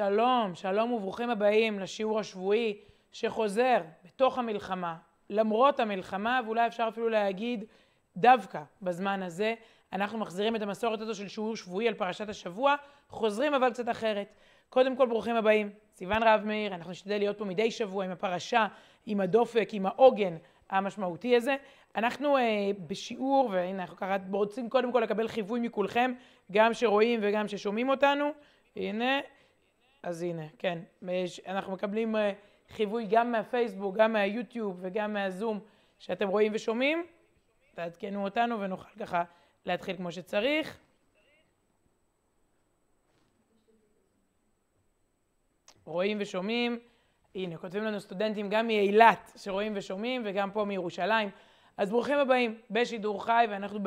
שלום, 0.00 0.54
שלום 0.54 0.92
וברוכים 0.92 1.30
הבאים 1.30 1.78
לשיעור 1.80 2.20
השבועי 2.20 2.78
שחוזר 3.12 3.80
בתוך 4.04 4.38
המלחמה, 4.38 4.96
למרות 5.30 5.80
המלחמה, 5.80 6.40
ואולי 6.44 6.66
אפשר 6.66 6.86
אפילו 6.88 7.08
להגיד 7.08 7.64
דווקא 8.16 8.62
בזמן 8.82 9.22
הזה. 9.22 9.54
אנחנו 9.92 10.18
מחזירים 10.18 10.56
את 10.56 10.62
המסורת 10.62 11.00
הזו 11.00 11.14
של 11.14 11.28
שיעור 11.28 11.56
שבועי 11.56 11.88
על 11.88 11.94
פרשת 11.94 12.28
השבוע, 12.28 12.74
חוזרים 13.08 13.54
אבל 13.54 13.70
קצת 13.70 13.88
אחרת. 13.88 14.34
קודם 14.68 14.96
כל 14.96 15.06
ברוכים 15.06 15.36
הבאים, 15.36 15.70
סיון 15.96 16.22
רהב 16.22 16.44
מאיר, 16.44 16.74
אנחנו 16.74 16.90
נשתדל 16.90 17.18
להיות 17.18 17.38
פה 17.38 17.44
מדי 17.44 17.70
שבוע 17.70 18.04
עם 18.04 18.10
הפרשה, 18.10 18.66
עם 19.06 19.20
הדופק, 19.20 19.68
עם 19.72 19.86
העוגן 19.86 20.36
המשמעותי 20.70 21.36
הזה. 21.36 21.56
אנחנו 21.96 22.36
אה, 22.36 22.42
בשיעור, 22.86 23.48
והנה 23.52 23.82
אנחנו 23.82 23.96
ככה 23.96 24.16
רוצים 24.30 24.68
קודם 24.68 24.92
כל 24.92 25.00
לקבל 25.00 25.28
חיווי 25.28 25.60
מכולכם, 25.60 26.12
גם 26.52 26.74
שרואים 26.74 27.20
וגם 27.22 27.48
ששומעים 27.48 27.88
אותנו. 27.88 28.30
הנה, 28.76 29.20
אז 30.02 30.22
הנה, 30.22 30.46
כן, 30.58 30.78
אנחנו 31.46 31.72
מקבלים 31.72 32.16
אה, 32.16 32.32
חיווי 32.68 33.06
גם 33.10 33.32
מהפייסבוק, 33.32 33.96
גם 33.96 34.12
מהיוטיוב 34.12 34.78
וגם 34.80 35.12
מהזום 35.12 35.60
שאתם 35.98 36.28
רואים 36.28 36.52
ושומעים. 36.54 37.06
תעדכנו 37.74 38.24
אותנו 38.24 38.60
ונוכל 38.60 38.98
ככה 38.98 39.24
להתחיל 39.66 39.96
כמו 39.96 40.12
שצריך. 40.12 40.78
רואים 45.84 46.18
ושומעים. 46.20 46.78
הנה, 47.34 47.56
כותבים 47.56 47.82
לנו 47.82 48.00
סטודנטים 48.00 48.48
גם 48.48 48.66
מאילת 48.66 49.32
שרואים 49.36 49.72
ושומעים 49.76 50.22
וגם 50.24 50.50
פה 50.50 50.64
מירושלים. 50.64 51.30
אז 51.76 51.90
ברוכים 51.90 52.18
הבאים 52.18 52.60
בשידור 52.70 53.24
חי 53.24 53.46
ואנחנו 53.50 53.78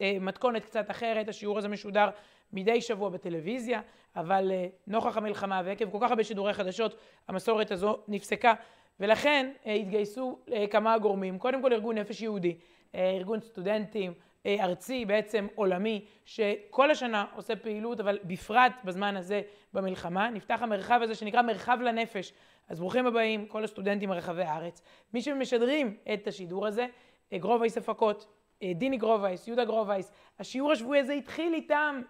במתכונת 0.00 0.64
קצת 0.64 0.90
אחרת. 0.90 1.28
השיעור 1.28 1.58
הזה 1.58 1.68
משודר 1.68 2.08
מדי 2.52 2.80
שבוע 2.80 3.08
בטלוויזיה, 3.08 3.80
אבל 4.16 4.50
uh, 4.50 4.70
נוכח 4.86 5.16
המלחמה 5.16 5.62
ועקב 5.64 5.90
כל 5.90 5.98
כך 6.00 6.10
הרבה 6.10 6.24
שידורי 6.24 6.52
חדשות, 6.52 6.94
המסורת 7.28 7.70
הזו 7.70 7.98
נפסקה, 8.08 8.54
ולכן 9.00 9.52
uh, 9.64 9.68
התגייסו 9.68 10.38
כמה 10.70 10.98
גורמים. 10.98 11.38
קודם 11.38 11.62
כל 11.62 11.72
ארגון 11.72 11.98
נפש 11.98 12.22
יהודי, 12.22 12.58
ארגון 12.94 13.40
סטודנטים, 13.40 14.12
ארצי, 14.46 15.04
בעצם 15.04 15.46
עולמי, 15.54 16.04
שכל 16.24 16.90
השנה 16.90 17.24
עושה 17.34 17.56
פעילות, 17.56 18.00
אבל 18.00 18.18
בפרט 18.24 18.72
בזמן 18.84 19.16
הזה 19.16 19.42
במלחמה. 19.74 20.30
נפתח 20.30 20.62
המרחב 20.62 21.00
הזה 21.02 21.14
שנקרא 21.14 21.42
מרחב 21.42 21.78
לנפש. 21.82 22.32
אז 22.68 22.80
ברוכים 22.80 23.06
הבאים, 23.06 23.46
כל 23.46 23.64
הסטודנטים 23.64 24.08
מרחבי 24.08 24.42
הארץ. 24.42 24.82
מי 25.14 25.22
שמשדרים 25.22 25.96
את 26.14 26.26
השידור 26.26 26.66
הזה, 26.66 26.86
גרובייס 27.34 27.78
הפקות, 27.78 28.26
דיני 28.74 28.96
גרובייס, 28.96 29.46
יהודה 29.48 29.64
גרובייס. 29.64 30.12
השיעור 30.38 30.72
השבועי 30.72 31.00
הזה 31.00 31.12
התחיל 31.12 31.54
איתם 31.54 32.02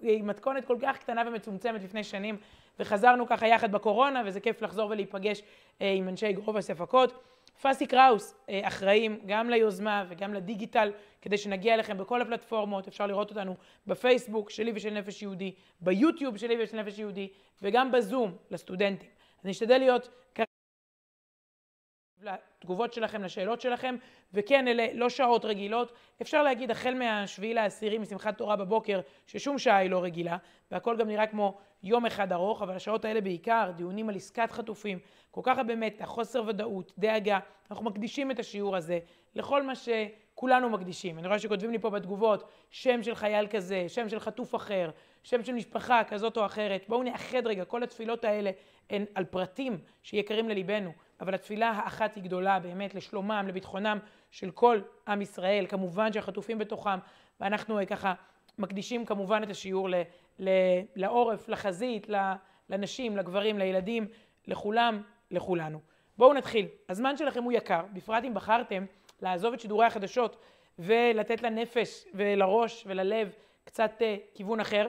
במתכונת 0.00 0.64
כל 0.64 0.76
כך 0.82 0.98
קטנה 0.98 1.22
ומצומצמת 1.26 1.82
לפני 1.82 2.04
שנים, 2.04 2.36
וחזרנו 2.78 3.26
ככה 3.26 3.46
יחד 3.46 3.72
בקורונה, 3.72 4.22
וזה 4.26 4.40
כיף 4.40 4.62
לחזור 4.62 4.90
ולהיפגש 4.90 5.42
אה, 5.80 5.92
עם 5.92 6.08
אנשי 6.08 6.32
גרובייס 6.32 6.70
הפקות. 6.70 7.24
פסי 7.60 7.86
קראוס 7.86 8.34
אה, 8.48 8.60
אחראים 8.68 9.20
גם 9.26 9.50
ליוזמה 9.50 10.04
וגם 10.08 10.34
לדיגיטל, 10.34 10.92
כדי 11.22 11.38
שנגיע 11.38 11.74
אליכם 11.74 11.98
בכל 11.98 12.22
הפלטפורמות, 12.22 12.88
אפשר 12.88 13.06
לראות 13.06 13.30
אותנו 13.30 13.56
בפייסבוק 13.86 14.50
שלי 14.50 14.72
ושל 14.74 14.90
נפש 14.90 15.22
יהודי, 15.22 15.54
ביוטיוב 15.80 16.36
שלי 16.36 16.62
ושל 16.62 16.80
נפש 16.82 16.98
יהודי, 16.98 17.28
וגם 17.62 17.92
בזום 17.92 18.36
לסטודנטים. 18.50 19.08
אז 19.40 19.46
נשתדל 19.46 19.78
להיות 19.78 20.08
לתגובות 22.58 22.92
שלכם, 22.92 23.22
לשאלות 23.22 23.60
שלכם, 23.60 23.96
וכן, 24.34 24.68
אלה 24.68 24.86
לא 24.94 25.08
שעות 25.08 25.44
רגילות. 25.44 25.92
אפשר 26.22 26.42
להגיד, 26.42 26.70
החל 26.70 26.94
מהשביעי 26.94 27.54
לעשירי, 27.54 27.98
משמחת 27.98 28.38
תורה 28.38 28.56
בבוקר, 28.56 29.00
ששום 29.26 29.58
שעה 29.58 29.76
היא 29.76 29.90
לא 29.90 30.02
רגילה, 30.02 30.36
והכל 30.70 30.96
גם 30.96 31.08
נראה 31.08 31.26
כמו 31.26 31.58
יום 31.82 32.06
אחד 32.06 32.32
ארוך, 32.32 32.62
אבל 32.62 32.74
השעות 32.74 33.04
האלה 33.04 33.20
בעיקר, 33.20 33.70
דיונים 33.76 34.08
על 34.08 34.14
עסקת 34.14 34.50
חטופים, 34.50 34.98
כל 35.30 35.40
כך 35.44 35.58
הרבה 35.58 35.76
מתח, 35.76 36.04
חוסר 36.04 36.42
ודאות, 36.46 36.92
דאגה. 36.98 37.38
אנחנו 37.70 37.84
מקדישים 37.84 38.30
את 38.30 38.38
השיעור 38.38 38.76
הזה 38.76 38.98
לכל 39.34 39.62
מה 39.62 39.72
שכולנו 39.74 40.70
מקדישים. 40.70 41.18
אני 41.18 41.26
רואה 41.26 41.38
שכותבים 41.38 41.70
לי 41.70 41.78
פה 41.78 41.90
בתגובות, 41.90 42.50
שם 42.70 43.02
של 43.02 43.14
חייל 43.14 43.46
כזה, 43.46 43.84
שם 43.88 44.08
של 44.08 44.20
חטוף 44.20 44.54
אחר, 44.54 44.90
שם 45.22 45.44
של 45.44 45.52
משפחה 45.52 46.04
כזאת 46.04 46.36
או 46.36 46.46
אחרת. 46.46 46.84
בואו 46.88 47.02
נאחד 47.02 47.46
רגע, 47.46 47.64
כל 47.64 47.82
התפילות 47.82 48.24
האלה 48.24 48.50
הן 48.90 49.04
על 49.14 49.24
פרטים 49.24 49.78
שיקרים 50.02 50.48
לליבנו. 50.48 50.92
אבל 51.20 51.34
התפילה 51.34 51.70
האחת 51.70 52.14
היא 52.14 52.24
גדולה 52.24 52.58
באמת 52.58 52.94
לשלומם, 52.94 53.44
לביטחונם 53.48 53.98
של 54.30 54.50
כל 54.50 54.80
עם 55.08 55.22
ישראל, 55.22 55.66
כמובן 55.68 56.12
שהחטופים 56.12 56.58
בתוכם, 56.58 56.98
ואנחנו 57.40 57.78
אה, 57.78 57.86
ככה 57.86 58.14
מקדישים 58.58 59.04
כמובן 59.04 59.42
את 59.42 59.50
השיעור 59.50 59.88
ל, 59.88 59.94
ל, 60.38 60.48
לעורף, 60.96 61.48
לחזית, 61.48 62.06
לנשים, 62.68 63.16
לגברים, 63.16 63.58
לילדים, 63.58 64.06
לכולם, 64.46 65.02
לכולנו. 65.30 65.80
בואו 66.18 66.34
נתחיל. 66.34 66.66
הזמן 66.88 67.16
שלכם 67.16 67.42
הוא 67.42 67.52
יקר, 67.52 67.80
בפרט 67.92 68.24
אם 68.24 68.34
בחרתם 68.34 68.84
לעזוב 69.22 69.52
את 69.52 69.60
שידורי 69.60 69.86
החדשות 69.86 70.36
ולתת 70.78 71.42
לנפש 71.42 72.04
ולראש 72.14 72.84
וללב 72.86 73.32
קצת 73.64 73.92
uh, 73.98 74.34
כיוון 74.34 74.60
אחר. 74.60 74.86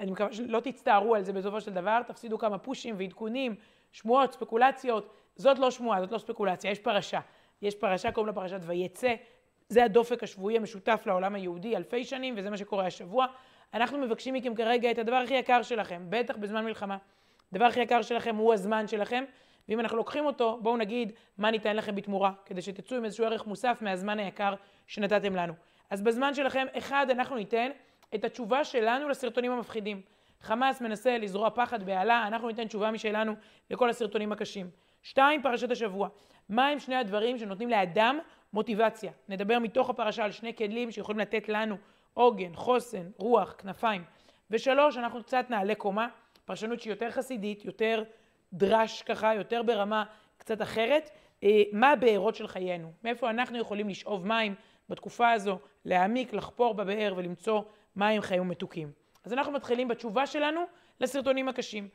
אני 0.00 0.10
מקווה 0.10 0.32
שלא 0.32 0.60
תצטערו 0.60 1.14
על 1.14 1.22
זה 1.22 1.32
בסופו 1.32 1.60
של 1.60 1.72
דבר, 1.72 2.02
תפסידו 2.06 2.38
כמה 2.38 2.58
פושים 2.58 2.94
ועדכונים, 2.98 3.54
שמועות, 3.92 4.32
ספקולציות. 4.32 5.21
זאת 5.42 5.58
לא 5.58 5.70
שמועה, 5.70 6.00
זאת 6.00 6.12
לא 6.12 6.18
ספקולציה, 6.18 6.70
יש 6.70 6.78
פרשה. 6.78 7.20
יש 7.62 7.74
פרשה, 7.74 8.12
קוראים 8.12 8.26
לה 8.26 8.32
פרשת 8.32 8.60
ויצא. 8.62 9.14
זה 9.68 9.84
הדופק 9.84 10.22
השבועי 10.22 10.56
המשותף 10.56 11.02
לעולם 11.06 11.34
היהודי 11.34 11.76
אלפי 11.76 12.04
שנים, 12.04 12.34
וזה 12.36 12.50
מה 12.50 12.56
שקורה 12.56 12.86
השבוע. 12.86 13.26
אנחנו 13.74 13.98
מבקשים 13.98 14.34
מכם 14.34 14.54
כרגע 14.54 14.90
את 14.90 14.98
הדבר 14.98 15.16
הכי 15.16 15.34
יקר 15.34 15.62
שלכם, 15.62 16.06
בטח 16.08 16.36
בזמן 16.36 16.64
מלחמה. 16.64 16.96
הדבר 17.52 17.64
הכי 17.64 17.80
יקר 17.80 18.02
שלכם 18.02 18.36
הוא 18.36 18.54
הזמן 18.54 18.86
שלכם, 18.86 19.24
ואם 19.68 19.80
אנחנו 19.80 19.96
לוקחים 19.96 20.26
אותו, 20.26 20.58
בואו 20.62 20.76
נגיד 20.76 21.12
מה 21.38 21.50
ניתן 21.50 21.76
לכם 21.76 21.94
בתמורה, 21.94 22.32
כדי 22.46 22.62
שתצאו 22.62 22.96
עם 22.96 23.04
איזשהו 23.04 23.24
ערך 23.24 23.46
מוסף 23.46 23.78
מהזמן 23.80 24.18
היקר 24.18 24.54
שנתתם 24.86 25.36
לנו. 25.36 25.52
אז 25.90 26.02
בזמן 26.02 26.34
שלכם, 26.34 26.66
אחד, 26.78 27.06
אנחנו 27.10 27.36
ניתן 27.36 27.70
את 28.14 28.24
התשובה 28.24 28.64
שלנו 28.64 29.08
לסרטונים 29.08 29.52
המפחידים. 29.52 30.00
חמאס 30.40 30.80
מנסה 30.80 31.18
לזרוע 31.18 31.50
פחד, 31.50 31.82
בהלה, 31.82 32.26
אנחנו 32.26 32.48
ניתן 32.48 32.66
תשובה 32.66 32.90
משלנו 32.90 33.34
לכל 33.70 33.90
הסרטונים 33.90 34.32
הקשים. 34.32 34.70
שתיים, 35.02 35.42
פרשת 35.42 35.70
השבוע. 35.70 36.08
מהם 36.48 36.78
שני 36.78 36.96
הדברים 36.96 37.38
שנותנים 37.38 37.68
לאדם 37.68 38.18
מוטיבציה? 38.52 39.12
נדבר 39.28 39.58
מתוך 39.58 39.90
הפרשה 39.90 40.24
על 40.24 40.30
שני 40.30 40.56
כלים 40.56 40.90
שיכולים 40.90 41.18
לתת 41.18 41.48
לנו 41.48 41.76
עוגן, 42.14 42.54
חוסן, 42.54 43.10
רוח, 43.16 43.54
כנפיים. 43.58 44.04
ושלוש, 44.50 44.96
אנחנו 44.96 45.22
קצת 45.22 45.46
נעלה 45.48 45.74
קומה, 45.74 46.08
פרשנות 46.44 46.80
שהיא 46.80 46.92
יותר 46.92 47.10
חסידית, 47.10 47.64
יותר 47.64 48.04
דרש 48.52 49.02
ככה, 49.02 49.34
יותר 49.34 49.62
ברמה 49.62 50.04
קצת 50.36 50.62
אחרת. 50.62 51.10
אה, 51.42 51.62
מה 51.72 51.90
הבארות 51.90 52.34
של 52.34 52.48
חיינו? 52.48 52.92
מאיפה 53.04 53.30
אנחנו 53.30 53.58
יכולים 53.58 53.88
לשאוב 53.88 54.26
מים 54.26 54.54
בתקופה 54.88 55.30
הזו, 55.32 55.58
להעמיק, 55.84 56.32
לחפור 56.32 56.74
בבאר 56.74 57.14
ולמצוא 57.16 57.62
מים 57.96 58.20
חיים 58.20 58.48
מתוקים. 58.48 58.92
אז 59.24 59.32
אנחנו 59.32 59.52
מתחילים 59.52 59.88
בתשובה 59.88 60.26
שלנו 60.26 60.60
לסרטונים 61.00 61.48
הקשים. 61.48 61.88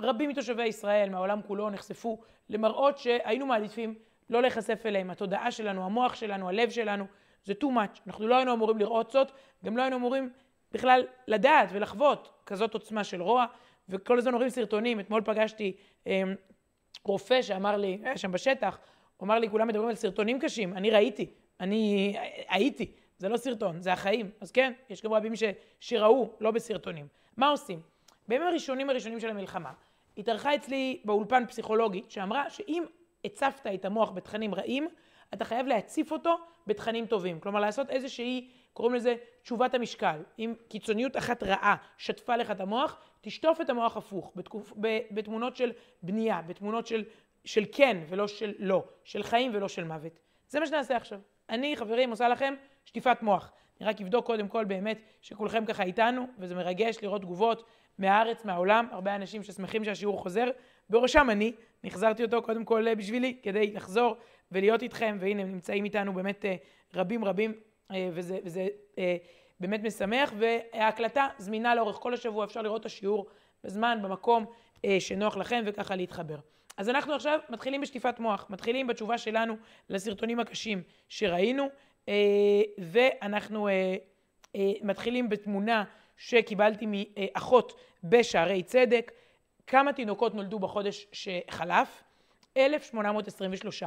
רבים 0.00 0.30
מתושבי 0.30 0.66
ישראל 0.66 1.10
מהעולם 1.10 1.40
כולו 1.46 1.70
נחשפו 1.70 2.20
למראות 2.48 2.98
שהיינו 2.98 3.46
מעדיפים 3.46 3.94
לא 4.30 4.42
להיחשף 4.42 4.82
אליהם. 4.86 5.10
התודעה 5.10 5.50
שלנו, 5.50 5.84
המוח 5.84 6.14
שלנו, 6.14 6.48
הלב 6.48 6.70
שלנו, 6.70 7.04
זה 7.44 7.52
too 7.62 7.66
much. 7.66 8.00
אנחנו 8.06 8.28
לא 8.28 8.36
היינו 8.36 8.52
אמורים 8.52 8.78
לראות 8.78 9.10
זאת, 9.10 9.32
גם 9.64 9.76
לא 9.76 9.82
היינו 9.82 9.96
אמורים 9.96 10.30
בכלל 10.72 11.06
לדעת 11.28 11.68
ולחוות 11.72 12.42
כזאת 12.46 12.74
עוצמה 12.74 13.04
של 13.04 13.22
רוע, 13.22 13.46
וכל 13.88 14.18
הזמן 14.18 14.34
רואים 14.34 14.48
סרטונים. 14.48 15.00
אתמול 15.00 15.22
פגשתי 15.24 15.76
אה, 16.06 16.22
רופא 17.04 17.42
שאמר 17.42 17.76
לי, 17.76 17.98
היה 18.02 18.18
שם 18.18 18.32
בשטח, 18.32 18.78
הוא 19.16 19.26
אמר 19.26 19.38
לי, 19.38 19.50
כולם 19.50 19.68
מדברים 19.68 19.88
על 19.88 19.94
סרטונים 19.94 20.38
קשים, 20.38 20.72
אני 20.72 20.90
ראיתי, 20.90 21.30
אני 21.60 22.14
הייתי, 22.48 22.92
זה 23.18 23.28
לא 23.28 23.36
סרטון, 23.36 23.80
זה 23.80 23.92
החיים. 23.92 24.30
אז 24.40 24.52
כן, 24.52 24.72
יש 24.90 25.02
גם 25.02 25.12
רבים 25.12 25.36
ש, 25.36 25.42
שראו, 25.80 26.30
לא 26.40 26.50
בסרטונים. 26.50 27.06
מה 27.36 27.48
עושים? 27.48 27.91
בימים 28.28 28.46
הראשונים 28.46 28.90
הראשונים 28.90 29.20
של 29.20 29.30
המלחמה, 29.30 29.72
התארחה 30.18 30.54
אצלי 30.54 31.02
באולפן 31.04 31.46
פסיכולוגית 31.46 32.10
שאמרה 32.10 32.50
שאם 32.50 32.84
הצפת 33.24 33.66
את 33.74 33.84
המוח 33.84 34.10
בתכנים 34.10 34.54
רעים, 34.54 34.88
אתה 35.34 35.44
חייב 35.44 35.66
להציף 35.66 36.12
אותו 36.12 36.36
בתכנים 36.66 37.06
טובים. 37.06 37.40
כלומר, 37.40 37.60
לעשות 37.60 37.90
איזושהי, 37.90 38.50
קוראים 38.72 38.94
לזה 38.94 39.14
תשובת 39.42 39.74
המשקל. 39.74 40.22
אם 40.38 40.54
קיצוניות 40.68 41.16
אחת 41.16 41.42
רעה 41.42 41.76
שטפה 41.96 42.36
לך 42.36 42.50
את 42.50 42.60
המוח, 42.60 42.96
תשטוף 43.20 43.60
את 43.60 43.70
המוח 43.70 43.96
הפוך, 43.96 44.32
בתקופ... 44.36 44.72
בתמונות 45.10 45.56
של 45.56 45.72
בנייה, 46.02 46.42
בתמונות 46.46 46.86
של, 46.86 47.04
של 47.44 47.64
כן 47.72 47.96
ולא 48.08 48.28
של 48.28 48.52
לא, 48.58 48.84
של 49.04 49.22
חיים 49.22 49.50
ולא 49.54 49.68
של 49.68 49.84
מוות. 49.84 50.12
זה 50.48 50.60
מה 50.60 50.66
שנעשה 50.66 50.96
עכשיו. 50.96 51.20
אני, 51.48 51.76
חברים, 51.76 52.10
עושה 52.10 52.28
לכם 52.28 52.54
שטיפת 52.84 53.22
מוח. 53.22 53.52
אני 53.80 53.88
רק 53.88 54.00
אבדוק 54.00 54.26
קודם 54.26 54.48
כל 54.48 54.64
באמת 54.64 55.02
שכולכם 55.20 55.64
ככה 55.64 55.82
איתנו, 55.82 56.26
וזה 56.38 56.54
מרגש 56.54 56.98
לראות 57.02 57.20
תגובות 57.20 57.64
מהארץ, 57.98 58.44
מהעולם, 58.44 58.86
הרבה 58.90 59.14
אנשים 59.14 59.42
ששמחים 59.42 59.84
שהשיעור 59.84 60.18
חוזר, 60.22 60.50
בראשם 60.90 61.30
אני, 61.30 61.52
נחזרתי 61.84 62.24
אותו 62.24 62.42
קודם 62.42 62.64
כל 62.64 62.88
אה, 62.88 62.94
בשבילי, 62.94 63.36
כדי 63.42 63.72
לחזור 63.72 64.16
ולהיות 64.52 64.82
איתכם, 64.82 65.16
והנה 65.20 65.42
הם 65.42 65.52
נמצאים 65.52 65.84
איתנו 65.84 66.12
באמת 66.12 66.44
אה, 66.44 66.56
רבים 66.94 67.24
רבים, 67.24 67.54
אה, 67.90 68.08
וזה, 68.12 68.38
וזה 68.44 68.68
באמת 69.60 69.82
משמח, 69.82 70.32
וההקלטה 70.38 71.28
זמינה 71.38 71.74
לאורך 71.74 71.96
כל 71.96 72.14
השבוע, 72.14 72.44
אפשר 72.44 72.62
לראות 72.62 72.80
את 72.80 72.86
השיעור 72.86 73.26
בזמן, 73.64 73.98
במקום, 74.02 74.44
שנוח 74.98 75.36
לכם 75.36 75.62
וככה 75.66 75.96
להתחבר. 75.96 76.36
אז 76.76 76.88
אנחנו 76.88 77.14
עכשיו 77.14 77.38
מתחילים 77.48 77.80
בשטיפת 77.80 78.18
מוח, 78.18 78.46
מתחילים 78.50 78.86
בתשובה 78.86 79.18
שלנו 79.18 79.56
לסרטונים 79.88 80.40
הקשים 80.40 80.82
שראינו, 81.08 81.68
ואנחנו 82.78 83.68
מתחילים 84.82 85.28
בתמונה 85.28 85.84
שקיבלתי 86.16 86.86
מאחות 86.86 87.80
בשערי 88.04 88.62
צדק, 88.62 89.12
כמה 89.66 89.92
תינוקות 89.92 90.34
נולדו 90.34 90.58
בחודש 90.58 91.06
שחלף? 91.12 92.02
1,823. 92.56 93.82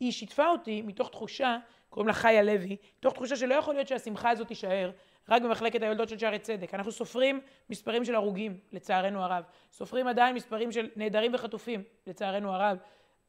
היא 0.00 0.12
שיתפה 0.12 0.48
אותי 0.48 0.82
מתוך 0.82 1.10
תחושה, 1.10 1.58
קוראים 1.90 2.08
לה 2.08 2.14
חיה 2.14 2.42
לוי, 2.42 2.76
מתוך 2.98 3.14
תחושה 3.14 3.36
שלא 3.36 3.54
יכול 3.54 3.74
להיות 3.74 3.88
שהשמחה 3.88 4.30
הזאת 4.30 4.48
תישאר 4.48 4.90
רק 5.28 5.42
במחלקת 5.42 5.82
היולדות 5.82 6.08
של 6.08 6.18
שערי 6.18 6.38
צדק. 6.38 6.74
אנחנו 6.74 6.92
סופרים 6.92 7.40
מספרים 7.70 8.04
של 8.04 8.14
הרוגים, 8.14 8.58
לצערנו 8.72 9.22
הרב. 9.22 9.44
סופרים 9.72 10.06
עדיין 10.06 10.34
מספרים 10.34 10.72
של 10.72 10.88
נעדרים 10.96 11.34
וחטופים, 11.34 11.82
לצערנו 12.06 12.52
הרב. 12.54 12.78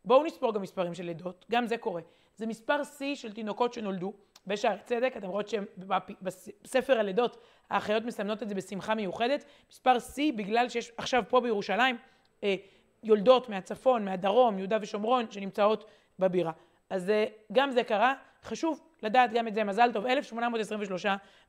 בואו 0.06 0.24
נספור 0.24 0.54
גם 0.54 0.62
מספרים 0.62 0.94
של 0.94 1.04
לידות, 1.04 1.46
גם 1.52 1.68
זה 1.68 1.78
קורה. 1.78 2.02
זה 2.36 2.46
מספר 2.46 2.84
שיא 2.84 3.16
של 3.16 3.34
תינוקות 3.34 3.74
שנולדו 3.74 4.14
בשערי 4.48 4.80
צדק, 4.86 5.14
אתם 5.18 5.28
רואות 5.28 5.50
שבספר 5.50 7.00
הלידות 7.00 7.38
האחיות 7.70 8.06
מסמנות 8.06 8.44
את 8.44 8.50
זה 8.50 8.56
בשמחה 8.56 8.96
מיוחדת. 8.96 9.46
מספר 9.72 10.00
שיא 10.00 10.34
בגלל 10.34 10.70
שיש 10.70 10.92
עכשיו 10.98 11.24
פה 11.30 11.42
בירושלים 11.42 11.98
אה, 12.44 12.56
יולדות 13.04 13.50
מהצפון, 13.50 14.06
מהדרום, 14.06 14.60
יהודה 14.60 14.78
ושומרון, 14.82 15.32
שנמצאות 15.32 15.90
בבירה. 16.20 16.52
אז 16.90 17.10
אה, 17.10 17.26
גם 17.52 17.72
זה 17.72 17.84
קרה, 17.84 18.14
חשוב 18.44 18.82
לדעת 19.04 19.34
גם 19.34 19.48
את 19.48 19.54
זה, 19.54 19.64
מזל 19.64 19.90
טוב, 19.94 20.06
1823 20.06 21.06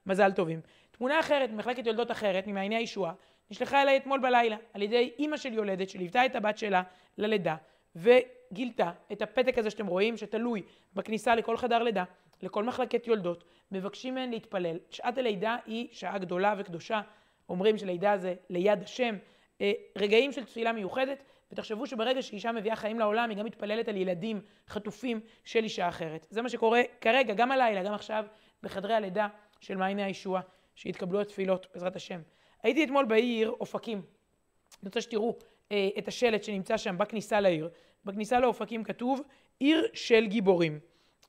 מזל 0.06 0.32
טובים. 0.32 0.60
תמונה 0.90 1.20
אחרת, 1.20 1.50
ממחלקת 1.50 1.86
יולדות 1.86 2.10
אחרת, 2.10 2.46
ממעייני 2.46 2.76
הישועה, 2.76 3.12
נשלחה 3.50 3.82
אליי 3.82 3.96
אתמול 3.96 4.20
בלילה, 4.20 4.56
על 4.74 4.82
ידי 4.82 5.12
אימא 5.18 5.36
של 5.36 5.52
יולדת 5.52 5.88
שליוותה 5.88 6.26
את 6.26 6.36
הבת 6.36 6.58
שלה 6.58 6.82
ללידה, 7.18 7.56
וגילתה 7.96 8.90
את 9.12 9.22
הפתק 9.22 9.58
הזה 9.58 9.70
שאתם 9.70 9.86
רואים, 9.86 10.16
שתלוי 10.16 10.62
בכניסה 10.94 11.34
לכל 11.34 11.56
חדר 11.56 11.82
לידה, 11.82 12.04
לכל 12.42 12.64
מחלקת 12.64 13.06
יולדות, 13.06 13.44
מבקשים 13.72 14.14
מהן 14.14 14.30
להתפלל. 14.30 14.78
שעת 14.90 15.18
הלידה 15.18 15.56
היא 15.66 15.88
שעה 15.92 16.18
גדולה 16.18 16.54
וקדושה, 16.58 17.00
אומרים 17.48 17.78
שלידה 17.78 18.16
זה 18.16 18.34
ליד 18.50 18.82
השם, 18.82 19.16
אה, 19.60 19.72
רגעים 19.96 20.32
של 20.32 20.44
תפילה 20.44 20.72
מיוחדת, 20.72 21.22
ותחשבו 21.52 21.86
שברגע 21.86 22.22
שאישה 22.22 22.52
מביאה 22.52 22.76
חיים 22.76 22.98
לעולם, 22.98 23.30
היא 23.30 23.38
גם 23.38 23.44
מתפללת 23.44 23.88
על 23.88 23.96
ילדים 23.96 24.40
חטופים 24.68 25.20
של 25.44 25.64
אישה 25.64 25.88
אחרת. 25.88 26.26
זה 26.30 26.42
מה 26.42 26.48
שקורה 26.48 26.82
כרגע, 27.00 27.34
גם 27.34 27.52
הלילה, 27.52 27.82
גם 27.82 27.94
עכשיו, 27.94 28.24
בחדרי 28.62 28.94
הלידה 28.94 29.28
של 29.60 29.76
מעייני 29.76 30.02
הישועה, 30.02 30.42
שהתקבלו 30.74 31.20
התפילות, 31.20 31.66
בעזרת 31.74 31.96
השם. 31.96 32.20
הייתי 32.62 32.84
אתמול 32.84 33.04
בעיר 33.04 33.50
אופקים. 33.60 33.98
אני 33.98 34.88
רוצה 34.88 35.00
שתראו 35.00 35.38
אה, 35.72 35.88
את 35.98 36.08
השלט 36.08 36.44
שנמצא 36.44 36.76
שם 36.76 36.98
בכניסה 36.98 37.40
לעיר. 37.40 37.68
בכניסה 38.04 38.40
לאופקים 38.40 38.84
כתוב, 38.84 39.20
עיר 39.58 39.86
של 39.92 40.26
גיבורים. 40.26 40.80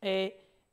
אה, 0.04 0.28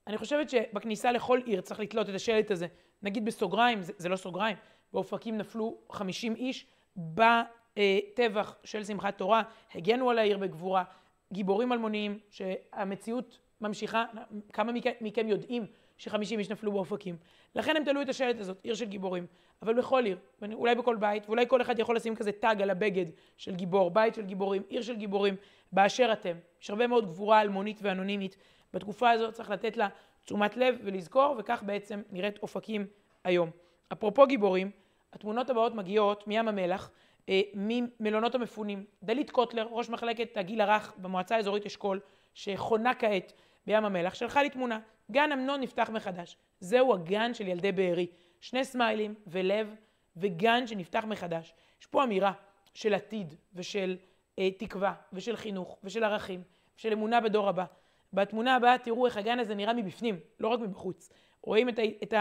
אני 0.08 0.18
חושבת 0.18 0.50
שבכניסה 0.50 1.12
לכל 1.12 1.40
עיר 1.44 1.60
צריך 1.60 1.80
לתלות 1.80 2.08
את 2.08 2.14
השלט 2.14 2.50
הזה. 2.50 2.66
נגיד 3.02 3.24
בסוגריים, 3.24 3.82
זה, 3.82 3.92
זה 3.96 4.08
לא 4.08 4.16
סוגריים, 4.16 4.56
באופקים 4.92 5.38
נפלו 5.38 5.78
50 5.90 6.34
איש 6.34 6.66
בטבח 6.96 8.56
של 8.64 8.84
שמחת 8.84 9.18
תורה, 9.18 9.42
הגנו 9.74 10.10
על 10.10 10.18
העיר 10.18 10.38
בגבורה, 10.38 10.84
גיבורים 11.32 11.72
אלמוניים, 11.72 12.18
שהמציאות 12.30 13.38
ממשיכה, 13.60 14.04
כמה 14.52 14.72
מכם, 15.00 15.28
יודעים 15.28 15.66
שחמישים 15.98 16.38
איש 16.38 16.50
נפלו 16.50 16.72
באופקים. 16.72 17.16
לכן 17.54 17.76
הם 17.76 17.84
תלו 17.84 18.02
את 18.02 18.08
השלט 18.08 18.40
הזאת, 18.40 18.60
עיר 18.62 18.74
של 18.74 18.84
גיבורים. 18.84 19.26
אבל 19.62 19.74
בכל 19.74 20.04
עיר, 20.04 20.18
אולי 20.52 20.74
בכל 20.74 20.96
בית, 20.96 21.26
ואולי 21.26 21.44
כל 21.48 21.62
אחד 21.62 21.78
יכול 21.78 21.96
לשים 21.96 22.16
כזה 22.16 22.32
טאג 22.32 22.62
על 22.62 22.70
הבגד 22.70 23.06
של 23.36 23.54
גיבור, 23.54 23.90
בית 23.90 24.14
של 24.14 24.22
גיבורים, 24.22 24.62
עיר 24.68 24.82
של 24.82 24.96
גיבורים, 24.96 25.36
באשר 25.72 26.12
אתם. 26.12 26.36
יש 26.62 26.70
הרבה 26.70 26.86
מאוד 26.86 27.06
גבורה 27.06 27.40
אלמונית 27.40 27.78
ואנונימית. 27.82 28.36
בתקופה 28.74 29.10
הזאת 29.10 29.34
צריך 29.34 29.50
לתת 29.50 29.76
לה 29.76 29.88
תשומת 30.24 30.56
לב 30.56 30.78
ולזכור, 30.84 31.36
וכך 31.38 31.62
בעצם 31.66 32.02
נראית 32.10 32.38
אופקים 32.42 32.86
היום. 33.24 33.50
אפרופו 33.92 34.26
גיבורים, 34.26 34.70
התמונות 35.12 35.50
הבאות 35.50 35.74
מגיעות 35.74 36.26
מים 36.26 36.48
המלח, 36.48 36.90
אה, 37.28 37.40
ממלונות 37.54 38.34
המפונים. 38.34 38.84
דלית 39.02 39.30
קוטלר, 39.30 39.66
ראש 39.70 39.88
מחלקת 39.88 40.36
הגיל 40.36 40.60
הרך 40.60 40.92
במועצה 40.96 41.36
האזורית 41.36 41.66
אשכול, 41.66 42.00
שחונה 42.34 42.94
כעת 42.94 43.32
בים 43.66 43.84
המלח, 43.84 44.14
שלחה 44.14 44.42
לי 44.42 44.50
תמונה. 44.50 44.78
גן 45.10 45.32
אמנון 45.32 45.60
נפתח 45.60 45.90
מחדש. 45.92 46.36
זהו 46.60 46.94
הגן 46.94 47.34
של 47.34 47.48
ילדי 47.48 47.72
בארי. 47.72 48.06
שני 48.40 48.64
סמיילים 48.64 49.14
ולב 49.26 49.74
וגן 50.16 50.66
שנפתח 50.66 51.04
מחדש. 51.04 51.54
יש 51.80 51.86
פה 51.86 52.04
אמירה 52.04 52.32
של 52.74 52.94
עתיד 52.94 53.34
ושל 53.54 53.96
אה, 54.38 54.50
תקווה 54.50 54.94
ושל 55.12 55.36
חינוך 55.36 55.78
ושל 55.84 56.04
ערכים 56.04 56.42
ושל 56.76 56.92
אמונה 56.92 57.20
בדור 57.20 57.48
הבא. 57.48 57.64
בתמונה 58.12 58.56
הבאה 58.56 58.78
תראו 58.78 59.06
איך 59.06 59.16
הגן 59.16 59.38
הזה 59.38 59.54
נראה 59.54 59.72
מבפנים, 59.72 60.20
לא 60.40 60.48
רק 60.48 60.60
מבחוץ. 60.60 61.12
רואים 61.42 61.68
את, 61.68 61.78
את 62.02 62.14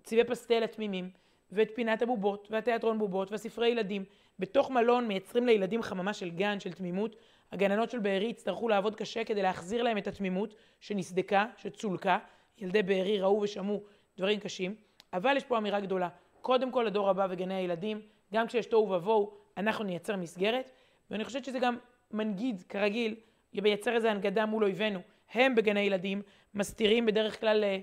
הצבעי 0.00 0.20
אה, 0.20 0.28
פסטל 0.28 0.62
התמימים 0.62 1.10
ואת 1.52 1.70
פינת 1.74 2.02
הבובות 2.02 2.48
והתיאטרון 2.50 2.98
בובות 2.98 3.32
והספרי 3.32 3.68
ילדים. 3.68 4.04
בתוך 4.38 4.70
מלון 4.70 5.08
מייצרים 5.08 5.46
לילדים 5.46 5.82
חממה 5.82 6.12
של 6.12 6.30
גן, 6.30 6.60
של 6.60 6.72
תמימות. 6.72 7.16
הגננות 7.52 7.90
של 7.90 7.98
בארי 7.98 8.26
יצטרכו 8.26 8.68
לעבוד 8.68 8.94
קשה 8.94 9.24
כדי 9.24 9.42
להחזיר 9.42 9.82
להם 9.82 9.98
את 9.98 10.06
התמימות 10.06 10.54
שנסדקה, 10.80 11.46
שצולקה. 11.56 12.18
ילדי 12.58 12.82
בארי 12.82 13.20
ראו 13.20 13.40
ושמעו 13.40 13.82
דברים 14.16 14.40
קשים. 14.40 14.74
אבל 15.12 15.36
יש 15.36 15.44
פה 15.44 15.58
אמירה 15.58 15.80
גדולה. 15.80 16.08
קודם 16.40 16.70
כל 16.70 16.82
לדור 16.86 17.10
הבא 17.10 17.26
וגני 17.30 17.54
הילדים, 17.54 18.00
גם 18.32 18.46
כשיש 18.46 18.66
תוהו 18.66 18.90
ובוהו, 18.90 19.32
אנחנו 19.56 19.84
נייצר 19.84 20.16
מסגרת. 20.16 20.70
ואני 21.10 21.24
חושבת 21.24 21.44
שזה 21.44 21.58
גם 21.58 21.76
מנגיד, 22.10 22.62
כרגיל, 22.68 23.14
מייצר 23.60 23.94
איזו 23.94 24.08
הנגדה 24.08 24.46
מול 24.46 24.64
אויבינו. 24.64 25.00
הם 25.32 25.54
בגני 25.54 25.80
ילדים 25.80 26.22
מסתירים 26.54 27.06
בדרך 27.06 27.40
כלל 27.40 27.64
אה, 27.64 27.78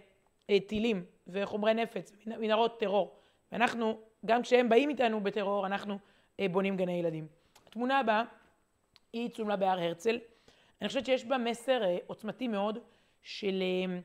אה, 0.49 0.59
טילים 0.67 1.05
וחומרי 1.27 1.73
נפץ, 1.73 2.11
מנהרות 2.25 2.79
טרור. 2.79 3.15
ואנחנו, 3.51 3.99
גם 4.25 4.41
כשהם 4.41 4.69
באים 4.69 4.89
איתנו 4.89 5.23
בטרור, 5.23 5.65
אנחנו 5.65 5.97
אה, 6.39 6.47
בונים 6.51 6.77
גני 6.77 6.99
ילדים. 6.99 7.27
התמונה 7.67 7.99
הבאה 7.99 8.23
היא 9.13 9.29
צולמה 9.29 9.55
בהר 9.55 9.79
הרצל. 9.79 10.19
אני 10.81 10.87
חושבת 10.87 11.05
שיש 11.05 11.25
בה 11.25 11.37
מסר 11.37 11.83
אה, 11.83 11.97
עוצמתי 12.07 12.47
מאוד 12.47 12.79
של 13.21 13.61
אה, 13.61 13.99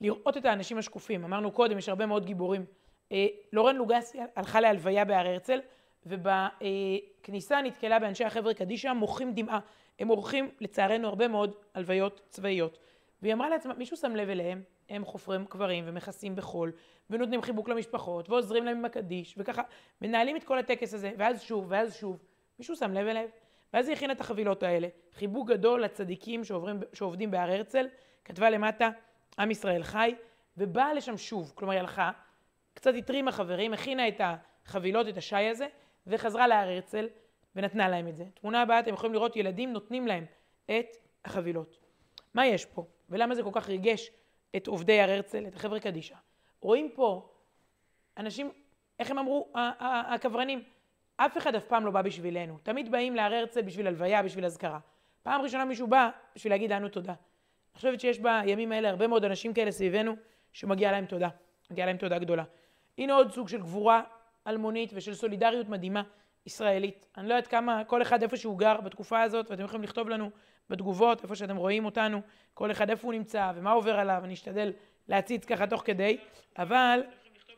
לראות 0.00 0.36
את 0.36 0.44
האנשים 0.44 0.78
השקופים. 0.78 1.24
אמרנו 1.24 1.52
קודם, 1.52 1.78
יש 1.78 1.88
הרבה 1.88 2.06
מאוד 2.06 2.24
גיבורים. 2.24 2.64
אה, 3.12 3.26
לורן 3.52 3.76
לוגסי 3.76 4.18
הלכה 4.36 4.60
להלוויה 4.60 5.04
בהר 5.04 5.26
הרצל, 5.26 5.60
ובכניסה 6.06 7.62
נתקלה 7.62 7.98
באנשי 7.98 8.24
החבר'ה 8.24 8.54
קדישא 8.54 8.92
מוחים 8.92 9.32
דמעה. 9.34 9.58
הם 9.98 10.08
עורכים 10.08 10.50
לצערנו 10.60 11.08
הרבה 11.08 11.28
מאוד 11.28 11.54
הלוויות 11.74 12.20
צבאיות. 12.28 12.78
והיא 13.22 13.34
אמרה 13.34 13.48
לעצמה, 13.48 13.74
מישהו 13.74 13.96
שם 13.96 14.16
לב 14.16 14.28
אליהם, 14.28 14.62
הם 14.88 15.04
חופרים 15.04 15.46
קברים 15.46 15.84
ומכסים 15.86 16.36
בחול, 16.36 16.72
ונותנים 17.10 17.42
חיבוק 17.42 17.68
למשפחות, 17.68 18.30
ועוזרים 18.30 18.64
להם 18.64 18.76
עם 18.76 18.84
הקדיש, 18.84 19.34
וככה 19.38 19.62
מנהלים 20.02 20.36
את 20.36 20.44
כל 20.44 20.58
הטקס 20.58 20.94
הזה, 20.94 21.12
ואז 21.18 21.42
שוב, 21.42 21.66
ואז 21.68 21.96
שוב. 21.96 22.18
מישהו 22.58 22.76
שם 22.76 22.92
לב 22.92 23.06
אליהם? 23.06 23.28
ואז 23.72 23.88
היא 23.88 23.96
הכינה 23.96 24.12
את 24.12 24.20
החבילות 24.20 24.62
האלה. 24.62 24.88
חיבוק 25.14 25.48
גדול 25.48 25.82
לצדיקים 25.82 26.44
שעוברים, 26.44 26.80
שעובדים 26.92 27.30
בהר 27.30 27.50
הרצל, 27.50 27.86
כתבה 28.24 28.50
למטה, 28.50 28.90
עם 29.38 29.50
ישראל 29.50 29.82
חי, 29.82 30.14
ובאה 30.56 30.94
לשם 30.94 31.16
שוב. 31.16 31.52
כלומר, 31.54 31.72
היא 31.72 31.80
הלכה, 31.80 32.10
קצת 32.74 32.94
התרימה 32.94 33.32
חברים, 33.32 33.72
הכינה 33.72 34.08
את 34.08 34.20
החבילות, 34.20 35.08
את 35.08 35.16
השי 35.16 35.36
הזה, 35.36 35.66
וחזרה 36.06 36.46
להר 36.46 36.68
הרצל, 36.68 37.08
ונתנה 37.58 37.88
להם 37.88 38.08
את 38.08 38.16
זה. 38.16 38.24
תמונה 38.40 38.62
הבאה, 38.62 38.80
אתם 38.80 38.94
יכולים 38.94 39.14
לראות 39.14 39.36
ילדים 39.36 39.72
נותנים 39.72 40.06
להם 40.06 40.24
את 40.66 40.96
החבילות. 41.24 41.78
מה 42.34 42.46
יש 42.46 42.64
פה? 42.64 42.86
ולמה 43.08 43.34
זה 43.34 43.42
כל 43.42 43.50
כך 43.52 43.68
ריגש 43.68 44.10
את 44.56 44.66
עובדי 44.66 45.00
הר 45.00 45.10
הרצל, 45.10 45.46
את 45.46 45.54
החבר'ה 45.54 45.80
קדישא? 45.80 46.14
רואים 46.60 46.90
פה 46.94 47.32
אנשים, 48.16 48.50
איך 48.98 49.10
הם 49.10 49.18
אמרו, 49.18 49.52
הקברנים, 49.54 50.62
אף 51.16 51.38
אחד 51.38 51.54
אף 51.54 51.64
פעם 51.64 51.86
לא 51.86 51.90
בא 51.90 52.02
בשבילנו. 52.02 52.58
תמיד 52.62 52.90
באים 52.90 53.16
להר 53.16 53.34
הרצל 53.34 53.62
בשביל 53.62 53.86
הלוויה, 53.86 54.22
בשביל 54.22 54.44
אזכרה. 54.44 54.78
פעם 55.22 55.40
ראשונה 55.40 55.64
מישהו 55.64 55.86
בא 55.86 56.10
בשביל 56.36 56.52
להגיד 56.52 56.72
לנו 56.72 56.88
תודה. 56.88 57.12
אני 57.12 57.76
חושבת 57.76 58.00
שיש 58.00 58.18
בימים 58.18 58.72
האלה 58.72 58.90
הרבה 58.90 59.06
מאוד 59.06 59.24
אנשים 59.24 59.54
כאלה 59.54 59.70
סביבנו 59.70 60.16
שמגיע 60.52 60.92
להם 60.92 61.06
תודה. 61.06 61.28
מגיע 61.70 61.86
להם 61.86 61.96
תודה 61.96 62.18
גדולה. 62.18 62.44
הנה 62.98 63.14
עוד 63.14 63.32
סוג 63.32 63.48
של 63.48 63.60
גבורה 63.60 64.02
אלמונית 64.46 64.90
ושל 64.94 65.14
סולידריות 65.14 65.68
מדהימה 65.68 66.02
ישראלית. 66.48 67.06
אני 67.16 67.28
לא 67.28 67.34
יודעת 67.34 67.46
כמה, 67.46 67.84
כל 67.84 68.02
אחד 68.02 68.22
איפה 68.22 68.36
שהוא 68.36 68.58
גר 68.58 68.80
בתקופה 68.80 69.22
הזאת, 69.22 69.50
ואתם 69.50 69.64
יכולים 69.64 69.82
לכתוב 69.82 70.08
לנו 70.08 70.30
בתגובות, 70.70 71.22
איפה 71.22 71.34
שאתם 71.34 71.56
רואים 71.56 71.84
אותנו, 71.84 72.20
כל 72.54 72.70
אחד 72.70 72.90
איפה 72.90 73.06
הוא 73.06 73.14
נמצא 73.14 73.52
ומה 73.54 73.70
עובר 73.70 73.98
עליו, 73.98 74.20
אני 74.24 74.34
אשתדל 74.34 74.72
להציץ 75.08 75.44
ככה 75.44 75.66
תוך 75.66 75.82
כדי, 75.84 76.18
אבל 76.58 77.02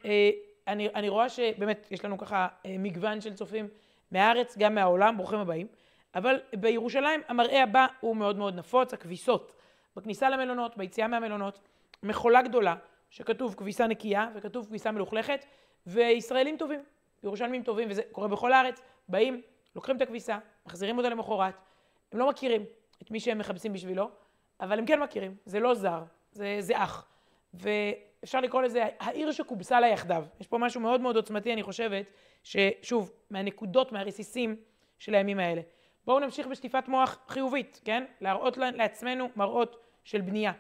אה, 0.05 0.31
אני, 0.69 0.89
אני 0.95 1.09
רואה 1.09 1.29
שבאמת 1.29 1.87
יש 1.91 2.05
לנו 2.05 2.19
ככה 2.19 2.49
אה, 2.67 2.77
מגוון 2.79 3.21
של 3.21 3.35
צופים 3.35 3.69
מהארץ, 4.11 4.59
גם 4.59 4.75
מהעולם, 4.75 5.17
ברוכים 5.17 5.39
הבאים, 5.39 5.67
אבל 6.15 6.41
בירושלים 6.57 7.21
המראה 7.29 7.63
הבא 7.63 7.87
הוא 8.01 8.17
מאוד 8.17 8.37
מאוד 8.39 8.55
נפוץ, 8.55 8.95
הכביסות. 8.95 9.53
בכניסה 9.97 10.31
למלונות, 10.31 10.77
ביציאה 10.77 11.09
מהמלונות, 11.09 11.61
מכולה 12.03 12.43
גדולה 12.43 12.75
שכתוב 13.11 13.55
כביסה 13.55 13.87
נקייה 13.87 14.29
וכתוב 14.35 14.67
כביסה 14.67 14.91
מלוכלכת 14.91 15.45
וישראלים 15.87 16.57
טובים, 16.57 16.81
ירושלמים 17.23 17.63
טובים 17.63 17.89
וזה 17.91 18.03
קורה 18.13 18.29
בכל 18.29 18.53
הארץ, 18.53 18.81
באים 19.09 19.43
לוקחים 19.77 19.97
את 19.97 20.03
הכביסה, 20.03 20.39
מחזירים 20.67 20.99
אותה 20.99 21.09
למחרת, 21.09 21.55
הם 22.13 22.19
לא 22.19 22.29
מכירים 22.29 22.65
את 23.03 23.11
מי 23.11 23.21
שהם 23.21 23.39
מחפשים 23.39 23.73
בשבילו, 23.73 24.11
אבל 24.61 24.79
הם 24.79 24.87
כן 24.87 25.01
מכירים, 25.01 25.37
זה 25.45 25.61
לא 25.61 25.75
זר, 25.75 26.03
זה, 26.33 26.57
זה 26.61 26.83
אח. 26.83 27.07
ואפשר 27.55 28.41
לקרוא 28.41 28.63
לזה 28.63 28.85
העיר 29.01 29.33
שכובסה 29.33 29.81
לה 29.81 29.89
יחדיו. 29.89 30.25
יש 30.41 30.47
פה 30.47 30.59
משהו 30.59 30.81
מאוד 30.81 31.01
מאוד 31.01 31.17
עוצמתי, 31.17 31.53
אני 31.53 31.63
חושבת, 31.63 32.13
ששוב, 32.43 33.13
מהנקודות, 33.31 33.93
מהרסיסים 33.93 34.57
של 34.99 35.15
הימים 35.15 35.39
האלה. 35.39 35.61
בואו 36.05 36.21
נמשיך 36.21 36.47
בשטיפת 36.47 36.89
מוח 36.89 37.19
חיובית, 37.29 37.81
כן? 37.85 38.05
להראות 38.21 38.57
לעצמנו 38.57 39.29
מראות 39.37 39.77
של 40.05 40.21
בנייה. 40.21 40.53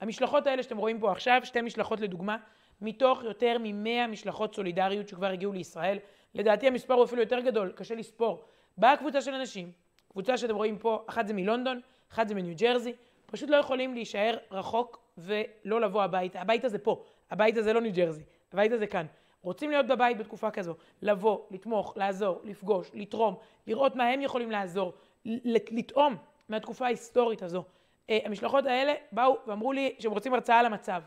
המשלחות 0.00 0.46
האלה 0.46 0.62
שאתם 0.62 0.76
רואים 0.76 1.00
פה 1.00 1.12
עכשיו, 1.12 1.40
שתי 1.44 1.60
משלחות 1.60 2.00
לדוגמה, 2.00 2.36
מתוך 2.80 3.22
יותר 3.22 3.56
מ-100 3.58 4.06
משלחות 4.08 4.54
סולידריות 4.54 5.08
שכבר 5.08 5.26
הגיעו 5.26 5.52
לישראל. 5.52 5.98
לדעתי 6.34 6.66
המספר 6.66 6.94
הוא 6.94 7.04
אפילו 7.04 7.22
יותר 7.22 7.40
גדול, 7.40 7.72
קשה 7.72 7.94
לספור. 7.94 8.44
באה 8.76 8.96
קבוצה 8.96 9.20
של 9.20 9.34
אנשים, 9.34 9.72
קבוצה 10.12 10.36
שאתם 10.36 10.54
רואים 10.54 10.78
פה, 10.78 11.04
אחת 11.06 11.26
זה 11.26 11.34
מלונדון, 11.34 11.80
אחת 12.12 12.28
זה 12.28 12.34
מניו 12.34 12.54
ג'רזי, 12.56 12.92
פשוט 13.26 13.50
לא 13.50 13.56
יכולים 13.56 13.94
להישאר 13.94 14.36
רחוק 14.50 14.98
ולא 15.18 15.80
לבוא 15.80 16.02
הביתה. 16.02 16.40
הבית 16.40 16.64
הזה 16.64 16.78
פה, 16.78 17.04
הבית 17.30 17.56
הזה 17.56 17.72
לא 17.72 17.80
ניו 17.80 17.92
ג'רזי, 17.94 18.22
הבית 18.52 18.72
הזה 18.72 18.86
כאן. 18.86 19.06
רוצים 19.42 19.70
להיות 19.70 19.86
בבית 19.86 20.18
בתקופה 20.18 20.50
כזו, 20.50 20.74
לבוא, 21.02 21.38
לתמוך, 21.50 21.96
לעזור, 21.96 22.40
לפגוש, 22.44 22.90
לתרום, 22.94 23.34
לראות 23.66 23.96
מה 23.96 24.08
הם 24.08 24.20
יכולים 24.20 24.50
לעזור, 24.50 24.92
לטעום 25.24 26.16
מהתקופה 26.48 26.86
ההיסטורית 26.86 27.42
הזו. 27.42 27.64
אה, 28.10 28.18
המשלחות 28.24 28.66
האלה 28.66 28.94
באו 29.12 29.36
ואמרו 29.46 29.72
לי 29.72 29.94
שהם 29.98 30.12
רוצים 30.12 30.34
הרצאה 30.34 30.58
על 30.58 30.66
המצב. 30.66 31.02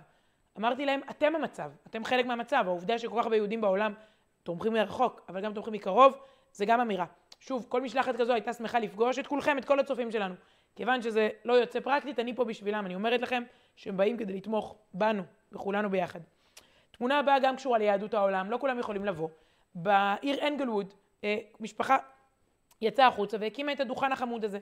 אמרתי 0.58 0.86
להם, 0.86 1.02
אתם 1.10 1.36
המצב, 1.36 1.72
אתם 1.88 2.04
חלק 2.04 2.26
מהמצב. 2.26 2.64
העובדה 2.68 3.00
שכל 3.00 3.20
כך 3.20 3.24
הרבה 3.24 3.36
יהודים 3.36 3.62
בעולם 3.62 3.94
תומכים 4.44 4.74
מרחוק, 4.74 5.22
אבל 5.30 5.42
גם 5.42 5.54
תומכים 5.54 5.74
מקרוב, 5.74 6.18
זה 6.54 6.66
גם 6.66 6.82
אמירה. 6.82 7.06
שוב, 7.40 7.66
כל 7.70 7.82
משלחת 7.82 8.16
כזו 8.16 8.34
הייתה 8.34 8.54
שמחה 8.54 8.80
לפגוש 8.80 9.20
את 9.20 9.28
כולכם, 9.28 9.58
את 9.58 9.66
כל 9.66 9.80
הצופים 9.80 10.12
שלנו. 10.12 10.36
כיוון 10.76 11.02
שזה 11.02 11.30
לא 11.46 11.54
יוצא 11.54 11.80
פרקטית, 11.80 12.20
אני 12.20 12.36
פה 12.36 12.46
בשבילם. 12.46 12.86
אני 12.86 12.96
אומרת 12.96 13.22
לכם 13.22 13.44
שהם 13.76 13.98
באים 13.98 14.18
כדי 14.18 14.34
לתמוך 14.34 14.76
בנו 14.94 15.24
וכולנו 15.52 15.90
ביחד. 15.90 16.20
תמונה 16.92 17.20
הבאה 17.20 17.40
גם 17.40 17.56
קשורה 17.56 17.78
ליהדות 17.78 18.14
העולם, 18.14 18.52
לא 18.52 18.58
כולם 18.58 18.80
יכולים 18.80 19.06
לבוא. 19.06 19.30
בעיר 19.76 20.48
אנגלווד, 20.48 20.94
אה, 21.24 21.38
משפחה 21.60 21.98
יצאה 22.82 23.08
החוצה 23.08 23.38
והקימה 23.40 23.72
את 23.72 23.80
הדוכן 23.80 24.12
החמוד 24.12 24.46
הזה. 24.46 24.60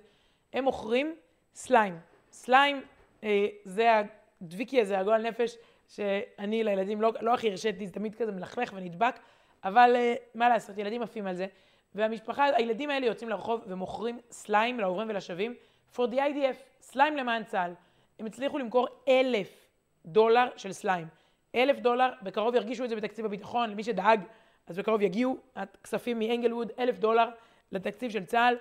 הם 0.53 0.63
מוכרים 0.63 1.15
סליים. 1.53 1.99
סליים 2.31 2.81
אה, 3.23 3.47
זה 3.63 4.01
הדביקי 4.41 4.81
הזה, 4.81 4.99
הגועל 4.99 5.21
נפש, 5.21 5.55
שאני 5.89 6.63
לילדים 6.63 7.01
לא, 7.01 7.11
לא 7.21 7.33
הכי 7.33 7.49
הרשיתי, 7.49 7.87
זה 7.87 7.93
תמיד 7.93 8.15
כזה 8.15 8.31
מלכלך 8.31 8.73
ונדבק, 8.75 9.19
אבל 9.63 9.95
אה, 9.95 10.15
מה 10.35 10.49
לעשות, 10.49 10.77
ילדים 10.77 11.01
עפים 11.01 11.27
על 11.27 11.35
זה. 11.35 11.47
והמשפחה, 11.95 12.45
הילדים 12.45 12.89
האלה 12.89 13.05
יוצאים 13.05 13.29
לרחוב 13.29 13.61
ומוכרים 13.67 14.19
סליים 14.31 14.79
לעוברים 14.79 15.09
ולשבים 15.09 15.53
for 15.95 15.99
the 15.99 16.15
IDF, 16.15 16.55
סליים 16.81 17.17
למען 17.17 17.43
צה"ל. 17.43 17.73
הם 18.19 18.25
הצליחו 18.25 18.57
למכור 18.57 18.87
אלף 19.07 19.67
דולר 20.05 20.47
של 20.57 20.71
סליים. 20.71 21.07
אלף 21.55 21.79
דולר, 21.79 22.09
בקרוב 22.21 22.55
ירגישו 22.55 22.83
את 22.83 22.89
זה 22.89 22.95
בתקציב 22.95 23.25
הביטחון, 23.25 23.69
למי 23.69 23.83
שדאג, 23.83 24.21
אז 24.67 24.77
בקרוב 24.77 25.01
יגיעו 25.01 25.37
הכספים 25.55 26.19
מאנגלווד, 26.19 26.71
אלף 26.79 26.99
דולר 26.99 27.29
לתקציב 27.71 28.11
של 28.11 28.25
צה"ל. 28.25 28.55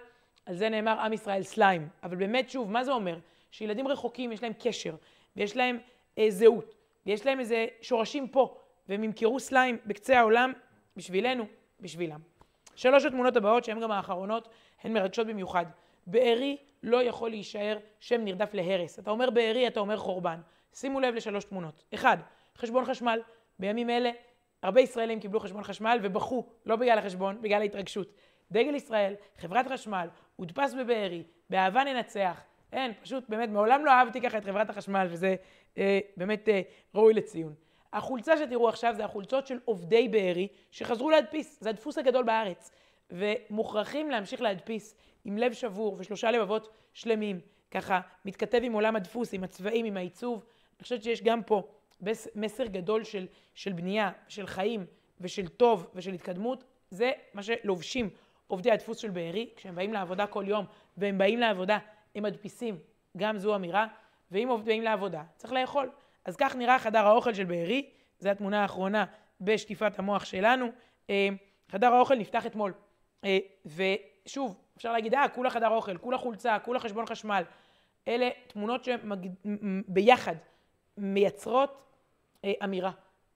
על 0.47 0.57
זה 0.57 0.69
נאמר 0.69 1.01
עם 1.01 1.13
ישראל 1.13 1.43
סליים. 1.43 1.89
אבל 2.03 2.17
באמת, 2.17 2.51
שוב, 2.51 2.71
מה 2.71 2.85
זה 2.85 2.93
אומר? 2.93 3.19
שילדים 3.51 3.89
רחוקים 3.89 4.33
יש 4.33 4.43
להם 4.43 4.53
קשר, 4.59 4.95
ויש 5.37 5.57
להם 5.57 5.79
אה, 6.19 6.27
זהות, 6.29 6.75
ויש 7.07 7.27
להם 7.27 7.41
איזה 7.41 7.67
שורשים 7.81 8.29
פה, 8.29 8.59
והם 8.89 9.05
ימכרו 9.05 9.41
סליים 9.41 9.79
בקצה 9.87 10.19
העולם 10.19 10.53
בשבילנו, 10.97 11.45
בשבילם. 11.81 12.21
שלוש 12.77 13.05
התמונות 13.05 13.37
הבאות, 13.37 13.65
שהן 13.65 13.81
גם 13.81 13.91
האחרונות, 13.91 14.49
הן 14.83 14.93
מרגשות 14.93 15.27
במיוחד. 15.27 15.67
בארי 16.07 16.57
לא 16.83 17.03
יכול 17.03 17.31
להישאר 17.31 17.79
שם 18.01 18.25
נרדף 18.25 18.55
להרס. 18.55 18.99
אתה 18.99 19.11
אומר 19.11 19.31
בארי, 19.31 19.67
אתה 19.67 19.81
אומר 19.81 19.97
חורבן. 19.97 20.41
שימו 20.75 21.01
לב 21.01 21.15
לשלוש 21.15 21.45
תמונות. 21.45 21.85
אחד, 21.95 22.17
חשבון 22.57 22.85
חשמל. 22.85 23.21
בימים 23.59 23.91
אלה 23.91 24.11
הרבה 24.63 24.81
ישראלים 24.81 25.21
קיבלו 25.21 25.41
חשבון 25.41 25.65
חשמל 25.65 25.99
ובכו, 26.03 26.47
לא 26.67 26.77
בגלל 26.77 26.99
החשבון, 26.99 27.43
בגלל 27.43 27.61
ההתרגשות. 27.61 28.09
דגל 28.53 28.75
ישראל, 28.75 29.15
חברת 29.39 29.67
חשמל, 29.67 30.09
הודפס 30.37 30.75
בבארי, 30.75 31.23
באהבה 31.51 31.85
ננצח. 31.85 32.43
אין, 32.73 32.93
פשוט 33.03 33.25
באמת, 33.29 33.49
מעולם 33.49 33.85
לא 33.85 33.91
אהבתי 33.91 34.21
ככה 34.21 34.39
את 34.39 34.45
חברת 34.45 34.71
החשמל, 34.71 35.07
וזה 35.11 35.37
אה, 35.79 36.01
באמת 36.17 36.49
אה, 36.49 36.61
ראוי 36.95 37.15
לציון. 37.15 37.55
החולצה 37.93 38.37
שתראו 38.37 38.69
עכשיו 38.69 38.95
זה 38.97 39.05
החולצות 39.05 39.47
של 39.47 39.59
עובדי 39.65 40.09
בארי 40.09 40.49
שחזרו 40.71 41.11
להדפיס, 41.11 41.59
זה 41.61 41.71
הדפוס 41.71 41.99
הגדול 41.99 42.25
בארץ, 42.25 42.71
ומוכרחים 43.11 44.11
להמשיך 44.11 44.41
להדפיס 44.43 44.97
עם 45.25 45.39
לב 45.39 45.53
שבור 45.53 45.97
ושלושה 45.99 46.31
לבבות 46.31 46.69
שלמים, 46.95 47.41
ככה 47.71 48.01
מתכתב 48.25 48.61
עם 48.63 48.73
עולם 48.73 48.97
הדפוס, 48.97 49.35
עם 49.35 49.45
הצבעים, 49.45 49.87
עם 49.87 49.97
העיצוב. 49.97 50.45
אני 50.77 50.83
חושבת 50.83 51.03
שיש 51.03 51.23
גם 51.23 51.43
פה 51.43 51.63
מסר 52.35 52.67
גדול 52.67 53.05
של, 53.05 53.27
של 53.55 53.73
בנייה, 53.73 54.11
של 54.29 54.47
חיים 54.47 54.87
ושל 55.21 55.49
טוב 55.49 55.91
ושל 55.95 56.13
התקדמות, 56.13 56.65
זה 56.91 57.13
מה 57.35 57.43
שלובשים 57.43 58.11
עובדי 58.47 58.71
הדפוס 58.71 58.99
של 58.99 59.11
בארי, 59.11 59.51
כשהם 59.57 59.75
באים 59.75 59.93
לעבודה 59.93 60.27
כל 60.27 60.45
יום 60.47 60.65
והם 60.97 61.19
באים 61.19 61.41
לעבודה, 61.41 61.79
הם 62.15 62.23
מדפיסים, 62.23 62.79
גם 63.17 63.39
זו 63.39 63.57
אמירה, 63.57 63.87
ואם 64.31 64.49
עובדים 64.49 64.83
לעבודה, 64.83 65.23
צריך 65.37 65.53
לאכול. 65.53 65.91
אז 66.25 66.37
כך 66.37 66.57
נראה 66.57 66.79
חדר 66.79 67.07
האוכל 67.07 67.35
של 67.35 67.45
בארי, 67.45 67.91
זו 68.19 68.29
התמונה 68.29 68.63
האחרונה 68.63 69.05
בשטיפת 69.41 69.99
המוח 69.99 70.25
שלנו. 70.25 70.67
אה, 71.11 71.29
חדר 71.69 71.95
האוכל 71.95 72.15
נפתח 72.15 72.47
אתמול, 72.47 72.73
אה, 73.25 73.39
ושוב, 73.67 74.57
אפשר 74.77 74.93
להגיד, 74.93 75.15
אה, 75.15 75.29
כולה 75.29 75.51
חדר 75.51 75.69
אוכל, 75.69 75.99
כולה 75.99 76.19
חולצה, 76.19 76.59
כולה 76.59 76.81
חשבון 76.81 77.07
חשמל. 77.07 77.43
אלה 78.09 78.29
תמונות 78.47 78.85
שביחד 78.85 80.35
מייצרות 80.97 81.83
אה, 82.45 82.53
אמירה. 82.65 82.91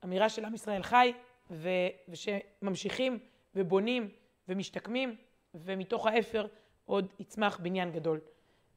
אמירה 0.04 0.28
של 0.28 0.44
עם 0.44 0.54
ישראל 0.54 0.82
חי. 0.82 1.12
ושממשיכים 2.08 3.18
ובונים 3.54 4.08
ומשתקמים, 4.48 5.16
ומתוך 5.54 6.06
האפר 6.06 6.46
עוד 6.84 7.12
יצמח 7.18 7.58
בניין 7.62 7.92
גדול. 7.92 8.20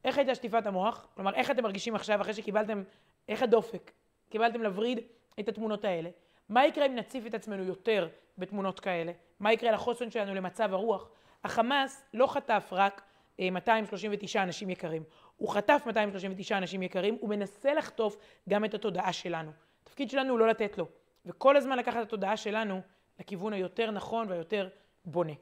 איך 0.06 0.18
הייתה 0.18 0.34
שטיפת 0.34 0.66
המוח? 0.66 1.06
כלומר, 1.14 1.34
איך 1.34 1.50
אתם 1.50 1.62
מרגישים 1.62 1.94
עכשיו, 1.94 2.20
אחרי 2.20 2.34
שקיבלתם, 2.34 2.82
איך 3.28 3.42
הדופק? 3.42 3.90
קיבלתם 4.30 4.62
לווריד 4.62 5.00
את 5.40 5.48
התמונות 5.48 5.84
האלה. 5.84 6.10
מה 6.48 6.66
יקרה 6.66 6.86
אם 6.86 6.94
נציף 6.94 7.26
את 7.26 7.34
עצמנו 7.34 7.64
יותר 7.64 8.08
בתמונות 8.38 8.80
כאלה? 8.80 9.12
מה 9.40 9.52
יקרה 9.52 9.70
לחוסן 9.70 10.10
שלנו, 10.10 10.34
למצב 10.34 10.72
הרוח? 10.72 11.08
החמאס 11.44 12.04
לא 12.14 12.26
חטף 12.26 12.68
רק 12.72 13.02
239 13.38 14.38
אה, 14.38 14.44
אנשים 14.44 14.70
יקרים, 14.70 15.02
הוא 15.36 15.48
חטף 15.48 15.82
239 15.86 16.58
אנשים 16.58 16.82
יקרים, 16.82 17.18
הוא 17.20 17.30
מנסה 17.30 17.74
לחטוף 17.74 18.16
גם 18.48 18.64
את 18.64 18.74
התודעה 18.74 19.12
שלנו. 19.12 19.50
התפקיד 19.82 20.10
שלנו 20.10 20.30
הוא 20.30 20.38
לא 20.38 20.48
לתת 20.48 20.78
לו, 20.78 20.86
וכל 21.26 21.56
הזמן 21.56 21.78
לקחת 21.78 21.96
את 21.96 22.02
התודעה 22.02 22.36
שלנו 22.36 22.80
לכיוון 23.20 23.52
היותר 23.52 23.90
נכון 23.90 24.28
והיותר 24.28 24.68
בונה. 25.04 25.32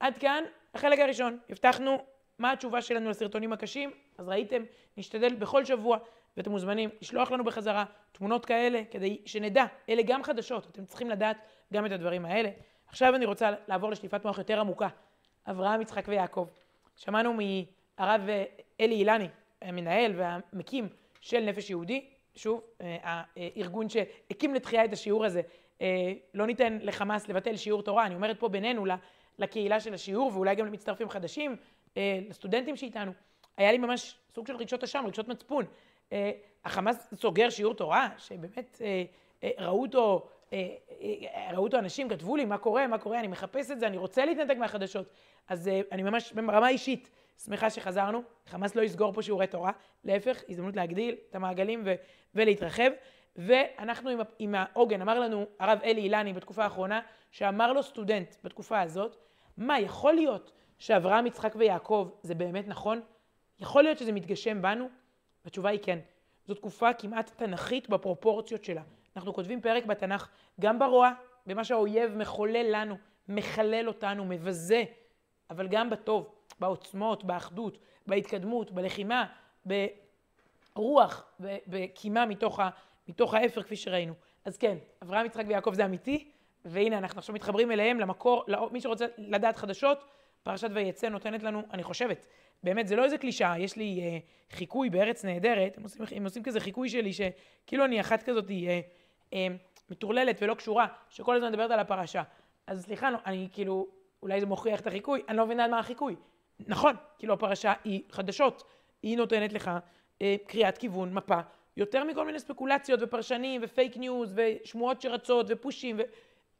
עד 0.00 0.18
כאן 0.18 0.44
החלק 0.74 0.98
הראשון. 0.98 1.38
הבטחנו 1.50 2.04
מה 2.38 2.52
התשובה 2.52 2.82
שלנו 2.82 3.10
לסרטונים 3.10 3.52
הקשים, 3.52 3.90
אז 4.18 4.28
ראיתם, 4.28 4.62
נשתדל 4.96 5.34
בכל 5.34 5.64
שבוע, 5.64 5.98
ואתם 6.36 6.50
מוזמנים 6.50 6.90
לשלוח 7.02 7.30
לנו 7.30 7.44
בחזרה 7.44 7.84
תמונות 8.12 8.46
כאלה, 8.46 8.82
כדי 8.90 9.18
שנדע, 9.26 9.64
אלה 9.88 10.02
גם 10.02 10.22
חדשות, 10.22 10.66
אתם 10.66 10.84
צריכים 10.84 11.10
לדעת 11.10 11.36
גם 11.72 11.86
את 11.86 11.92
הדברים 11.92 12.24
האלה. 12.24 12.50
עכשיו 12.86 13.14
אני 13.14 13.26
רוצה 13.26 13.50
לעבור 13.68 13.90
לשטיפת 13.90 14.24
מוח 14.24 14.38
יותר 14.38 14.60
עמוקה. 14.60 14.88
אברהם, 15.50 15.80
יצחק 15.80 16.04
ויעקב. 16.08 16.46
שמענו 16.96 17.32
מהרב 17.32 18.20
אלי 18.80 18.94
אילני, 18.94 19.28
המנהל 19.62 20.12
והמקים 20.16 20.88
של 21.20 21.40
נפש 21.40 21.70
יהודי, 21.70 22.08
שוב, 22.34 22.60
אה, 22.80 22.96
הארגון 23.02 23.88
שהקים 23.88 24.54
לתחייה 24.54 24.84
את 24.84 24.92
השיעור 24.92 25.24
הזה, 25.24 25.42
אה, 25.80 26.12
לא 26.34 26.46
ניתן 26.46 26.78
לחמאס 26.82 27.28
לבטל 27.28 27.56
שיעור 27.56 27.82
תורה, 27.82 28.06
אני 28.06 28.14
אומרת 28.14 28.40
פה 28.40 28.48
בינינו 28.48 28.84
לקהילה 29.38 29.80
של 29.80 29.94
השיעור 29.94 30.30
ואולי 30.34 30.54
גם 30.54 30.66
למצטרפים 30.66 31.08
חדשים, 31.08 31.50
אה, 31.50 31.56
לסטודנטים 32.28 32.76
שאיתנו. 32.76 33.12
היה 33.56 33.72
לי 33.72 33.78
ממש 33.78 34.18
סוג 34.34 34.46
של 34.46 34.56
רגשות 34.56 34.82
אשם, 34.82 35.04
רגשות 35.06 35.28
מצפון. 35.28 35.64
החמאס 36.64 37.14
סוגר 37.14 37.50
שיעור 37.50 37.74
תורה, 37.74 38.08
שבאמת 38.18 38.82
ראו 39.58 39.82
אותו, 39.82 40.28
ראו 41.52 41.64
אותו 41.64 41.78
אנשים, 41.78 42.08
כתבו 42.08 42.36
לי 42.36 42.44
מה 42.44 42.58
קורה, 42.58 42.86
מה 42.86 42.98
קורה, 42.98 43.20
אני 43.20 43.28
מחפש 43.28 43.70
את 43.70 43.80
זה, 43.80 43.86
אני 43.86 43.96
רוצה 43.96 44.24
להתנתק 44.24 44.56
מהחדשות. 44.56 45.06
אז 45.48 45.70
אני 45.92 46.02
ממש 46.02 46.32
ברמה 46.32 46.68
אישית 46.68 47.10
שמחה 47.44 47.70
שחזרנו, 47.70 48.22
חמאס 48.46 48.74
לא 48.74 48.82
יסגור 48.82 49.12
פה 49.12 49.22
שיעורי 49.22 49.46
תורה, 49.46 49.72
להפך, 50.04 50.42
הזדמנות 50.48 50.76
להגדיל 50.76 51.16
את 51.30 51.34
המעגלים 51.34 51.82
ו- 51.84 51.94
ולהתרחב. 52.34 52.90
ואנחנו 53.36 54.10
עם, 54.10 54.20
עם 54.38 54.54
העוגן, 54.54 55.00
אמר 55.00 55.20
לנו 55.20 55.46
הרב 55.58 55.78
אלי 55.84 56.00
אילני 56.00 56.32
בתקופה 56.32 56.64
האחרונה, 56.64 57.00
שאמר 57.30 57.72
לו 57.72 57.82
סטודנט 57.82 58.34
בתקופה 58.44 58.80
הזאת, 58.80 59.16
מה, 59.56 59.80
יכול 59.80 60.12
להיות 60.12 60.52
שאברהם, 60.78 61.26
יצחק 61.26 61.54
ויעקב 61.56 62.10
זה 62.22 62.34
באמת 62.34 62.68
נכון? 62.68 63.00
יכול 63.60 63.82
להיות 63.82 63.98
שזה 63.98 64.12
מתגשם 64.12 64.62
בנו? 64.62 64.88
התשובה 65.44 65.70
היא 65.70 65.80
כן. 65.82 65.98
זו 66.46 66.54
תקופה 66.54 66.92
כמעט 66.92 67.30
תנכית 67.36 67.88
בפרופורציות 67.88 68.64
שלה. 68.64 68.82
אנחנו 69.16 69.34
כותבים 69.34 69.60
פרק 69.60 69.84
בתנ"ך 69.84 70.28
גם 70.60 70.78
ברוע, 70.78 71.12
במה 71.46 71.64
שהאויב 71.64 72.16
מחולל 72.16 72.66
לנו, 72.70 72.96
מחלל 73.28 73.88
אותנו, 73.88 74.24
מבזה 74.24 74.84
אבל 75.50 75.68
גם 75.68 75.90
בטוב, 75.90 76.34
בעוצמות, 76.60 77.24
באחדות, 77.24 77.78
בהתקדמות, 78.06 78.70
בלחימה, 78.70 79.26
ברוח 79.66 81.24
ובקימה 81.40 82.26
מתוך, 82.26 82.60
מתוך 83.08 83.34
האפר 83.34 83.62
כפי 83.62 83.76
שראינו. 83.76 84.14
אז 84.44 84.56
כן, 84.56 84.78
אברהם, 85.02 85.26
יצחק 85.26 85.44
ויעקב 85.48 85.74
זה 85.74 85.84
אמיתי, 85.84 86.30
והנה 86.64 86.98
אנחנו 86.98 87.18
עכשיו 87.18 87.34
מתחברים 87.34 87.72
אליהם 87.72 88.00
למקור, 88.00 88.44
מי 88.70 88.80
שרוצה 88.80 89.06
לדעת 89.18 89.56
חדשות, 89.56 90.04
פרשת 90.44 90.68
ויצא 90.74 91.08
נותנת 91.08 91.42
לנו, 91.42 91.62
אני 91.72 91.82
חושבת, 91.82 92.26
באמת 92.62 92.88
זה 92.88 92.96
לא 92.96 93.04
איזה 93.04 93.18
קלישאה, 93.18 93.58
יש 93.58 93.76
לי 93.76 94.00
אה, 94.00 94.18
חיקוי 94.56 94.90
בארץ 94.90 95.24
נהדרת, 95.24 95.76
הם 95.76 95.82
עושים, 95.82 96.04
הם 96.16 96.24
עושים 96.24 96.42
כזה 96.42 96.60
חיקוי 96.60 96.88
שלי 96.88 97.12
שכאילו 97.12 97.84
אני 97.84 98.00
אחת 98.00 98.22
כזאת 98.22 98.50
אה, 98.50 98.80
אה, 99.32 99.46
מטורללת 99.90 100.36
ולא 100.42 100.54
קשורה, 100.54 100.86
שכל 101.08 101.36
הזמן 101.36 101.48
מדברת 101.48 101.70
על 101.70 101.78
הפרשה. 101.78 102.22
אז 102.66 102.84
סליחה, 102.84 103.08
אני 103.26 103.48
כאילו, 103.52 103.86
אולי 104.22 104.40
זה 104.40 104.46
מוכיח 104.46 104.80
את 104.80 104.86
החיקוי, 104.86 105.22
אני 105.28 105.36
לא 105.36 105.46
מבינה 105.46 105.64
על 105.64 105.70
מה 105.70 105.78
החיקוי. 105.78 106.16
נכון, 106.60 106.94
כאילו 107.18 107.34
הפרשה 107.34 107.72
היא 107.84 108.02
חדשות, 108.10 108.64
היא 109.02 109.16
נותנת 109.16 109.52
לך 109.52 109.70
אה, 110.22 110.36
קריאת 110.46 110.78
כיוון, 110.78 111.14
מפה, 111.14 111.40
יותר 111.76 112.04
מכל 112.04 112.26
מיני 112.26 112.38
ספקולציות 112.38 113.00
ופרשנים 113.02 113.60
ופייק 113.64 113.96
ניוז 113.96 114.34
ושמועות 114.36 115.00
שרצות 115.00 115.46
ופושים, 115.48 115.96
ו... 115.98 116.02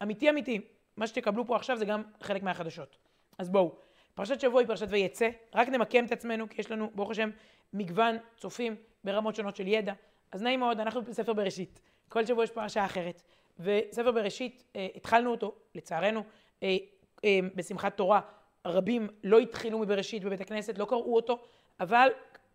אמיתי 0.02 0.30
אמיתי, 0.30 0.60
מה 0.96 1.06
שתקבלו 1.06 1.46
פה 1.46 1.56
עכשיו 1.56 1.76
זה 1.76 1.84
גם 1.84 2.02
חלק 2.20 2.42
מהחדשות. 2.42 3.03
אז 3.38 3.50
בואו, 3.50 3.74
פרשת 4.14 4.40
שבוע 4.40 4.60
היא 4.60 4.68
פרשת 4.68 4.86
ויצא, 4.90 5.28
רק 5.54 5.68
נמקם 5.68 6.04
את 6.04 6.12
עצמנו, 6.12 6.48
כי 6.48 6.60
יש 6.60 6.70
לנו, 6.70 6.90
ברוך 6.94 7.10
השם, 7.10 7.30
מגוון 7.72 8.16
צופים 8.36 8.76
ברמות 9.04 9.34
שונות 9.34 9.56
של 9.56 9.68
ידע. 9.68 9.92
אז 10.32 10.42
נעים 10.42 10.60
מאוד, 10.60 10.80
אנחנו 10.80 11.02
בספר 11.02 11.32
בראשית. 11.32 11.80
כל 12.08 12.26
שבוע 12.26 12.44
יש 12.44 12.50
פרשה 12.50 12.84
אחרת. 12.84 13.22
וספר 13.60 14.12
בראשית, 14.12 14.64
אה, 14.76 14.86
התחלנו 14.94 15.30
אותו, 15.30 15.54
לצערנו, 15.74 16.22
אה, 16.62 16.76
אה, 17.24 17.38
בשמחת 17.54 17.96
תורה. 17.96 18.20
רבים 18.66 19.08
לא 19.24 19.38
התחילו 19.38 19.78
מבראשית 19.78 20.24
בבית 20.24 20.40
הכנסת, 20.40 20.78
לא 20.78 20.84
קראו 20.84 21.16
אותו, 21.16 21.38
אבל 21.80 22.08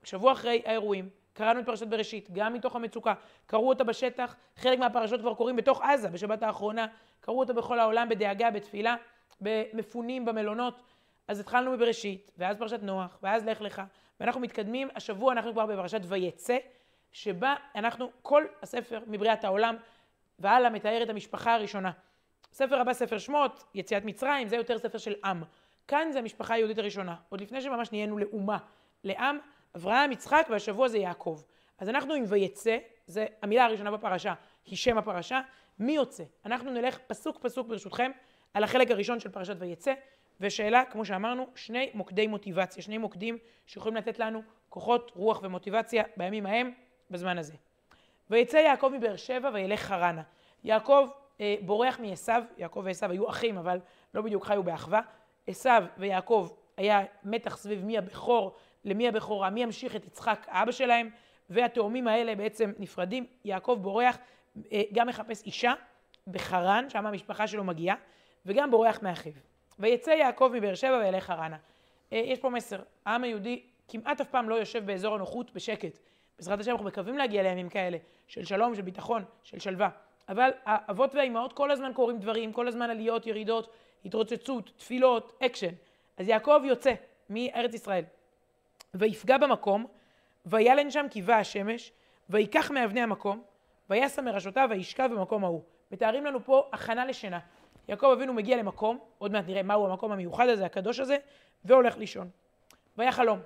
שבוע 0.03 0.31
אחרי 0.31 0.61
האירועים, 0.65 1.09
קראנו 1.33 1.59
את 1.59 1.65
פרשת 1.65 1.87
בראשית, 1.87 2.29
גם 2.31 2.53
מתוך 2.53 2.75
המצוקה, 2.75 3.13
קראו 3.45 3.69
אותה 3.69 3.83
בשטח, 3.83 4.35
חלק 4.55 4.79
מהפרשות 4.79 5.21
כבר 5.21 5.33
קוראים 5.33 5.55
בתוך 5.55 5.81
עזה, 5.81 6.09
בשבת 6.09 6.43
האחרונה, 6.43 6.87
קראו 7.21 7.39
אותה 7.39 7.53
בכל 7.53 7.79
העולם 7.79 8.09
בדאגה, 8.09 8.51
בתפילה, 8.51 8.95
במפונים 9.41 10.25
במלונות. 10.25 10.81
אז 11.27 11.39
התחלנו 11.39 11.71
מבראשית, 11.71 12.31
ואז 12.37 12.57
פרשת 12.57 12.83
נוח, 12.83 13.19
ואז 13.23 13.45
לך 13.45 13.61
לך, 13.61 13.81
ואנחנו 14.19 14.41
מתקדמים, 14.41 14.87
השבוע 14.95 15.33
אנחנו 15.33 15.53
כבר 15.53 15.65
בפרשת 15.65 16.01
ויצא, 16.03 16.57
שבה 17.11 17.55
אנחנו, 17.75 18.11
כל 18.21 18.45
הספר 18.61 18.99
מבריאת 19.07 19.43
העולם 19.43 19.75
והלאה 20.39 20.69
מתאר 20.69 21.03
את 21.03 21.09
המשפחה 21.09 21.53
הראשונה. 21.53 21.91
ספר 22.53 22.81
הבא, 22.81 22.93
ספר 22.93 23.17
שמות, 23.17 23.63
יציאת 23.75 24.05
מצרים, 24.05 24.47
זה 24.47 24.55
יותר 24.55 24.77
ספר 24.77 24.97
של 24.97 25.15
עם. 25.25 25.43
כאן 25.87 26.11
זה 26.11 26.19
המשפחה 26.19 26.53
היהודית 26.53 26.77
הראשונה, 26.77 27.15
עוד 27.29 27.41
לפני 27.41 27.61
שממש 27.61 27.91
נהיינו 27.91 28.17
לאומה, 28.17 28.57
לעם, 29.03 29.37
אברהם, 29.75 30.11
יצחק, 30.11 30.47
והשבוע 30.49 30.87
זה 30.87 30.97
יעקב. 30.97 31.41
אז 31.77 31.89
אנחנו 31.89 32.13
עם 32.13 32.23
ויצא, 32.27 32.77
זה 33.07 33.25
המילה 33.41 33.65
הראשונה 33.65 33.91
בפרשה, 33.91 34.33
היא 34.65 34.77
שם 34.77 34.97
הפרשה. 34.97 35.41
מי 35.79 35.91
יוצא? 35.91 36.23
אנחנו 36.45 36.71
נלך 36.71 36.97
פסוק 37.07 37.37
פסוק 37.41 37.67
ברשותכם 37.67 38.11
על 38.53 38.63
החלק 38.63 38.91
הראשון 38.91 39.19
של 39.19 39.29
פרשת 39.29 39.55
ויצא, 39.59 39.93
ושאלה, 40.39 40.83
כמו 40.91 41.05
שאמרנו, 41.05 41.47
שני 41.55 41.91
מוקדי 41.93 42.27
מוטיבציה, 42.27 42.83
שני 42.83 42.97
מוקדים 42.97 43.37
שיכולים 43.65 43.95
לתת 43.95 44.19
לנו 44.19 44.41
כוחות, 44.69 45.11
רוח 45.15 45.43
ומוטיבציה 45.43 46.03
בימים 46.17 46.45
ההם, 46.45 46.71
בזמן 47.11 47.37
הזה. 47.37 47.53
ויצא 48.29 48.57
יעקב 48.57 48.91
מבאר 48.97 49.15
שבע 49.15 49.49
וילך 49.53 49.81
חרנה. 49.81 50.21
יעקב 50.63 51.09
אה, 51.41 51.55
בורח 51.61 51.99
מעשו, 51.99 52.33
יעקב 52.57 52.81
ועשו 52.85 53.05
היו 53.05 53.29
אחים, 53.29 53.57
אבל 53.57 53.79
לא 54.13 54.21
בדיוק 54.21 54.45
חיו 54.45 54.63
באחווה. 54.63 55.01
עשו 55.47 55.69
ויעקב 55.97 56.49
היה 56.77 57.01
מתח 57.23 57.57
סביב 57.57 57.85
מי 57.85 57.97
הבכור 57.97 58.55
למי 58.85 59.07
הבכורה, 59.07 59.49
מי 59.49 59.63
ימשיך 59.63 59.95
את 59.95 60.05
יצחק 60.05 60.45
אבא 60.49 60.71
שלהם, 60.71 61.09
והתאומים 61.49 62.07
האלה 62.07 62.35
בעצם 62.35 62.71
נפרדים. 62.79 63.25
יעקב 63.45 63.77
בורח, 63.81 64.17
אה, 64.71 64.81
גם 64.93 65.07
מחפש 65.07 65.45
אישה 65.45 65.73
בחרן, 66.27 66.89
שם 66.89 67.05
המשפחה 67.05 67.47
שלו 67.47 67.63
מגיעה, 67.63 67.95
וגם 68.45 68.71
בורח 68.71 68.99
מאחיו. 69.01 69.33
ויצא 69.79 70.09
יעקב 70.09 70.51
מבאר 70.53 70.75
שבע 70.75 70.97
וילך 70.97 71.23
חרנה. 71.23 71.57
אה, 72.13 72.17
יש 72.17 72.39
פה 72.39 72.49
מסר, 72.49 72.79
העם 73.05 73.23
היהודי 73.23 73.63
כמעט 73.87 74.21
אף 74.21 74.29
פעם 74.29 74.49
לא 74.49 74.55
יושב 74.55 74.85
באזור 74.85 75.15
הנוחות 75.15 75.53
בשקט. 75.53 75.99
בעזרת 76.37 76.59
השם 76.59 76.71
אנחנו 76.71 76.85
מקווים 76.85 77.17
להגיע 77.17 77.43
לימים 77.43 77.69
כאלה, 77.69 77.97
של 78.27 78.45
שלום, 78.45 78.75
של 78.75 78.81
ביטחון, 78.81 79.25
של 79.43 79.59
שלווה. 79.59 79.89
אבל 80.29 80.49
האבות 80.65 81.15
והאימהות 81.15 81.53
כל 81.53 81.71
הזמן 81.71 81.91
קוראים 81.93 82.19
דברים, 82.19 82.53
כל 82.53 82.67
הזמן 82.67 82.89
עליות, 82.89 83.27
ירידות, 83.27 83.69
התרוצצות, 84.05 84.71
תפילות, 84.77 85.39
אקשן. 85.45 85.73
אז 86.17 86.27
יעקב 86.27 86.61
יוצא 86.65 86.93
מארץ 87.29 87.73
ישראל. 87.73 88.03
ויפגע 88.93 89.37
במקום, 89.37 89.85
וילן 90.45 90.91
שם 90.91 91.05
בא 91.25 91.35
השמש, 91.35 91.91
ויקח 92.29 92.71
מאבני 92.71 93.01
המקום, 93.01 93.43
וישם 93.89 94.25
מראשותיו 94.25 94.67
וישכב 94.71 95.09
במקום 95.13 95.43
ההוא. 95.43 95.61
מתארים 95.91 96.25
לנו 96.25 96.43
פה 96.43 96.69
הכנה 96.73 97.05
לשינה. 97.05 97.39
יעקב 97.89 98.09
אבינו 98.13 98.33
מגיע 98.33 98.57
למקום, 98.57 98.99
עוד 99.17 99.31
מעט 99.31 99.45
נראה 99.47 99.63
מהו 99.63 99.87
המקום 99.87 100.11
המיוחד 100.11 100.47
הזה, 100.47 100.65
הקדוש 100.65 100.99
הזה, 100.99 101.17
והולך 101.65 101.97
לישון. 101.97 102.29
והיה 102.97 103.11
חלום. 103.11 103.39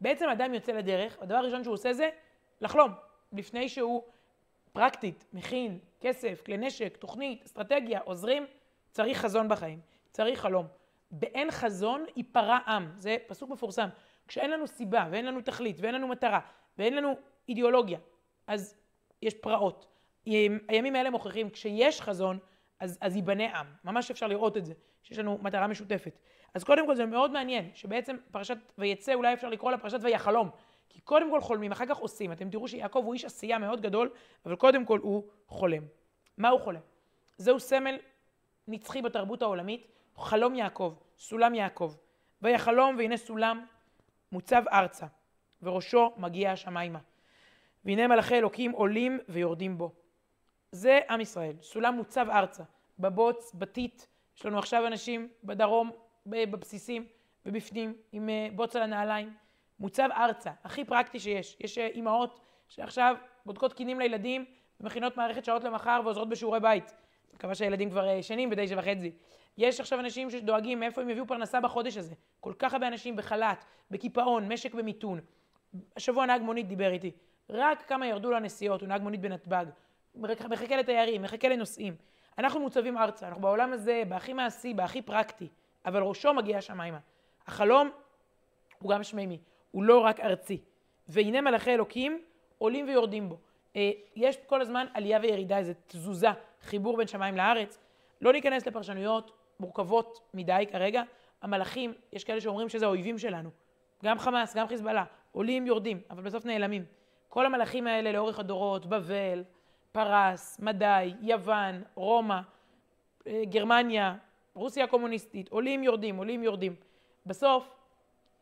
בעצם 0.00 0.28
אדם 0.28 0.54
יוצא 0.54 0.72
לדרך, 0.72 1.18
הדבר 1.20 1.36
הראשון 1.36 1.64
שהוא 1.64 1.74
עושה 1.74 1.92
זה 1.92 2.10
לחלום, 2.60 2.92
לפני 3.32 3.68
שהוא 3.68 4.02
פרקטית, 4.72 5.24
מכין, 5.32 5.78
כסף, 6.00 6.42
כלי 6.46 6.56
נשק, 6.56 6.96
תוכנית, 6.96 7.44
אסטרטגיה, 7.44 8.00
עוזרים, 8.04 8.46
צריך 8.90 9.18
חזון 9.18 9.48
בחיים, 9.48 9.80
צריך 10.10 10.40
חלום. 10.40 10.66
באין 11.10 11.50
חזון 11.50 12.04
ייפרע 12.16 12.58
עם, 12.66 12.92
זה 12.98 13.16
פסוק 13.26 13.50
מפורסם. 13.50 13.88
כשאין 14.28 14.50
לנו 14.50 14.66
סיבה 14.66 15.08
ואין 15.10 15.24
לנו 15.24 15.40
תכלית 15.40 15.76
ואין 15.80 15.94
לנו 15.94 16.08
מטרה 16.08 16.40
ואין 16.78 16.96
לנו 16.96 17.16
אידיאולוגיה, 17.48 17.98
אז 18.46 18.76
יש 19.22 19.34
פרעות. 19.34 19.86
הימים 20.68 20.96
האלה 20.96 21.10
מוכיחים, 21.10 21.50
כשיש 21.50 22.00
חזון, 22.00 22.38
אז, 22.82 22.98
אז 23.00 23.16
ייבנה 23.16 23.58
עם. 23.58 23.66
ממש 23.84 24.10
אפשר 24.10 24.26
לראות 24.26 24.56
את 24.56 24.64
זה, 24.66 24.72
שיש 25.02 25.18
לנו 25.18 25.38
מטרה 25.42 25.66
משותפת. 25.66 26.18
אז 26.54 26.64
קודם 26.64 26.86
כל 26.86 26.94
זה 26.94 27.06
מאוד 27.06 27.30
מעניין, 27.30 27.70
שבעצם 27.74 28.16
פרשת 28.30 28.58
ויצא, 28.78 29.14
אולי 29.14 29.32
אפשר 29.32 29.48
לקרוא 29.48 29.70
לה 29.70 29.78
פרשת 29.78 29.98
ויחלום. 30.02 30.50
כי 30.88 31.00
קודם 31.00 31.30
כל 31.30 31.40
חולמים, 31.40 31.72
אחר 31.72 31.86
כך 31.86 31.96
עושים. 31.96 32.32
אתם 32.32 32.50
תראו 32.50 32.68
שיעקב 32.68 33.02
הוא 33.04 33.14
איש 33.14 33.24
עשייה 33.24 33.58
מאוד 33.58 33.80
גדול, 33.80 34.10
אבל 34.46 34.56
קודם 34.56 34.84
כל 34.84 34.98
הוא 34.98 35.24
חולם. 35.46 35.82
מה 36.38 36.48
הוא 36.48 36.60
חולם? 36.60 36.80
זהו 37.36 37.60
סמל 37.60 37.98
נצחי 38.68 39.02
בתרבות 39.02 39.42
העולמית, 39.42 39.86
חלום 40.16 40.54
יעקב, 40.54 40.94
סולם 41.18 41.54
יעקב. 41.54 41.94
ויחלום 42.42 42.96
והנה 42.98 43.16
סולם 43.16 43.64
מוצב 44.32 44.62
ארצה, 44.72 45.06
וראשו 45.62 46.12
מגיע 46.16 46.52
השמיימה. 46.52 46.98
והנה 47.84 48.06
מלאכי 48.06 48.34
אלוקים 48.34 48.70
עולים 48.70 49.18
ויורדים 49.28 49.78
בו. 49.78 49.92
זה 50.72 51.00
עם 51.10 51.20
ישראל, 51.20 51.56
סולם 51.62 51.94
מוצב 51.94 52.26
ארצה, 52.30 52.62
בבוץ, 52.98 53.52
בתית, 53.54 54.06
יש 54.36 54.46
לנו 54.46 54.58
עכשיו 54.58 54.86
אנשים 54.86 55.28
בדרום, 55.44 55.90
בבסיסים 56.26 57.06
ובפנים, 57.46 57.94
עם 58.12 58.28
אה, 58.28 58.48
בוץ 58.54 58.76
על 58.76 58.82
הנעליים, 58.82 59.34
מוצב 59.78 60.08
ארצה, 60.12 60.50
הכי 60.64 60.84
פרקטי 60.84 61.20
שיש. 61.20 61.56
יש 61.60 61.78
אה, 61.78 61.86
אימהות 61.86 62.40
שעכשיו 62.68 63.16
בודקות 63.46 63.72
קינים 63.72 63.98
לילדים 64.00 64.44
ומכינות 64.80 65.16
מערכת 65.16 65.44
שעות 65.44 65.64
למחר 65.64 66.00
ועוזרות 66.04 66.28
בשיעורי 66.28 66.60
בית. 66.60 66.94
מקווה 67.34 67.54
שהילדים 67.54 67.90
כבר 67.90 68.08
אה, 68.08 68.12
ישנים 68.12 68.50
בתשע 68.50 68.78
וחצי. 68.78 69.12
יש 69.58 69.80
עכשיו 69.80 70.00
אנשים 70.00 70.30
שדואגים 70.30 70.80
מאיפה 70.80 71.00
הם 71.00 71.10
יביאו 71.10 71.26
פרנסה 71.26 71.60
בחודש 71.60 71.96
הזה. 71.96 72.14
כל 72.40 72.52
כך 72.58 72.72
הרבה 72.72 72.88
אנשים 72.88 73.16
בחל"ת, 73.16 73.64
בקיפאון, 73.90 74.52
משק 74.52 74.74
במיתון. 74.74 75.20
השבוע 75.96 76.26
נהג 76.26 76.42
מונית 76.42 76.68
דיבר 76.68 76.90
איתי. 76.92 77.10
רק 77.50 77.88
כמה 77.88 78.06
ירדו 78.06 78.30
לנסיעות, 78.30 78.80
הוא 78.80 78.88
נהג 78.88 79.02
מונית 79.02 79.20
בנתב"ג. 79.20 79.66
מחכה 80.14 80.76
לתיירים, 80.76 81.22
מחכה 81.22 81.48
לנוסעים. 81.48 81.96
אנחנו 82.38 82.60
מוצבים 82.60 82.98
ארצה, 82.98 83.28
אנחנו 83.28 83.42
בעולם 83.42 83.72
הזה, 83.72 84.02
בהכי 84.08 84.32
מעשי, 84.32 84.74
בהכי 84.74 85.02
פרקטי, 85.02 85.48
אבל 85.86 86.02
ראשו 86.02 86.34
מגיע 86.34 86.58
השמיימה. 86.58 86.98
החלום 87.46 87.90
הוא 88.78 88.90
גם 88.90 89.02
שמימי, 89.02 89.38
הוא 89.70 89.82
לא 89.82 89.98
רק 89.98 90.20
ארצי. 90.20 90.60
והנה 91.08 91.40
מלאכי 91.40 91.74
אלוקים 91.74 92.22
עולים 92.58 92.88
ויורדים 92.88 93.28
בו. 93.28 93.38
אה, 93.76 93.90
יש 94.16 94.36
כל 94.46 94.60
הזמן 94.60 94.86
עלייה 94.94 95.18
וירידה, 95.22 95.58
איזו 95.58 95.72
תזוזה, 95.86 96.28
חיבור 96.62 96.96
בין 96.96 97.06
שמיים 97.06 97.36
לארץ. 97.36 97.78
לא 98.20 98.32
ניכנס 98.32 98.66
לפרשנויות 98.66 99.32
מורכבות 99.60 100.20
מדי 100.34 100.64
כרגע. 100.70 101.02
המלאכים, 101.42 101.94
יש 102.12 102.24
כאלה 102.24 102.40
שאומרים 102.40 102.68
שזה 102.68 102.86
האויבים 102.86 103.18
שלנו. 103.18 103.50
גם 104.04 104.18
חמאס, 104.18 104.56
גם 104.56 104.68
חיזבאללה, 104.68 105.04
עולים, 105.32 105.66
יורדים, 105.66 106.00
אבל 106.10 106.22
בסוף 106.22 106.44
נעלמים. 106.44 106.84
כל 107.28 107.46
המלאכים 107.46 107.86
האלה 107.86 108.12
לאורך 108.12 108.38
הדורות, 108.38 108.86
בבל, 108.86 109.44
פרס, 109.92 110.58
מדי, 110.60 111.14
יוון, 111.20 111.82
רומא, 111.94 112.40
אה, 113.26 113.42
גרמניה, 113.44 114.16
רוסיה 114.54 114.84
הקומוניסטית, 114.84 115.48
עולים, 115.48 115.82
יורדים, 115.82 116.16
עולים, 116.16 116.42
יורדים. 116.42 116.74
בסוף, 117.26 117.76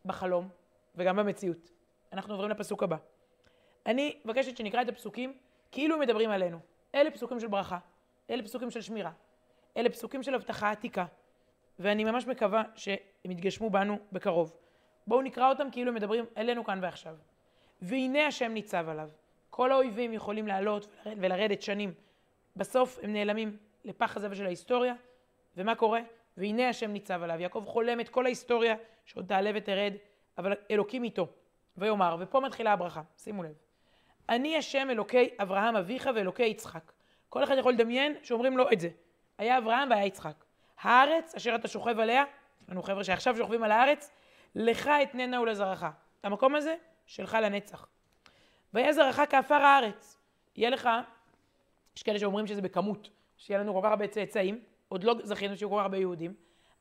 בחלום 0.04 0.48
וגם 0.96 1.16
במציאות. 1.16 1.70
אנחנו 2.12 2.34
עוברים 2.34 2.50
לפסוק 2.50 2.82
הבא. 2.82 2.96
אני 3.86 4.16
מבקשת 4.24 4.56
שנקרא 4.56 4.82
את 4.82 4.88
הפסוקים 4.88 5.32
כאילו 5.72 5.98
מדברים 5.98 6.30
עלינו. 6.30 6.58
אלה 6.94 7.10
פסוקים 7.10 7.40
של 7.40 7.46
ברכה, 7.46 7.78
אלה 8.30 8.42
פסוקים 8.42 8.70
של 8.70 8.80
שמירה, 8.80 9.12
אלה 9.76 9.90
פסוקים 9.90 10.22
של 10.22 10.34
הבטחה 10.34 10.70
עתיקה. 10.70 11.04
ואני 11.78 12.04
ממש 12.04 12.26
מקווה 12.26 12.62
שהם 12.74 13.30
יתגשמו 13.30 13.70
בנו 13.70 13.98
בקרוב. 14.12 14.56
בואו 15.06 15.22
נקרא 15.22 15.48
אותם 15.48 15.68
כאילו 15.72 15.92
מדברים 15.92 16.24
אלינו 16.36 16.64
כאן 16.64 16.78
ועכשיו. 16.82 17.16
והנה 17.82 18.26
השם 18.26 18.52
ניצב 18.52 18.88
עליו. 18.88 19.10
כל 19.60 19.72
האויבים 19.72 20.12
יכולים 20.12 20.46
לעלות 20.46 20.86
ולרדת 21.06 21.62
שנים. 21.62 21.94
בסוף 22.56 22.98
הם 23.02 23.12
נעלמים 23.12 23.56
לפח 23.84 24.16
הזבל 24.16 24.34
של 24.34 24.46
ההיסטוריה, 24.46 24.94
ומה 25.56 25.74
קורה? 25.74 26.00
והנה 26.36 26.68
השם 26.68 26.90
ניצב 26.90 27.22
עליו. 27.22 27.40
יעקב 27.40 27.64
חולם 27.66 28.00
את 28.00 28.08
כל 28.08 28.26
ההיסטוריה 28.26 28.74
שעוד 29.04 29.26
תעלה 29.26 29.50
ותרד, 29.54 29.92
אבל 30.38 30.52
אלוקים 30.70 31.04
איתו. 31.04 31.26
ויאמר, 31.76 32.16
ופה 32.20 32.40
מתחילה 32.40 32.72
הברכה, 32.72 33.02
שימו 33.16 33.42
לב. 33.42 33.52
אני 34.28 34.56
השם 34.56 34.90
אלוקי 34.90 35.28
אברהם 35.42 35.76
אביך 35.76 36.10
ואלוקי 36.14 36.46
יצחק. 36.46 36.92
כל 37.28 37.44
אחד 37.44 37.54
יכול 37.58 37.72
לדמיין 37.72 38.14
שאומרים 38.22 38.58
לו 38.58 38.72
את 38.72 38.80
זה. 38.80 38.88
היה 39.38 39.58
אברהם 39.58 39.90
והיה 39.90 40.06
יצחק. 40.06 40.44
הארץ 40.80 41.34
אשר 41.34 41.54
אתה 41.54 41.68
שוכב 41.68 41.98
עליה, 41.98 42.24
יש 42.62 42.68
לנו 42.68 42.82
חבר'ה 42.82 43.04
שעכשיו 43.04 43.36
שוכבים 43.36 43.62
על 43.62 43.72
הארץ, 43.72 44.10
לך 44.54 44.90
אתננה 45.02 45.40
ולזרעך. 45.40 45.86
המקום 46.22 46.54
הזה, 46.54 46.76
שלך 47.06 47.38
לנצח. 47.42 47.86
והיה 48.74 48.92
זרעך 48.92 49.20
כעפר 49.30 49.54
הארץ. 49.54 50.16
יהיה 50.56 50.70
לך, 50.70 50.88
יש 51.96 52.02
כאלה 52.02 52.18
שאומרים 52.18 52.46
שזה 52.46 52.62
בכמות, 52.62 53.10
שיהיה 53.36 53.60
לנו 53.60 53.74
כל 53.74 53.80
כך 53.82 53.90
הרבה 53.90 54.06
צאצאים, 54.08 54.60
עוד 54.88 55.04
לא 55.04 55.14
זכינו 55.22 55.56
שיהיו 55.56 55.70
כל 55.70 55.76
כך 55.76 55.82
הרבה 55.82 55.96
יהודים, 55.96 56.34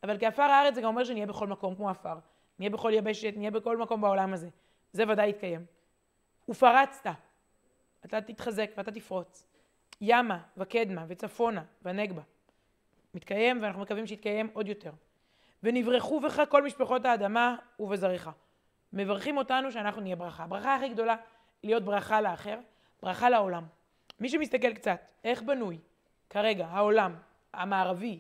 אבל 0.03 0.17
כעפר 0.19 0.43
הארץ 0.43 0.75
זה 0.75 0.81
גם 0.81 0.87
אומר 0.87 1.03
שנהיה 1.03 1.25
בכל 1.25 1.47
מקום 1.47 1.75
כמו 1.75 1.89
עפר. 1.89 2.17
נהיה 2.59 2.69
בכל 2.69 2.91
יבשת, 2.93 3.33
נהיה 3.37 3.51
בכל 3.51 3.77
מקום 3.77 4.01
בעולם 4.01 4.33
הזה. 4.33 4.49
זה 4.93 5.03
ודאי 5.07 5.29
יתקיים. 5.29 5.65
ופרצת, 6.49 7.09
אתה 8.05 8.21
תתחזק 8.21 8.71
ואתה 8.77 8.91
תפרוץ. 8.91 9.47
ימה 10.01 10.39
וקדמה 10.57 11.05
וצפונה 11.07 11.63
ונגבה. 11.81 12.21
מתקיים 13.13 13.61
ואנחנו 13.61 13.81
מקווים 13.81 14.07
שיתקיים 14.07 14.49
עוד 14.53 14.67
יותר. 14.67 14.91
ונברחו 15.63 16.19
בך 16.19 16.41
כל 16.49 16.63
משפחות 16.63 17.05
האדמה 17.05 17.55
ובזריך. 17.79 18.29
מברכים 18.93 19.37
אותנו 19.37 19.71
שאנחנו 19.71 20.01
נהיה 20.01 20.15
ברכה. 20.15 20.43
הברכה 20.43 20.75
הכי 20.75 20.89
גדולה 20.89 21.15
להיות 21.63 21.83
ברכה 21.83 22.21
לאחר, 22.21 22.57
ברכה 23.03 23.29
לעולם. 23.29 23.63
מי 24.19 24.29
שמסתכל 24.29 24.73
קצת, 24.73 25.11
איך 25.23 25.41
בנוי 25.41 25.77
כרגע 26.29 26.65
העולם 26.65 27.15
המערבי, 27.53 28.19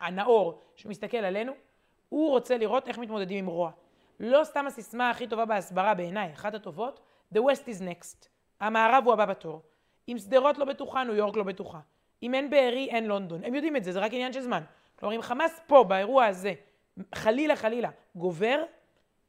הנאור, 0.00 0.62
שמסתכל 0.76 1.16
עלינו, 1.16 1.52
הוא 2.08 2.30
רוצה 2.30 2.58
לראות 2.58 2.88
איך 2.88 2.98
מתמודדים 2.98 3.38
עם 3.44 3.50
רוע. 3.50 3.70
לא 4.20 4.44
סתם 4.44 4.66
הסיסמה 4.66 5.10
הכי 5.10 5.26
טובה 5.26 5.44
בהסברה 5.44 5.94
בעיניי, 5.94 6.32
אחת 6.32 6.54
הטובות, 6.54 7.00
The 7.34 7.38
West 7.38 7.64
is 7.66 7.82
next. 7.82 8.28
המערב 8.60 9.04
הוא 9.04 9.12
הבא 9.12 9.26
בתור. 9.26 9.62
אם 10.08 10.18
שדרות 10.18 10.58
לא 10.58 10.64
בטוחה, 10.64 11.04
ניו 11.04 11.14
יורק 11.14 11.36
לא 11.36 11.42
בטוחה. 11.42 11.80
אם 12.22 12.34
אין 12.34 12.50
בארי, 12.50 12.88
אין 12.90 13.06
לונדון. 13.06 13.44
הם 13.44 13.54
יודעים 13.54 13.76
את 13.76 13.84
זה, 13.84 13.92
זה 13.92 13.98
רק 13.98 14.12
עניין 14.12 14.32
של 14.32 14.40
זמן. 14.40 14.62
כלומר, 14.98 15.16
אם 15.16 15.22
חמאס 15.22 15.60
פה, 15.66 15.84
באירוע 15.84 16.24
הזה, 16.24 16.54
חלילה 17.14 17.56
חלילה, 17.56 17.90
גובר, 18.14 18.64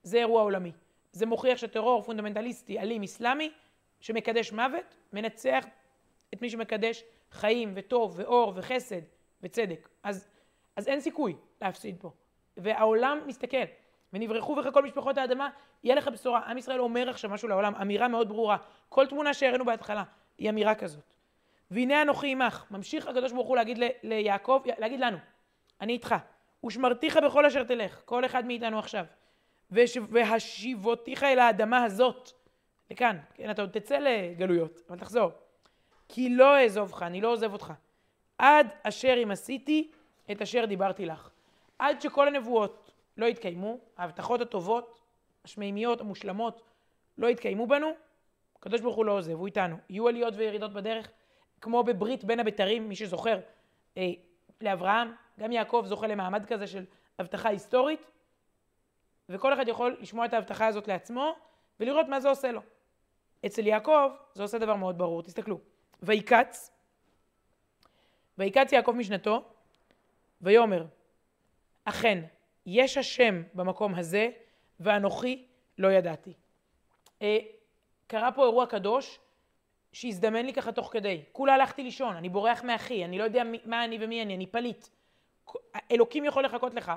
זה 0.04 0.18
אירוע 0.18 0.42
עולמי. 0.42 0.72
זה 1.12 1.26
מוכיח 1.26 1.58
שטרור 1.58 2.02
פונדמנטליסטי, 2.02 2.80
אלים, 2.80 3.04
אסלאמי, 3.04 3.52
שמקדש 4.00 4.52
מוות, 4.52 4.96
מנצח 5.14 5.66
את 6.34 6.42
מי 6.42 6.50
שמקדש 6.50 7.04
חיים 7.32 7.72
וטוב 7.76 8.14
ואור 8.18 8.54
וחסד 8.56 9.02
וצדק. 9.44 9.90
אז, 10.04 10.28
אז 10.76 10.88
אין 10.88 11.00
סיכוי 11.00 11.36
להפסיד 11.62 11.96
פה. 12.00 12.12
והעולם 12.58 13.20
מסתכל. 13.28 13.58
ונברכו 14.14 14.56
בך 14.56 14.74
כל 14.74 14.84
משפחות 14.84 15.18
האדמה, 15.18 15.50
יהיה 15.84 15.96
לך 15.96 16.08
בשורה. 16.08 16.40
עם 16.40 16.58
ישראל 16.58 16.80
אומר 16.80 17.10
עכשיו 17.10 17.30
משהו 17.30 17.48
לעולם, 17.48 17.76
אמירה 17.76 18.08
מאוד 18.08 18.30
ברורה. 18.30 18.58
כל 18.90 19.08
תמונה 19.08 19.34
שהראינו 19.34 19.66
בהתחלה 19.66 20.04
היא 20.38 20.50
אמירה 20.50 20.76
כזאת. 20.76 21.14
והנה 21.72 22.02
אנוכי 22.02 22.32
עמך, 22.32 22.66
ממשיך 22.72 23.08
הקדוש 23.08 23.32
ברוך 23.32 23.48
הוא 23.48 23.56
להגיד 23.56 23.78
ל- 23.78 23.90
ליעקב, 24.04 24.62
להגיד 24.78 25.00
לנו, 25.00 25.18
אני 25.82 25.94
איתך. 25.94 26.16
ושמרתיך 26.66 27.18
בכל 27.18 27.46
אשר 27.46 27.64
תלך, 27.64 28.02
כל 28.06 28.26
אחד 28.26 28.46
מאיתנו 28.46 28.80
עכשיו. 28.80 29.06
והשיבותיך 29.72 31.24
אל 31.24 31.40
האדמה 31.40 31.84
הזאת, 31.84 32.32
לכאן, 32.92 33.18
כן, 33.34 33.52
אתה 33.52 33.62
עוד 33.62 33.80
תצא 33.80 33.98
לגלויות, 33.98 34.82
אבל 34.90 35.00
תחזור. 35.00 35.32
כי 36.10 36.30
לא 36.30 36.58
אעזובך, 36.58 37.04
אני 37.04 37.22
לא 37.22 37.32
עוזב 37.32 37.54
אותך. 37.54 37.74
עד 38.38 38.68
אשר 38.84 39.16
אם 39.24 39.32
עשיתי 39.32 39.92
את 40.32 40.42
אשר 40.42 40.66
דיברתי 40.66 41.06
לך. 41.06 41.30
עד 41.80 42.02
שכל 42.02 42.28
הנבואות 42.28 42.92
לא 43.18 43.26
יתקיימו, 43.26 43.80
ההבטחות 43.98 44.42
הטובות, 44.42 45.00
השמימיות, 45.46 46.02
המושלמות, 46.02 46.62
לא 47.18 47.28
יתקיימו 47.28 47.68
בנו, 47.68 47.92
הקדוש 48.56 48.82
ברוך 48.82 48.96
הוא 48.96 49.06
לא 49.06 49.12
עוזב, 49.12 49.32
הוא 49.32 49.48
איתנו. 49.48 49.78
יהיו 49.90 50.08
עליות 50.08 50.34
וירידות 50.38 50.74
בדרך, 50.74 51.12
כמו 51.62 51.84
בברית 51.84 52.24
בין 52.24 52.40
הבתרים, 52.40 52.90
מי 52.90 52.96
שזוכר, 52.96 53.40
אה, 53.98 54.12
לאברהם, 54.62 55.12
גם 55.40 55.52
יעקב 55.52 55.84
זוכה 55.88 56.08
למעמד 56.08 56.46
כזה 56.46 56.68
של 56.68 56.86
הבטחה 57.20 57.50
היסטורית, 57.50 58.06
וכל 59.30 59.54
אחד 59.54 59.68
יכול 59.68 59.98
לשמוע 60.00 60.26
את 60.26 60.34
ההבטחה 60.34 60.68
הזאת 60.68 60.88
לעצמו 60.88 61.36
ולראות 61.80 62.08
מה 62.08 62.20
זה 62.20 62.30
עושה 62.30 62.52
לו. 62.52 62.62
אצל 63.46 63.68
יעקב 63.68 64.10
זה 64.34 64.44
עושה 64.44 64.58
דבר 64.58 64.76
מאוד 64.76 64.98
ברור, 64.98 65.24
תסתכלו. 65.24 65.60
ויקץ, 66.04 66.72
ויקץ 68.38 68.72
יעקב 68.72 68.92
משנתו, 68.92 69.44
ויאמר, 70.42 70.86
אכן, 71.86 72.24
יש 72.66 72.98
השם 72.98 73.44
במקום 73.54 73.96
הזה, 73.96 74.30
ואנוכי 74.80 75.46
לא 75.78 75.92
ידעתי. 75.92 76.34
אה, 77.22 77.38
קרה 78.08 78.32
פה 78.32 78.46
אירוע 78.46 78.66
קדוש 78.66 79.20
שהזדמן 79.92 80.46
לי 80.46 80.54
ככה 80.54 80.72
תוך 80.72 80.90
כדי. 80.94 81.24
כולה 81.32 81.54
הלכתי 81.54 81.84
לישון, 81.84 82.16
אני 82.16 82.30
בורח 82.30 82.64
מאחי, 82.64 83.06
אני 83.06 83.18
לא 83.18 83.24
יודע 83.24 83.44
מי, 83.44 83.60
מה 83.66 83.86
אני 83.86 83.98
ומי 84.02 84.22
אני, 84.22 84.36
אני 84.36 84.48
פליט. 84.48 84.88
אלוקים 85.92 86.26
יכול 86.26 86.46
לחכות 86.46 86.74
לך 86.74 86.92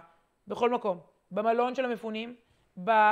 בכל 0.48 0.70
מקום. 0.70 1.11
במלון 1.32 1.74
של 1.74 1.84
המפונים, 1.84 2.36
בשטחי 2.76 3.02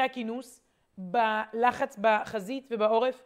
אה, 0.00 0.04
הכינוס, 0.04 0.62
בלחץ 0.98 1.96
בחזית 2.00 2.68
ובעורף. 2.70 3.22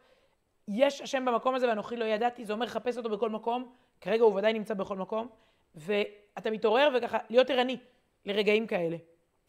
יש 0.69 1.01
השם 1.01 1.25
במקום 1.25 1.55
הזה 1.55 1.69
ואנוכי 1.69 1.97
לא 1.97 2.05
ידעתי, 2.05 2.45
זה 2.45 2.53
אומר 2.53 2.67
לחפש 2.67 2.97
אותו 2.97 3.09
בכל 3.09 3.31
מקום, 3.31 3.73
כרגע 4.01 4.25
הוא 4.25 4.35
ודאי 4.35 4.53
נמצא 4.53 4.75
בכל 4.75 4.97
מקום, 4.97 5.29
ואתה 5.75 6.51
מתעורר 6.51 6.89
וככה 6.97 7.19
להיות 7.31 7.51
ערני 7.51 7.77
לרגעים 8.25 8.67
כאלה. 8.67 8.97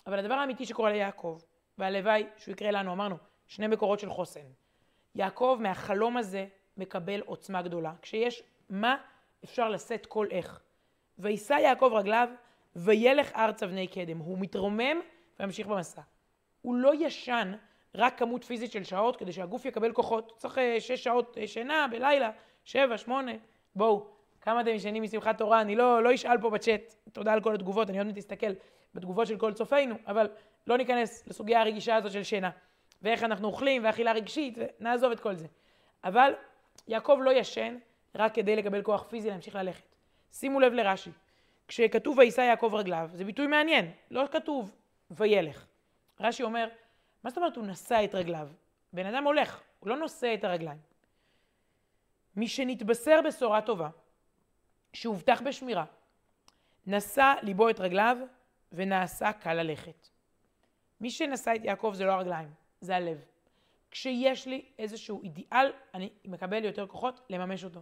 אבל 0.08 0.20
הדבר 0.20 0.34
האמיתי 0.34 0.66
שקורה 0.66 0.92
ליעקב, 0.92 1.40
והלוואי 1.78 2.26
שהוא 2.38 2.52
יקרה 2.52 2.72
לנו, 2.72 2.94
אמרנו, 2.94 3.16
שני 3.48 3.68
מקורות 3.68 4.00
של 4.00 4.10
חוסן. 4.10 4.46
יעקב 5.16 5.58
מהחלום 5.62 6.18
הזה 6.18 6.48
מקבל 6.78 7.22
עוצמה 7.26 7.62
גדולה. 7.62 7.94
כשיש 8.02 8.44
מה 8.70 8.98
אפשר 9.44 9.70
לשאת 9.70 10.06
כל 10.06 10.28
איך. 10.32 10.62
ויישא 11.20 11.54
יעקב 11.54 11.92
רגליו 11.94 12.30
וילך 12.76 13.32
ארצה 13.36 13.68
בני 13.68 13.88
קדם. 13.88 14.18
הוא 14.18 14.38
מתרומם 14.40 15.00
וימשיך 15.40 15.68
במסע. 15.68 16.02
הוא 16.62 16.76
לא 16.76 17.06
ישן 17.06 17.54
רק 17.96 18.20
כמות 18.20 18.44
פיזית 18.44 18.72
של 18.72 18.84
שעות 18.84 19.16
כדי 19.16 19.32
שהגוף 19.32 19.66
יקבל 19.66 19.92
כוחות. 19.92 20.34
צריך 20.38 20.58
אה, 20.58 20.80
שש 20.80 21.04
שעות 21.04 21.38
אה, 21.38 21.48
שינה 21.48 21.88
בלילה, 21.92 22.32
שבע, 22.64 22.98
שמונה. 22.98 23.32
בואו, 23.76 24.08
כמה 24.42 24.62
אתם 24.62 24.70
ישנים 24.70 25.04
משמחת 25.04 25.38
תורה? 25.38 25.62
אני 25.62 25.76
לא, 25.76 26.04
לא 26.04 26.16
אשאל 26.16 26.42
פה 26.42 26.50
בצ'אט, 26.50 26.96
תודה 27.12 27.34
על 27.34 27.42
כל 27.42 27.56
התגובות, 27.56 27.90
אני 27.90 27.98
עוד 27.98 28.08
מעט 28.08 28.18
אסתכל 28.18 28.52
בתגובות 28.94 29.28
של 29.28 29.38
כל 29.38 29.54
צופינו, 29.54 29.96
אבל 30.08 30.28
לא 30.68 30.78
ניכנס 30.78 31.28
לסוגיה 31.28 31.62
הרגישה 31.62 31.96
הזאת 31.96 32.12
של 32.12 32.24
שינה. 32.24 32.50
ואיך 33.02 33.24
אנחנו 33.24 33.48
אוכלים, 33.48 33.86
ואכילה 33.86 34.12
רגשית, 34.12 34.58
ונעזוב 34.58 35.12
את 35.12 35.20
כל 35.20 35.36
זה. 35.36 35.48
אבל 36.04 36.34
יעקב 36.88 37.20
לא 37.22 37.32
ישן 37.32 37.78
רק 38.16 38.36
כדי 38.36 38.56
לקבל 38.56 38.82
כוח 38.82 39.04
פיזי 39.10 39.30
להמשיך 39.30 39.56
ללכת. 39.56 39.96
שימו 40.32 40.60
לב 40.60 40.74
לרש"י. 40.74 41.12
כשכתוב 41.68 42.18
ויישא 42.18 42.42
יעקב 42.42 42.72
רגליו, 42.74 43.10
זה 43.14 43.26
ביטוי 43.26 43.48
מעניין, 43.48 43.92
לא 44.12 44.26
כתוב 44.32 44.76
וילך. 45.12 45.66
רש"י 46.20 46.44
אומר, 46.44 46.70
מה 47.24 47.30
זאת 47.30 47.38
אומרת 47.38 47.56
הוא 47.56 47.66
נשא 47.66 48.02
את 48.04 48.16
רגליו? 48.16 48.50
בן 48.94 49.06
אדם 49.06 49.24
הולך, 49.24 49.62
הוא 49.80 49.90
לא 49.90 49.98
נושא 49.98 50.34
את 50.34 50.44
הרגליים. 50.44 50.80
מי 52.36 52.48
שנתבשר 52.48 53.20
בשורה 53.26 53.62
טובה, 53.62 53.90
שהובטח 54.94 55.42
בשמירה, 55.42 55.86
נשא 56.88 57.34
ליבו 57.42 57.70
את 57.70 57.80
רגליו 57.80 58.18
ונעשה 58.72 59.34
קל 59.34 59.54
ללכת. 59.54 60.08
מי 61.02 61.10
שנשא 61.10 61.56
את 61.56 61.64
יעקב 61.64 61.92
זה 61.96 62.06
לא 62.06 62.12
הרגליים, 62.12 62.50
זה 62.82 62.96
הלב. 62.96 63.26
כשיש 63.92 64.48
לי 64.48 64.66
איזשהו 64.80 65.22
אידיאל, 65.24 65.72
אני 65.94 66.10
מקבל 66.26 66.66
יותר 66.66 66.88
כוחות 66.88 67.22
לממש 67.30 67.64
אותו. 67.64 67.82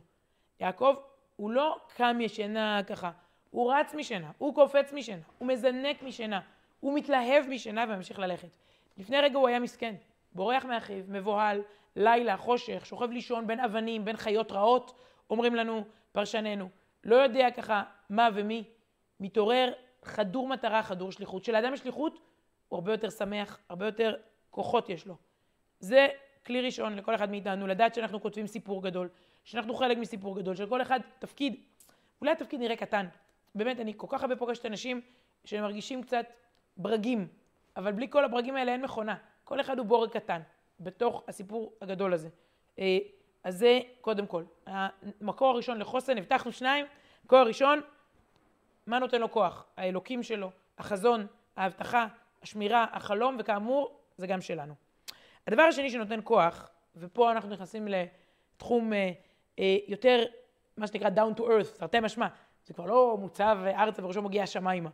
יעקב 0.60 0.96
הוא 1.36 1.52
לא 1.52 1.78
קם 1.96 2.17
ישנה 2.22 2.82
ככה, 2.88 3.12
הוא 3.53 3.73
רץ 3.73 3.93
משינה, 3.93 4.31
הוא 4.37 4.55
קופץ 4.55 4.93
משינה, 4.93 5.21
הוא 5.37 5.47
מזנק 5.47 6.03
משינה, 6.03 6.39
הוא 6.79 6.93
מתלהב 6.95 7.45
משינה 7.49 7.85
וממשיך 7.89 8.19
ללכת. 8.19 8.57
לפני 8.97 9.17
רגע 9.21 9.37
הוא 9.37 9.47
היה 9.47 9.59
מסכן, 9.59 9.95
בורח 10.31 10.65
מאחיו, 10.65 11.03
מבוהל, 11.07 11.61
לילה, 11.95 12.37
חושך, 12.37 12.85
שוכב 12.85 13.11
לישון 13.11 13.47
בין 13.47 13.59
אבנים, 13.59 14.05
בין 14.05 14.17
חיות 14.17 14.51
רעות, 14.51 14.99
אומרים 15.29 15.55
לנו 15.55 15.83
פרשנינו. 16.11 16.69
לא 17.03 17.15
יודע 17.15 17.51
ככה 17.51 17.83
מה 18.09 18.29
ומי, 18.33 18.63
מתעורר 19.19 19.73
חדור 20.03 20.47
מטרה, 20.47 20.83
חדור 20.83 21.11
שליחות. 21.11 21.41
כשלאדם 21.41 21.73
יש 21.73 21.79
שליחות, 21.79 22.19
הוא 22.67 22.77
הרבה 22.77 22.91
יותר 22.91 23.09
שמח, 23.09 23.59
הרבה 23.69 23.85
יותר 23.85 24.15
כוחות 24.49 24.89
יש 24.89 25.07
לו. 25.07 25.15
זה 25.79 26.07
כלי 26.45 26.61
ראשון 26.61 26.95
לכל 26.95 27.15
אחד 27.15 27.31
מאיתנו, 27.31 27.67
לדעת 27.67 27.95
שאנחנו 27.95 28.21
כותבים 28.21 28.47
סיפור 28.47 28.83
גדול, 28.83 29.09
שאנחנו 29.43 29.73
חלק 29.73 29.97
מסיפור 29.97 30.35
גדול, 30.35 30.55
שלכל 30.55 30.81
אחד 30.81 30.99
תפקיד, 31.19 31.55
אולי 32.21 32.31
התפקיד 32.31 32.59
נראה 32.59 32.75
קטן, 32.75 33.07
באמת, 33.55 33.79
אני 33.79 33.93
כל 33.97 34.07
כך 34.09 34.21
הרבה 34.21 34.35
פוגשת 34.35 34.65
אנשים 34.65 35.01
שמרגישים 35.45 36.03
קצת 36.03 36.25
ברגים, 36.77 37.27
אבל 37.77 37.91
בלי 37.91 38.09
כל 38.09 38.25
הברגים 38.25 38.55
האלה 38.55 38.71
אין 38.71 38.81
מכונה. 38.81 39.15
כל 39.43 39.61
אחד 39.61 39.77
הוא 39.77 39.85
בורג 39.85 40.09
קטן 40.09 40.41
בתוך 40.79 41.23
הסיפור 41.27 41.73
הגדול 41.81 42.13
הזה. 42.13 42.29
אה, 42.79 42.97
אז 43.43 43.57
זה 43.57 43.79
קודם 44.01 44.27
כל. 44.27 44.43
המקור 44.65 45.49
הראשון 45.49 45.79
לחוסן, 45.79 46.17
הבטחנו 46.17 46.51
שניים. 46.51 46.85
המקור 47.21 47.39
הראשון, 47.39 47.81
מה 48.87 48.99
נותן 48.99 49.21
לו 49.21 49.31
כוח? 49.31 49.65
האלוקים 49.77 50.23
שלו, 50.23 50.51
החזון, 50.77 51.27
ההבטחה, 51.55 52.07
השמירה, 52.41 52.85
החלום, 52.91 53.35
וכאמור, 53.39 53.99
זה 54.17 54.27
גם 54.27 54.41
שלנו. 54.41 54.73
הדבר 55.47 55.61
השני 55.61 55.89
שנותן 55.89 56.19
כוח, 56.23 56.69
ופה 56.95 57.31
אנחנו 57.31 57.49
נכנסים 57.49 57.87
לתחום 57.87 58.93
אה, 58.93 59.11
אה, 59.59 59.77
יותר, 59.87 60.23
מה 60.77 60.87
שנקרא 60.87 61.09
down 61.09 61.39
to 61.39 61.41
earth, 61.41 61.77
תרתי 61.77 61.99
משמע, 61.99 62.27
זה 62.65 62.73
כבר 62.73 62.86
לא 62.86 63.17
מוצב 63.19 63.58
ארצה 63.65 64.06
וראשו 64.06 64.21
מגיע 64.21 64.43
השמיימה. 64.43 64.89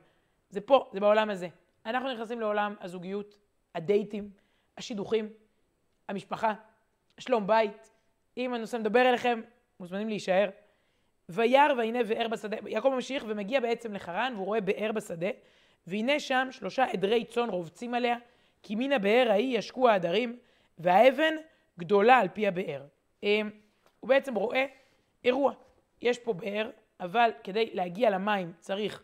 זה 0.49 0.62
פה, 0.62 0.89
זה 0.93 0.99
בעולם 0.99 1.29
הזה. 1.29 1.47
אנחנו 1.86 2.13
נכנסים 2.13 2.39
לעולם 2.39 2.75
הזוגיות, 2.82 3.38
הדייטים, 3.75 4.29
השידוכים, 4.77 5.29
המשפחה, 6.10 6.53
השלום 7.17 7.47
בית. 7.47 7.91
אם 8.38 8.53
הנושא 8.53 8.77
מדבר 8.77 9.10
אליכם, 9.10 9.41
מוזמנים 9.79 10.10
להישאר. 10.10 10.49
וירא 11.29 11.73
והנה 11.77 12.03
באר 12.03 12.27
בשדה, 12.27 12.58
יעקב 12.67 12.89
ממשיך 12.89 13.25
ומגיע 13.27 13.60
בעצם 13.60 13.93
לחרן 13.93 14.34
והוא 14.36 14.45
רואה 14.45 14.62
באר 14.62 14.91
בשדה, 14.91 15.27
והנה 15.88 16.19
שם 16.19 16.47
שלושה 16.51 16.86
עדרי 16.86 17.25
צאן 17.25 17.49
רובצים 17.49 17.93
עליה, 17.93 18.17
כי 18.63 18.75
מן 18.75 18.91
הבאר 18.91 19.27
ההיא 19.29 19.58
ישקו 19.58 19.89
העדרים, 19.89 20.39
והאבן 20.77 21.34
גדולה 21.79 22.17
על 22.17 22.27
פי 22.27 22.47
הבאר. 22.47 22.86
אמ, 23.23 23.49
הוא 23.99 24.10
בעצם 24.10 24.36
רואה 24.36 24.65
אירוע. 25.23 25.53
יש 26.01 26.19
פה 26.19 26.34
באר, 26.34 26.69
אבל 26.99 27.29
כדי 27.43 27.69
להגיע 27.73 28.09
למים 28.09 28.53
צריך 28.59 29.03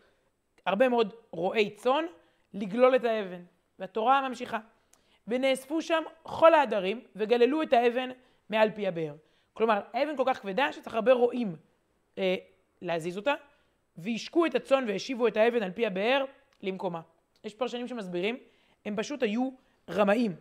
הרבה 0.66 0.88
מאוד 0.88 1.14
רועי 1.30 1.70
צאן 1.70 2.04
לגלול 2.54 2.96
את 2.96 3.04
האבן. 3.04 3.42
והתורה 3.78 4.28
ממשיכה. 4.28 4.58
ונאספו 5.28 5.82
שם 5.82 6.02
כל 6.22 6.54
העדרים 6.54 7.00
וגללו 7.16 7.62
את 7.62 7.72
האבן 7.72 8.10
מעל 8.50 8.70
פי 8.70 8.86
הבאר. 8.86 9.14
כלומר, 9.52 9.80
האבן 9.92 10.16
כל 10.16 10.22
כך 10.26 10.40
כבדה 10.40 10.72
שצריך 10.72 10.94
הרבה 10.94 11.12
רועים 11.12 11.56
אה, 12.18 12.36
להזיז 12.82 13.16
אותה, 13.16 13.34
והשקו 13.96 14.46
את 14.46 14.54
הצאן 14.54 14.84
והשיבו 14.88 15.28
את 15.28 15.36
האבן 15.36 15.62
על 15.62 15.70
פי 15.70 15.86
הבאר 15.86 16.24
למקומה. 16.62 17.00
יש 17.44 17.54
פרשנים 17.54 17.88
שמסבירים, 17.88 18.36
הם 18.84 18.96
פשוט 18.96 19.22
היו 19.22 19.50
רמאים, 19.90 20.36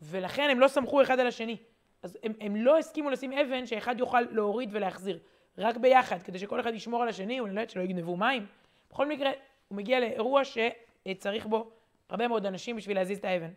ולכן 0.00 0.50
הם 0.50 0.60
לא 0.60 0.68
סמכו 0.68 1.02
אחד 1.02 1.20
על 1.20 1.26
השני. 1.26 1.56
אז 2.02 2.18
הם, 2.22 2.32
הם 2.40 2.56
לא 2.56 2.78
הסכימו 2.78 3.10
לשים 3.10 3.32
אבן 3.32 3.66
שאחד 3.66 3.98
יוכל 3.98 4.20
להוריד 4.20 4.68
ולהחזיר, 4.72 5.18
רק 5.58 5.76
ביחד, 5.76 6.22
כדי 6.22 6.38
שכל 6.38 6.60
אחד 6.60 6.74
ישמור 6.74 7.02
על 7.02 7.08
השני, 7.08 7.38
הוא 7.38 7.48
נולד 7.48 7.70
שלא 7.70 7.82
יגנבו 7.82 8.16
מים. 8.16 8.46
בכל 8.90 9.08
מקרה, 9.08 9.30
הוא 9.68 9.76
מגיע 9.76 10.00
לאירוע 10.00 10.42
שצריך 10.44 11.46
בו 11.46 11.70
הרבה 12.08 12.28
מאוד 12.28 12.46
אנשים 12.46 12.76
בשביל 12.76 12.96
להזיז 12.96 13.18
את 13.18 13.24
האבן. 13.24 13.50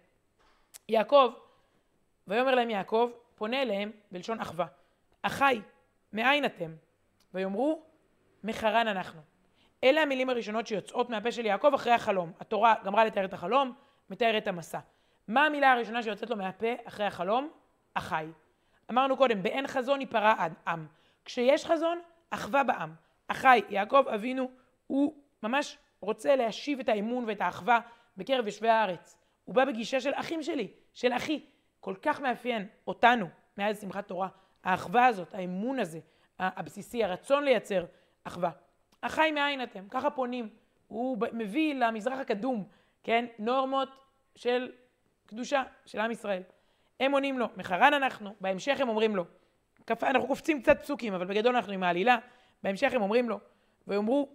יעקב, 0.89 1.33
ויאמר 2.27 2.55
להם 2.55 2.69
יעקב, 2.69 3.09
פונה 3.35 3.61
אליהם 3.61 3.91
בלשון 4.11 4.39
אחווה. 4.39 4.65
אחי, 5.21 5.61
מאין 6.13 6.45
אתם? 6.45 6.71
ויאמרו, 7.33 7.81
מחרן 8.43 8.87
אנחנו. 8.87 9.21
אלה 9.83 10.01
המילים 10.01 10.29
הראשונות 10.29 10.67
שיוצאות 10.67 11.09
מהפה 11.09 11.31
של 11.31 11.45
יעקב 11.45 11.73
אחרי 11.73 11.93
החלום. 11.93 12.31
התורה 12.39 12.75
גמרה 12.83 13.05
לתאר 13.05 13.25
את 13.25 13.33
החלום, 13.33 13.73
מתארת 14.09 14.43
את 14.43 14.47
המסע. 14.47 14.79
מה 15.27 15.45
המילה 15.45 15.71
הראשונה 15.71 16.03
שיוצאת 16.03 16.29
לו 16.29 16.35
מהפה 16.35 16.67
אחרי 16.85 17.05
החלום? 17.05 17.49
אחי. 17.93 18.25
אמרנו 18.91 19.17
קודם, 19.17 19.43
באין 19.43 19.67
חזון 19.67 20.01
ייפרע 20.01 20.33
עם. 20.67 20.87
כשיש 21.25 21.65
חזון, 21.65 22.01
אחווה 22.29 22.63
בעם. 22.63 22.93
אחי, 23.27 23.61
יעקב 23.69 24.03
אבינו, 24.13 24.51
הוא 24.87 25.13
ממש 25.43 25.77
רוצה 26.01 26.35
להשיב 26.35 26.79
את 26.79 26.89
האמון 26.89 27.23
ואת 27.27 27.41
האחווה 27.41 27.79
בקרב 28.17 28.45
יושבי 28.45 28.69
הארץ. 28.69 29.17
הוא 29.45 29.55
בא 29.55 29.65
בגישה 29.65 30.01
של 30.01 30.11
אחים 30.13 30.43
שלי, 30.43 30.67
של 30.93 31.13
אחי. 31.13 31.45
כל 31.79 31.95
כך 32.01 32.21
מאפיין 32.21 32.67
אותנו 32.87 33.27
מאז 33.57 33.81
שמחת 33.81 34.07
תורה. 34.07 34.27
האחווה 34.63 35.05
הזאת, 35.05 35.33
האמון 35.33 35.79
הזה, 35.79 35.99
הבסיסי, 36.39 37.03
הרצון 37.03 37.43
לייצר 37.43 37.85
אחווה. 38.23 38.51
אחי 39.01 39.31
מאין 39.31 39.63
אתם? 39.63 39.87
ככה 39.89 40.09
פונים. 40.09 40.49
הוא 40.87 41.17
מביא 41.33 41.75
למזרח 41.75 42.19
הקדום, 42.19 42.67
כן, 43.03 43.25
נורמות 43.39 43.89
של 44.35 44.71
קדושה 45.25 45.63
של 45.85 45.99
עם 45.99 46.11
ישראל. 46.11 46.43
הם 46.99 47.11
עונים 47.11 47.39
לו, 47.39 47.45
מחרן 47.57 47.93
אנחנו, 47.93 48.35
בהמשך 48.41 48.79
הם 48.79 48.89
אומרים 48.89 49.15
לו. 49.15 49.25
אנחנו 50.03 50.27
קופצים 50.27 50.61
קצת 50.61 50.81
פסוקים, 50.81 51.13
אבל 51.13 51.25
בגדול 51.25 51.55
אנחנו 51.55 51.73
עם 51.73 51.83
העלילה. 51.83 52.17
בהמשך 52.63 52.93
הם 52.93 53.01
אומרים 53.01 53.29
לו, 53.29 53.39
ויאמרו, 53.87 54.29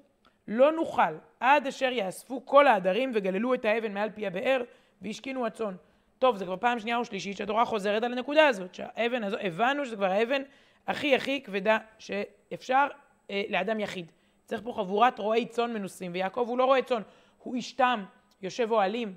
לא 0.49 0.73
נוכל 0.73 1.03
עד 1.41 1.67
אשר 1.67 1.93
יאספו 1.93 2.47
כל 2.47 2.67
העדרים 2.67 3.11
וגללו 3.15 3.55
את 3.55 3.65
האבן 3.65 3.95
מעל 3.95 4.11
פי 4.11 4.27
הבאר 4.27 4.63
והשכינו 5.03 5.47
הצאן. 5.47 5.75
טוב, 6.19 6.37
זה 6.37 6.45
כבר 6.45 6.57
פעם 6.57 6.79
שנייה 6.79 6.97
או 6.97 7.05
שלישית 7.05 7.37
שהתורה 7.37 7.65
חוזרת 7.65 8.03
על 8.03 8.13
הנקודה 8.13 8.47
הזאת, 8.47 8.75
שהאבן 8.75 9.25
הזו, 9.25 9.37
הבנו 9.41 9.85
שזה 9.87 9.97
כבר 9.97 10.11
האבן 10.11 10.43
הכי 10.87 11.15
הכי 11.15 11.43
כבדה 11.43 11.79
שאפשר 11.99 12.87
אה, 13.31 13.43
לאדם 13.49 13.81
יחיד. 13.81 14.13
צריך 14.45 14.63
פה 14.65 14.73
חבורת 14.73 15.19
רועי 15.19 15.47
צאן 15.47 15.73
מנוסים, 15.73 16.13
ויעקב 16.15 16.45
הוא 16.49 16.59
לא 16.59 16.65
רועה 16.65 16.83
צאן, 16.83 17.03
הוא 17.39 17.55
איש 17.55 17.73
תם, 17.73 18.05
יושב 18.43 18.71
אוהלים. 18.71 19.15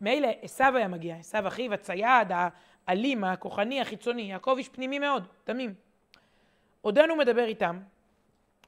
מילא 0.00 0.28
עשו 0.42 0.64
היה 0.74 0.88
מגיע, 0.88 1.16
עשו 1.16 1.38
אחיו, 1.46 1.74
הצייד, 1.74 2.32
האלים, 2.88 3.24
הכוחני, 3.24 3.80
החיצוני, 3.80 4.22
יעקב 4.22 4.54
איש 4.58 4.68
פנימי 4.68 4.98
מאוד, 4.98 5.26
תמים. 5.44 5.74
עודנו 6.80 7.16
מדבר 7.16 7.44
איתם, 7.44 7.80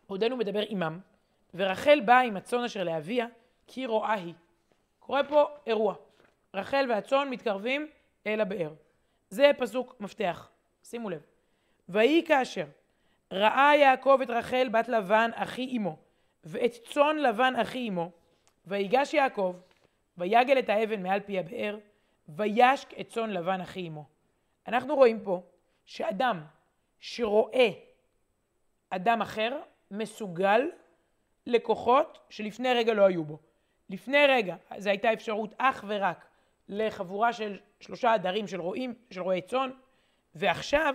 עודנו 0.07 0.37
מדבר 0.37 0.63
עמם, 0.69 0.99
ורחל 1.55 2.01
באה 2.01 2.21
עם 2.21 2.37
הצאן 2.37 2.65
אשר 2.65 2.85
לאביה, 2.85 3.27
כי 3.67 3.87
רואה 3.87 4.13
היא. 4.13 4.35
קורה 4.99 5.25
פה 5.25 5.47
אירוע. 5.67 5.95
רחל 6.55 6.87
והצאן 6.89 7.29
מתקרבים 7.31 7.89
אל 8.27 8.41
הבאר. 8.41 8.73
זה 9.31 9.51
פסוק 9.59 9.97
מפתח, 10.01 10.51
שימו 10.85 11.11
לב. 11.11 11.21
ויהי 11.89 12.25
כאשר 12.27 12.65
ראה 13.33 13.77
יעקב 13.77 14.19
את 14.23 14.31
רחל 14.31 14.69
בת 14.73 14.89
לבן 14.89 15.31
אחי 15.35 15.77
אמו, 15.77 15.97
ואת 16.45 16.73
צאן 16.73 17.17
לבן 17.17 17.55
אחי 17.57 17.89
אמו, 17.89 18.11
ויגש 18.67 19.15
יעקב, 19.15 19.57
ויגל 20.19 20.59
את 20.59 20.69
האבן 20.69 21.03
מעל 21.03 21.21
פי 21.21 21.39
הבאר, 21.39 21.79
וישק 22.37 23.01
את 23.01 23.09
צאן 23.09 23.31
לבן 23.31 23.61
אחי 23.61 23.89
אמו. 23.89 24.05
אנחנו 24.69 24.95
רואים 24.97 25.21
פה 25.25 25.43
שאדם 25.85 26.45
שרואה 27.01 27.69
אדם 28.91 29.23
אחר 29.23 29.61
מסוגל 29.91 30.61
לכוחות 31.47 32.19
שלפני 32.31 32.75
רגע 32.75 32.95
לא 32.95 33.03
היו 33.03 33.25
בו. 33.25 33.39
לפני 33.91 34.27
רגע 34.29 34.57
זו 34.79 34.91
הייתה 34.91 35.13
אפשרות 35.13 35.55
אך 35.59 35.85
ורק 35.89 36.27
לחבורה 36.69 37.33
של 37.33 37.59
שלושה 37.81 38.13
עדרים 38.13 38.47
של 38.47 38.61
רועים, 38.61 38.95
של 39.11 39.21
רועי 39.21 39.43
צאן, 39.43 39.71
ועכשיו 40.35 40.95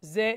זה 0.00 0.34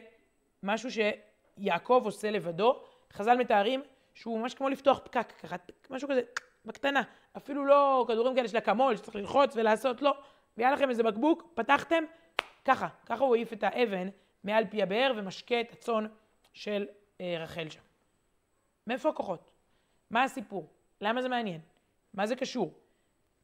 משהו 0.64 0.90
שיעקב 0.92 2.02
עושה 2.06 2.32
לבדו. 2.32 2.84
חז"ל 3.14 3.38
מתארים 3.38 3.84
שהוא 4.14 4.40
ממש 4.40 4.54
כמו 4.54 4.70
לפתוח 4.70 5.00
פקק, 5.04 5.34
ככה, 5.42 5.56
משהו 5.90 6.10
כזה, 6.10 6.22
בקטנה. 6.66 7.02
אפילו 7.38 7.66
לא 7.66 8.06
כדורים 8.08 8.36
כאלה 8.36 8.48
של 8.48 8.58
אקמול 8.58 8.96
שצריך 8.96 9.16
ללחוץ 9.16 9.56
ולעשות, 9.56 10.02
לא. 10.02 10.18
והיה 10.58 10.72
לכם 10.72 10.90
איזה 10.90 11.04
בקבוק, 11.04 11.44
פתחתם, 11.54 12.04
ככה, 12.66 12.88
ככה 13.06 13.24
הוא 13.24 13.36
העיף 13.36 13.54
את 13.54 13.64
האבן 13.64 14.08
מעל 14.44 14.66
פי 14.66 14.84
הבאר 14.84 15.14
ומשקה 15.16 15.62
את 15.62 15.72
הצאן 15.72 16.08
של 16.54 16.86
אה, 17.22 17.36
רחל 17.40 17.70
שם. 17.70 17.82
מאיפה 18.88 19.10
הכוחות? 19.10 19.52
מה 20.10 20.24
הסיפור? 20.24 20.68
למה 21.02 21.22
זה 21.22 21.30
מעניין? 21.30 21.62
מה 22.14 22.28
זה 22.28 22.36
קשור? 22.36 22.74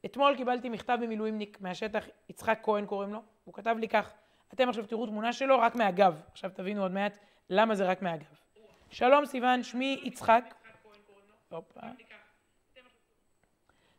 אתמול 0.04 0.36
קיבלתי 0.36 0.68
מכתב 0.68 0.98
ממילואימניק 1.00 1.60
מהשטח, 1.60 2.04
יצחק 2.28 2.58
כהן 2.62 2.86
קוראים 2.86 3.12
לו, 3.12 3.22
הוא 3.44 3.54
כתב 3.54 3.76
לי 3.78 3.88
כך, 3.88 4.12
אתם 4.54 4.68
עכשיו 4.68 4.86
תראו 4.86 5.06
תמונה 5.06 5.32
שלו 5.32 5.58
רק 5.58 5.74
מהגב, 5.74 6.20
עכשיו 6.32 6.50
תבינו 6.54 6.82
עוד 6.82 6.92
מעט 6.92 7.18
למה 7.50 7.74
זה 7.74 7.84
רק 7.84 8.02
מהגב. 8.02 8.34
שלום 8.90 9.26
סיוון, 9.26 9.62
שמי 9.62 10.00
יצחק. 10.04 10.54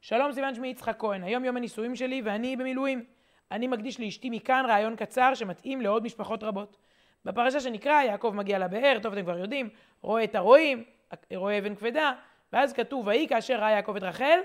שלום 0.08 0.32
סיוון, 0.32 0.56
שמי 0.56 0.68
יצחק 0.68 0.96
כהן, 1.00 1.24
היום 1.24 1.46
יום 1.46 1.58
הנישואים 1.58 1.96
שלי 1.96 2.22
ואני 2.26 2.56
במילואים. 2.56 3.06
אני 3.52 3.68
מקדיש 3.68 4.00
לאשתי 4.00 4.30
מכאן 4.30 4.66
רעיון 4.68 4.96
קצר 4.96 5.34
שמתאים 5.34 5.82
לעוד 5.82 6.04
משפחות 6.04 6.44
רבות. 6.44 6.78
בפרשה 7.26 7.60
שנקרא, 7.60 8.02
יעקב 8.02 8.32
מגיע 8.36 8.60
לבאר, 8.60 8.98
טוב 9.02 9.14
אתם 9.14 9.24
כבר 9.24 9.38
יודעים, 9.38 9.70
רואה 10.02 10.24
את 10.24 10.36
הרועים, 10.36 10.84
רואה 11.36 11.58
אבן 11.58 11.76
כבדה, 11.76 12.12
ואז 12.54 12.74
כתוב, 12.74 13.08
ויהי 13.08 13.28
כאשר 13.28 13.60
ראה 13.60 13.72
יעקב 13.72 13.96
את 13.96 14.04
רחל, 14.04 14.40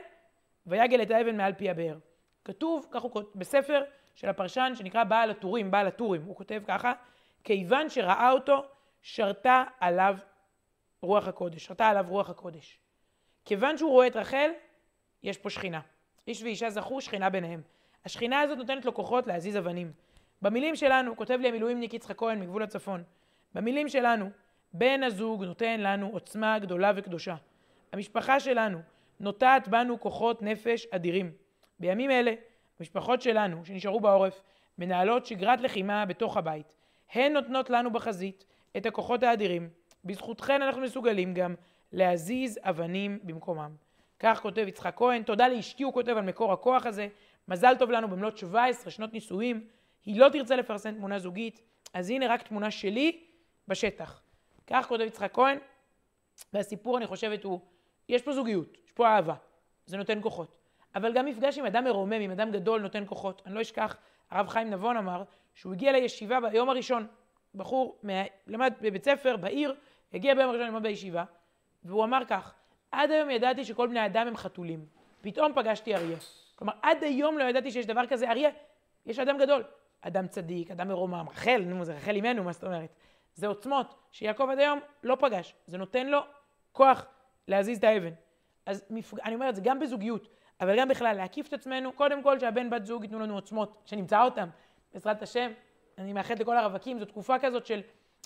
ויגל 0.67 1.03
את 1.03 1.11
האבן 1.11 1.37
מעל 1.37 1.53
פי 1.53 1.71
הבאר. 1.71 1.99
כתוב, 2.45 2.87
כך 2.91 3.03
הוא 3.03 3.11
כותב, 3.11 3.39
בספר 3.39 3.83
של 4.15 4.29
הפרשן 4.29 4.73
שנקרא 4.75 5.05
בעל 5.05 5.31
הטורים, 5.31 5.71
בעל 5.71 5.87
הטורים, 5.87 6.23
הוא 6.23 6.37
כותב 6.37 6.63
ככה, 6.67 6.93
כיוון 7.45 7.89
שראה 7.89 8.31
אותו, 8.33 8.65
שרתה 9.03 9.65
עליו 9.81 10.17
רוח 11.03 11.29
הקודש, 11.29 11.65
שרתה 11.65 11.89
עליו 11.89 12.07
רוח 12.09 12.31
הקודש. 12.31 12.79
כיוון 13.45 13.79
שהוא 13.79 13.91
רואה 13.91 14.07
את 14.07 14.17
רחל, 14.17 14.51
יש 15.23 15.39
פה 15.39 15.51
שכינה. 15.51 15.81
איש 16.27 16.43
ואישה 16.43 16.71
זכו, 16.71 17.01
שכינה 17.01 17.31
ביניהם. 17.31 17.63
השכינה 18.05 18.41
הזאת 18.41 18.59
נותנת 18.59 18.85
לו 18.85 18.95
כוחות 18.95 19.27
להזיז 19.27 19.57
אבנים. 19.57 19.93
במילים 20.43 20.77
שלנו, 20.77 21.17
כותב 21.17 21.39
לי 21.41 21.49
המילואימניק 21.49 21.95
יצחק 21.95 22.19
כהן 22.19 22.41
מגבול 22.41 22.63
הצפון, 22.63 23.03
במילים 23.55 23.89
שלנו, 23.89 24.31
בן 24.73 25.03
הזוג 25.03 25.45
נותן 25.45 25.81
לנו 25.81 26.09
עוצמה 26.13 26.59
גדולה 26.59 26.93
וקדושה. 26.97 27.35
המשפחה 27.93 28.41
שלנו, 28.41 28.79
נוטעת 29.21 29.69
בנו 29.69 30.01
כוחות 30.01 30.43
נפש 30.43 30.87
אדירים. 30.91 31.33
בימים 31.79 32.11
אלה, 32.11 32.35
המשפחות 32.81 33.23
שלנו, 33.23 33.65
שנשארו 33.65 34.01
בעורף, 34.01 34.43
מנהלות 34.79 35.27
שגרת 35.27 35.61
לחימה 35.61 36.07
בתוך 36.07 36.37
הבית. 36.37 36.75
הן 37.13 37.33
נותנות 37.33 37.71
לנו 37.71 37.93
בחזית 37.93 38.45
את 38.77 38.87
הכוחות 38.87 39.23
האדירים. 39.23 39.69
בזכותכן 40.05 40.63
אנחנו 40.63 40.83
מסוגלים 40.83 41.35
גם 41.35 41.55
להזיז 41.93 42.59
אבנים 42.63 43.19
במקומם. 43.23 43.71
כך 44.21 44.41
כותב 44.43 44.65
יצחק 44.69 44.95
כהן, 44.97 45.23
תודה 45.23 45.49
לאשתי 45.49 45.83
הוא 45.83 45.93
כותב 45.93 46.17
על 46.17 46.25
מקור 46.25 46.53
הכוח 46.53 46.87
הזה, 46.87 47.09
מזל 47.49 47.75
טוב 47.79 47.91
לנו 47.91 48.09
במלאת 48.09 48.37
17 48.37 48.91
שנות 48.91 49.13
נישואים, 49.13 49.67
היא 50.05 50.21
לא 50.21 50.29
תרצה 50.29 50.57
לפרסם 50.57 50.95
תמונה 50.95 51.19
זוגית, 51.19 51.61
אז 51.95 52.11
הנה 52.11 52.27
רק 52.29 52.43
תמונה 52.43 52.71
שלי 52.71 53.25
בשטח. 53.69 54.23
כך 54.67 54.89
כותב 54.89 55.05
יצחק 55.05 55.35
כהן, 55.35 55.59
והסיפור 56.53 56.99
אני 56.99 57.07
חושבת 57.07 57.45
הוא, 57.45 57.61
יש 58.09 58.23
פה 58.23 58.33
זוגיות, 58.33 58.77
יש 58.87 58.93
פה 58.93 59.07
אהבה, 59.09 59.35
זה 59.87 59.97
נותן 59.97 60.19
כוחות. 60.23 60.57
אבל 60.95 61.13
גם 61.13 61.27
מפגש 61.27 61.59
עם 61.59 61.67
אדם 61.67 61.85
מרומם, 61.85 62.13
עם 62.13 62.31
אדם 62.31 62.51
גדול, 62.51 62.81
נותן 62.81 63.05
כוחות. 63.07 63.43
אני 63.47 63.55
לא 63.55 63.61
אשכח, 63.61 63.97
הרב 64.31 64.49
חיים 64.49 64.71
נבון 64.71 64.97
אמר, 64.97 65.23
שהוא 65.55 65.73
הגיע 65.73 65.93
לישיבה 65.93 66.41
ביום 66.41 66.71
הראשון, 66.71 67.07
בחור 67.55 67.99
מה... 68.03 68.13
למד 68.47 68.73
בבית 68.81 69.05
ספר, 69.05 69.37
בעיר, 69.37 69.75
הגיע 70.13 70.35
ביום 70.35 70.49
הראשון 70.49 70.67
ללמוד 70.67 70.83
בישיבה, 70.83 71.25
והוא 71.85 72.05
אמר 72.05 72.25
כך, 72.29 72.55
עד 72.93 73.11
היום 73.11 73.31
ידעתי 73.31 73.65
שכל 73.65 73.89
בני 73.89 74.07
אדם 74.07 74.27
הם 74.27 74.37
חתולים. 74.37 74.87
פתאום 75.21 75.53
פגשתי 75.55 75.95
אריה. 75.95 76.17
כלומר, 76.57 76.73
עד 76.83 77.05
היום 77.05 77.39
לא 77.39 77.45
ידעתי 77.45 77.71
שיש 77.71 77.87
דבר 77.87 78.07
כזה 78.07 78.31
אריה. 78.31 78.51
יש 79.07 79.19
אדם 79.19 79.39
גדול. 79.39 79.65
אדם 80.01 80.29
צדיק, 80.29 80.71
אדם 80.71 80.89
מרומם, 80.89 81.27
רחל, 81.31 81.63
נו, 81.67 81.85
זה 81.85 81.95
רחל 81.95 82.15
אימנו, 82.15 82.45
מה 82.45 82.53
זאת 82.53 82.65
אומרת? 82.65 82.95
זה 83.35 83.47
עוצמות 83.47 83.95
שיעקב 84.11 84.49
עד 84.51 84.59
היום 84.59 84.79
לא 85.03 85.17
פגש. 85.21 85.55
זה 85.67 85.79
נותן 85.79 86.07
לו 86.07 86.21
כוח 86.73 87.07
להזיז 87.49 87.79
את 87.79 87.85
האבן. 87.85 88.13
אז 88.67 88.85
מפג... 88.91 89.21
אני 89.21 89.35
אומרת, 89.35 89.55
זה 89.55 89.61
גם 89.65 89.79
בזוגיות, 89.79 90.29
אבל 90.61 90.79
גם 90.79 90.89
בכלל, 90.89 91.17
להקיף 91.17 91.49
את 91.49 91.53
עצמנו, 91.53 91.93
קודם 91.93 92.23
כל 92.23 92.39
שהבן 92.39 92.71
בת 92.71 92.87
זוג 92.87 93.05
ייתנו 93.05 93.19
לנו 93.19 93.35
עוצמות, 93.35 93.83
שנמצא 93.85 94.25
אותם, 94.25 94.49
בעזרת 94.93 95.23
השם. 95.23 95.53
אני 95.99 96.13
מאחלת 96.13 96.41
לכל 96.41 96.57
הרווקים, 96.57 96.99
זו 96.99 97.05
תקופה 97.05 97.39
כזאת 97.39 97.67
של, 97.67 97.81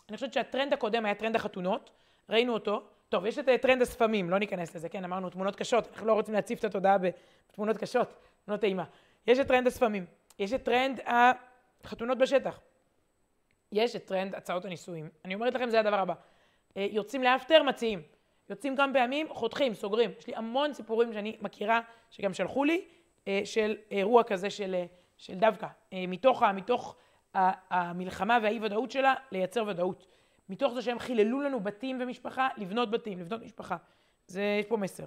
אני 0.09 0.17
חושבת 0.17 0.33
שהטרנד 0.33 0.73
הקודם 0.73 1.05
היה 1.05 1.15
טרנד 1.15 1.37
החתונות, 1.37 1.91
ראינו 2.29 2.53
אותו, 2.53 2.83
טוב, 3.15 3.27
יש 3.27 3.39
את 3.39 3.49
אה, 3.49 3.59
טרנד 3.59 3.83
השפמים, 3.83 4.31
לא 4.31 4.39
ניכנס 4.39 4.75
לזה, 4.75 4.89
כן, 4.89 5.05
אמרנו 5.05 5.31
תמונות 5.31 5.57
קשות, 5.57 5.89
אנחנו 5.93 6.07
לא 6.07 6.13
רוצים 6.13 6.35
להציף 6.35 6.59
את 6.59 6.65
התודעה 6.65 6.97
בתמונות 6.99 7.77
קשות, 7.77 8.15
תמונות 8.45 8.65
אימה. 8.65 8.85
יש 9.27 9.39
את 9.39 9.49
טרנד 9.49 9.67
השפמים, 9.67 10.07
יש 10.39 10.53
את 10.53 10.65
טרנד 10.65 11.01
החתונות 11.07 12.19
בשטח, 12.19 12.61
יש 13.73 13.97
את 13.97 14.05
טרנד 14.07 14.35
הצעות 14.35 14.65
הנישואים. 14.65 15.09
אני 15.25 15.35
אומרת 15.35 15.55
לכם, 15.55 15.71
זה 15.71 15.81
הדבר 15.81 15.99
הבא. 15.99 16.15
אה, 16.77 16.87
יוצאים 16.91 17.23
לאפטר, 17.23 17.63
מציעים. 17.63 18.03
יוצאים 18.51 18.77
כמה 18.77 18.93
פעמים, 18.93 19.29
חותכים, 19.31 19.75
סוגרים. 19.75 20.11
יש 20.19 20.27
לי 20.27 20.37
המון 20.37 20.73
סיפורים 20.73 21.13
שאני 21.13 21.37
מכירה, 21.41 21.81
שגם 22.11 22.35
שלחו 22.35 22.65
לי, 22.65 22.85
אה, 23.29 23.41
של 23.45 23.77
אירוע 23.91 24.23
כזה 24.23 24.51
של, 24.51 24.85
של 25.17 25.35
דווקא, 25.35 25.67
מתוך, 25.93 26.43
מתוך 26.43 26.97
המלחמה 27.35 28.39
והאי 28.43 28.59
ודאות 28.63 28.91
שלה, 28.91 29.15
לייצר 29.33 29.65
ודאות. 29.67 30.07
מתוך 30.49 30.75
זה 30.75 30.83
שהם 30.83 30.99
חיללו 30.99 31.41
לנו 31.41 31.61
בתים 31.61 31.99
ומשפחה, 32.01 32.49
לבנות 32.57 32.91
בתים, 32.91 33.21
לבנות 33.21 33.43
משפחה. 33.43 33.77
זה, 34.27 34.57
יש 34.61 34.67
פה 34.67 34.77
מסר. 34.77 35.07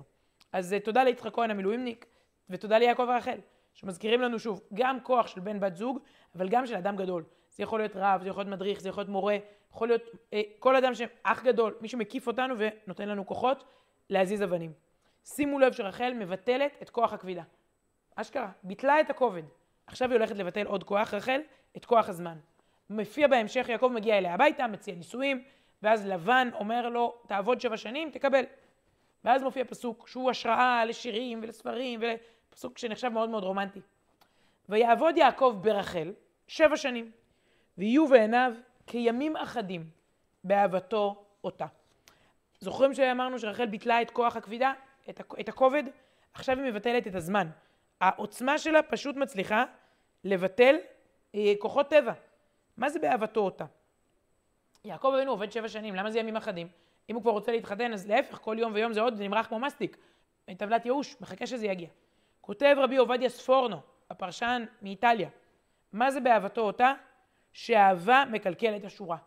אז 0.51 0.73
אה, 0.73 0.79
תודה 0.79 1.03
ליצחק 1.03 1.33
כהן 1.33 1.51
המילואימניק, 1.51 2.05
ותודה 2.49 2.77
ליעקב 2.77 3.07
ורחל, 3.09 3.37
שמזכירים 3.73 4.21
לנו 4.21 4.39
שוב, 4.39 4.61
גם 4.73 4.99
כוח 5.03 5.27
של 5.27 5.39
בן 5.39 5.59
בת 5.59 5.75
זוג, 5.75 5.99
אבל 6.35 6.49
גם 6.49 6.65
של 6.65 6.75
אדם 6.75 6.95
גדול. 6.95 7.23
זה 7.49 7.63
יכול 7.63 7.79
להיות 7.79 7.95
רב, 7.95 8.21
זה 8.21 8.29
יכול 8.29 8.41
להיות 8.41 8.53
מדריך, 8.53 8.81
זה 8.81 8.89
יכול 8.89 9.01
להיות 9.01 9.11
מורה, 9.11 9.37
יכול 9.71 9.87
להיות 9.87 10.01
אה, 10.33 10.41
כל 10.59 10.75
אדם 10.75 10.93
שאח 10.95 11.43
גדול, 11.43 11.75
מי 11.81 11.87
שמקיף 11.87 12.27
אותנו 12.27 12.55
ונותן 12.57 13.09
לנו 13.09 13.25
כוחות 13.25 13.63
להזיז 14.09 14.43
אבנים. 14.43 14.73
שימו 15.25 15.59
לב 15.59 15.73
שרחל 15.73 16.13
מבטלת 16.13 16.77
את 16.81 16.89
כוח 16.89 17.13
הכבידה. 17.13 17.43
אשכרה, 18.15 18.51
ביטלה 18.63 19.01
את 19.01 19.09
הכובד. 19.09 19.43
עכשיו 19.87 20.09
היא 20.09 20.17
הולכת 20.17 20.35
לבטל 20.35 20.65
עוד 20.65 20.83
כוח, 20.83 21.13
רחל, 21.13 21.41
את 21.77 21.85
כוח 21.85 22.09
הזמן. 22.09 22.37
מופיע 22.89 23.27
בהמשך, 23.27 23.69
יעקב 23.69 23.91
מגיע 23.93 24.17
אליה 24.17 24.33
הביתה, 24.33 24.67
מציע 24.67 24.95
נישואים, 24.95 25.43
ואז 25.83 26.07
לבן 26.07 26.49
אומר 26.53 26.89
לו, 26.89 27.17
תעבוד 27.27 27.61
שבע 27.61 27.77
שנים, 27.77 28.09
תקבל. 28.11 28.43
ואז 29.23 29.43
מופיע 29.43 29.65
פסוק 29.65 30.07
שהוא 30.07 30.29
השראה 30.31 30.85
לשירים 30.85 31.39
ולספרים, 31.43 31.99
ופסוק 32.49 32.77
שנחשב 32.77 33.09
מאוד 33.09 33.29
מאוד 33.29 33.43
רומנטי. 33.43 33.79
ויעבוד 34.69 35.17
יעקב 35.17 35.57
ברחל 35.61 36.13
שבע 36.47 36.77
שנים, 36.77 37.11
ויהיו 37.77 38.07
בעיניו 38.07 38.53
כימים 38.87 39.37
אחדים 39.37 39.89
באהבתו 40.43 41.25
אותה. 41.43 41.65
זוכרים 42.59 42.93
שאמרנו 42.93 43.39
שרחל 43.39 43.65
ביטלה 43.65 44.01
את 44.01 44.11
כוח 44.11 44.35
הכבידה, 44.35 44.73
את 45.39 45.49
הכובד? 45.49 45.83
עכשיו 46.33 46.59
היא 46.59 46.71
מבטלת 46.71 47.07
את 47.07 47.15
הזמן. 47.15 47.47
העוצמה 48.01 48.57
שלה 48.57 48.83
פשוט 48.83 49.15
מצליחה 49.15 49.65
לבטל 50.23 50.75
אה, 51.35 51.53
כוחות 51.59 51.89
טבע. 51.89 52.13
מה 52.77 52.89
זה 52.89 52.99
באהבתו 52.99 53.39
אותה? 53.39 53.65
יעקב 54.85 55.13
אבינו 55.15 55.31
עובד 55.31 55.51
שבע 55.51 55.67
שנים, 55.67 55.95
למה 55.95 56.11
זה 56.11 56.19
ימים 56.19 56.35
אחדים? 56.35 56.67
אם 57.09 57.15
הוא 57.15 57.21
כבר 57.21 57.31
רוצה 57.31 57.51
להתחתן, 57.51 57.93
אז 57.93 58.07
להפך, 58.07 58.37
כל 58.41 58.55
יום 58.59 58.73
ויום 58.73 58.93
זה 58.93 59.01
עוד, 59.01 59.21
נמרח 59.21 59.47
כמו 59.47 59.59
מסטיק. 59.59 59.97
טבלת 60.57 60.85
ייאוש, 60.85 61.15
מחכה 61.21 61.47
שזה 61.47 61.65
יגיע. 61.65 61.89
כותב 62.41 62.75
רבי 62.79 62.97
עובדיה 62.97 63.29
ספורנו, 63.29 63.77
הפרשן 64.09 64.65
מאיטליה, 64.81 65.29
מה 65.93 66.11
זה 66.11 66.19
באהבתו 66.19 66.61
אותה? 66.61 66.93
שאהבה 67.53 68.23
מקלקלת 68.31 68.85
השורה. 68.85 69.17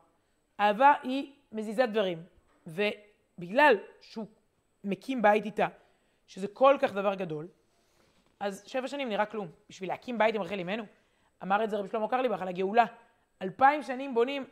אהבה 0.61 0.93
היא 1.03 1.33
מזיזת 1.53 1.89
דברים, 1.89 2.23
ובגלל 2.67 3.77
שהוא 4.01 4.27
מקים 4.85 5.23
בית 5.23 5.45
איתה, 5.45 5.67
שזה 6.27 6.49
כל 6.49 6.77
כך 6.81 6.93
דבר 6.93 7.15
גדול, 7.15 7.49
אז 8.41 8.63
שבע 8.67 8.89
שנים 8.89 9.09
נראה 9.09 9.27
כלום. 9.27 9.49
בשביל 9.69 9.89
להקים 9.89 10.19
בית 10.19 10.35
עם 10.35 10.43
רחל 10.43 10.59
אימנו, 10.59 10.85
אמר 11.43 11.65
את 11.65 11.71
זה 11.71 11.77
רבי 11.77 11.89
שלמה 11.89 12.09
קרליבך 12.09 12.43
על 12.43 12.49
הגאולה. 12.49 12.85
אלפיים 13.43 13.83
שנים 13.83 14.15
בונים, 14.15 14.45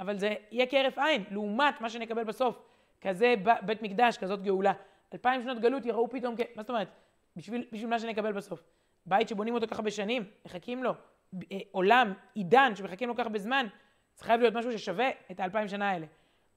אבל 0.00 0.18
זה 0.18 0.34
יהיה 0.50 0.66
כהרף 0.66 0.98
עין, 0.98 1.24
לעומת 1.30 1.80
מה 1.80 1.90
שנקבל 1.90 2.24
בסוף. 2.24 2.62
כזה 3.00 3.34
בית 3.62 3.82
מקדש, 3.82 4.18
כזאת 4.18 4.42
גאולה. 4.42 4.72
אלפיים 5.12 5.42
שנות 5.42 5.58
גלות 5.58 5.86
יראו 5.86 6.10
פתאום 6.10 6.36
כ... 6.36 6.40
מה 6.56 6.62
זאת 6.62 6.70
אומרת? 6.70 6.88
בשביל, 7.36 7.66
בשביל 7.72 7.90
מה 7.90 7.98
שנקבל 7.98 8.32
בסוף. 8.32 8.62
בית 9.06 9.28
שבונים 9.28 9.54
אותו 9.54 9.66
ככה 9.66 9.82
בשנים, 9.82 10.24
מחכים 10.44 10.84
לו. 10.84 10.94
אה, 11.52 11.58
עולם, 11.70 12.12
עידן, 12.34 12.76
שמחכים 12.76 13.08
לו 13.08 13.16
ככה 13.16 13.28
בזמן, 13.28 13.66
זה 14.16 14.24
חייב 14.24 14.40
להיות 14.40 14.54
משהו 14.54 14.72
ששווה 14.72 15.10
את 15.30 15.40
האלפיים 15.40 15.68
שנה 15.68 15.90
האלה. 15.90 16.06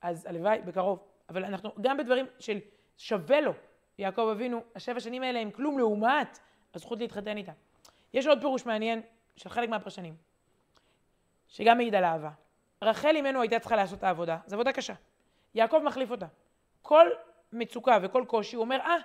אז 0.02 0.26
הלוואי, 0.26 0.60
בקרוב. 0.66 1.00
אבל 1.30 1.46
אנחנו, 1.46 1.72
גם 1.82 1.98
בדברים 1.98 2.26
של 2.40 2.60
שווה 2.98 3.42
לו, 3.42 3.54
יעקב 3.98 4.28
אבינו, 4.32 4.62
השבע 4.76 5.00
שנים 5.00 5.24
האלה 5.24 5.40
הם 5.40 5.52
כלום 5.52 5.78
לעומת 5.78 6.40
הזכות 6.74 7.00
להתחתן 7.00 7.38
איתה. 7.38 7.52
יש 8.14 8.28
עוד 8.28 8.42
פירוש 8.42 8.66
מעניין 8.66 9.02
של 9.36 9.50
חלק 9.50 9.70
מהפרשנים. 9.70 10.29
שגם 11.50 11.78
מעיד 11.78 11.96
על 11.96 12.04
אהבה. 12.04 12.30
רחל 12.82 13.16
אימנו 13.16 13.42
הייתה 13.42 13.60
צריכה 13.60 13.76
לעשות 13.76 14.00
את 14.00 14.04
העבודה, 14.04 14.38
זו 14.46 14.56
עבודה 14.56 14.72
קשה. 14.72 14.94
יעקב 15.56 15.82
מחליף 15.86 16.12
אותה. 16.12 16.26
כל 16.82 17.08
מצוקה 17.54 17.98
וכל 18.02 18.24
קושי, 18.28 18.56
הוא 18.56 18.62
אומר, 18.62 18.80
אה, 18.80 18.96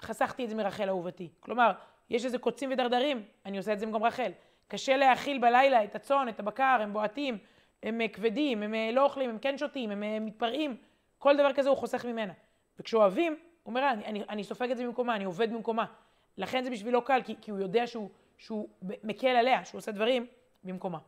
חסכתי 0.00 0.44
את 0.44 0.48
זה 0.48 0.54
מרחל 0.54 0.88
אהובתי. 0.88 1.28
כלומר, 1.40 1.72
יש 2.10 2.24
איזה 2.24 2.38
קוצים 2.38 2.70
ודרדרים, 2.72 3.22
אני 3.46 3.58
עושה 3.58 3.72
את 3.72 3.78
זה 3.78 3.86
במקום 3.86 4.04
רחל. 4.04 4.32
קשה 4.68 4.96
להאכיל 4.96 5.38
בלילה 5.38 5.84
את 5.84 5.94
הצאן, 5.94 6.28
את 6.28 6.40
הבקר, 6.40 6.78
הם 6.80 6.92
בועטים, 6.92 7.38
הם 7.82 8.00
אה, 8.00 8.08
כבדים, 8.08 8.62
הם 8.62 8.74
אה, 8.74 8.90
לא 8.92 9.04
אוכלים, 9.04 9.30
הם 9.30 9.38
כן 9.38 9.58
שותים, 9.58 9.90
הם 9.90 10.02
אה, 10.02 10.18
מתפרעים. 10.20 10.76
כל 11.18 11.36
דבר 11.36 11.52
כזה 11.52 11.68
הוא 11.68 11.76
חוסך 11.76 12.04
ממנה. 12.04 12.32
וכשאוהבים, 12.78 13.32
הוא 13.32 13.70
אומר, 13.70 13.90
אני, 13.90 14.04
אני, 14.04 14.22
אני 14.28 14.44
סופג 14.44 14.70
את 14.70 14.76
זה 14.76 14.86
במקומה, 14.86 15.16
אני 15.16 15.24
עובד 15.24 15.52
במקומה. 15.52 15.84
לכן 16.36 16.64
זה 16.64 16.70
בשבילו 16.70 17.02
קל, 17.02 17.20
כי, 17.24 17.34
כי 17.40 17.50
הוא 17.50 17.58
יודע 17.58 17.86
שהוא, 17.86 18.08
שהוא 18.38 18.68
מקל 18.82 19.28
עליה, 19.28 19.64
שהוא 19.64 19.78
עושה 19.78 19.92
דברים 19.92 20.26
במקומה. 20.64 20.98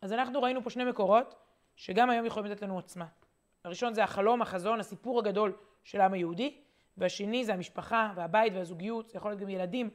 אז 0.00 0.12
אנחנו 0.12 0.42
ראינו 0.42 0.62
פה 0.62 0.70
שני 0.70 0.84
מקורות, 0.84 1.34
שגם 1.76 2.10
היום 2.10 2.26
יכולים 2.26 2.50
לתת 2.50 2.62
לנו 2.62 2.74
עוצמה. 2.74 3.06
הראשון 3.64 3.94
זה 3.94 4.04
החלום, 4.04 4.42
החזון, 4.42 4.80
הסיפור 4.80 5.18
הגדול 5.18 5.56
של 5.84 6.00
העם 6.00 6.12
היהודי, 6.12 6.60
והשני 6.96 7.44
זה 7.44 7.54
המשפחה 7.54 8.12
והבית 8.16 8.52
והזוגיות, 8.52 9.08
זה 9.08 9.18
יכול 9.18 9.30
להיות 9.30 9.40
גם 9.40 9.48
ילדים. 9.48 9.90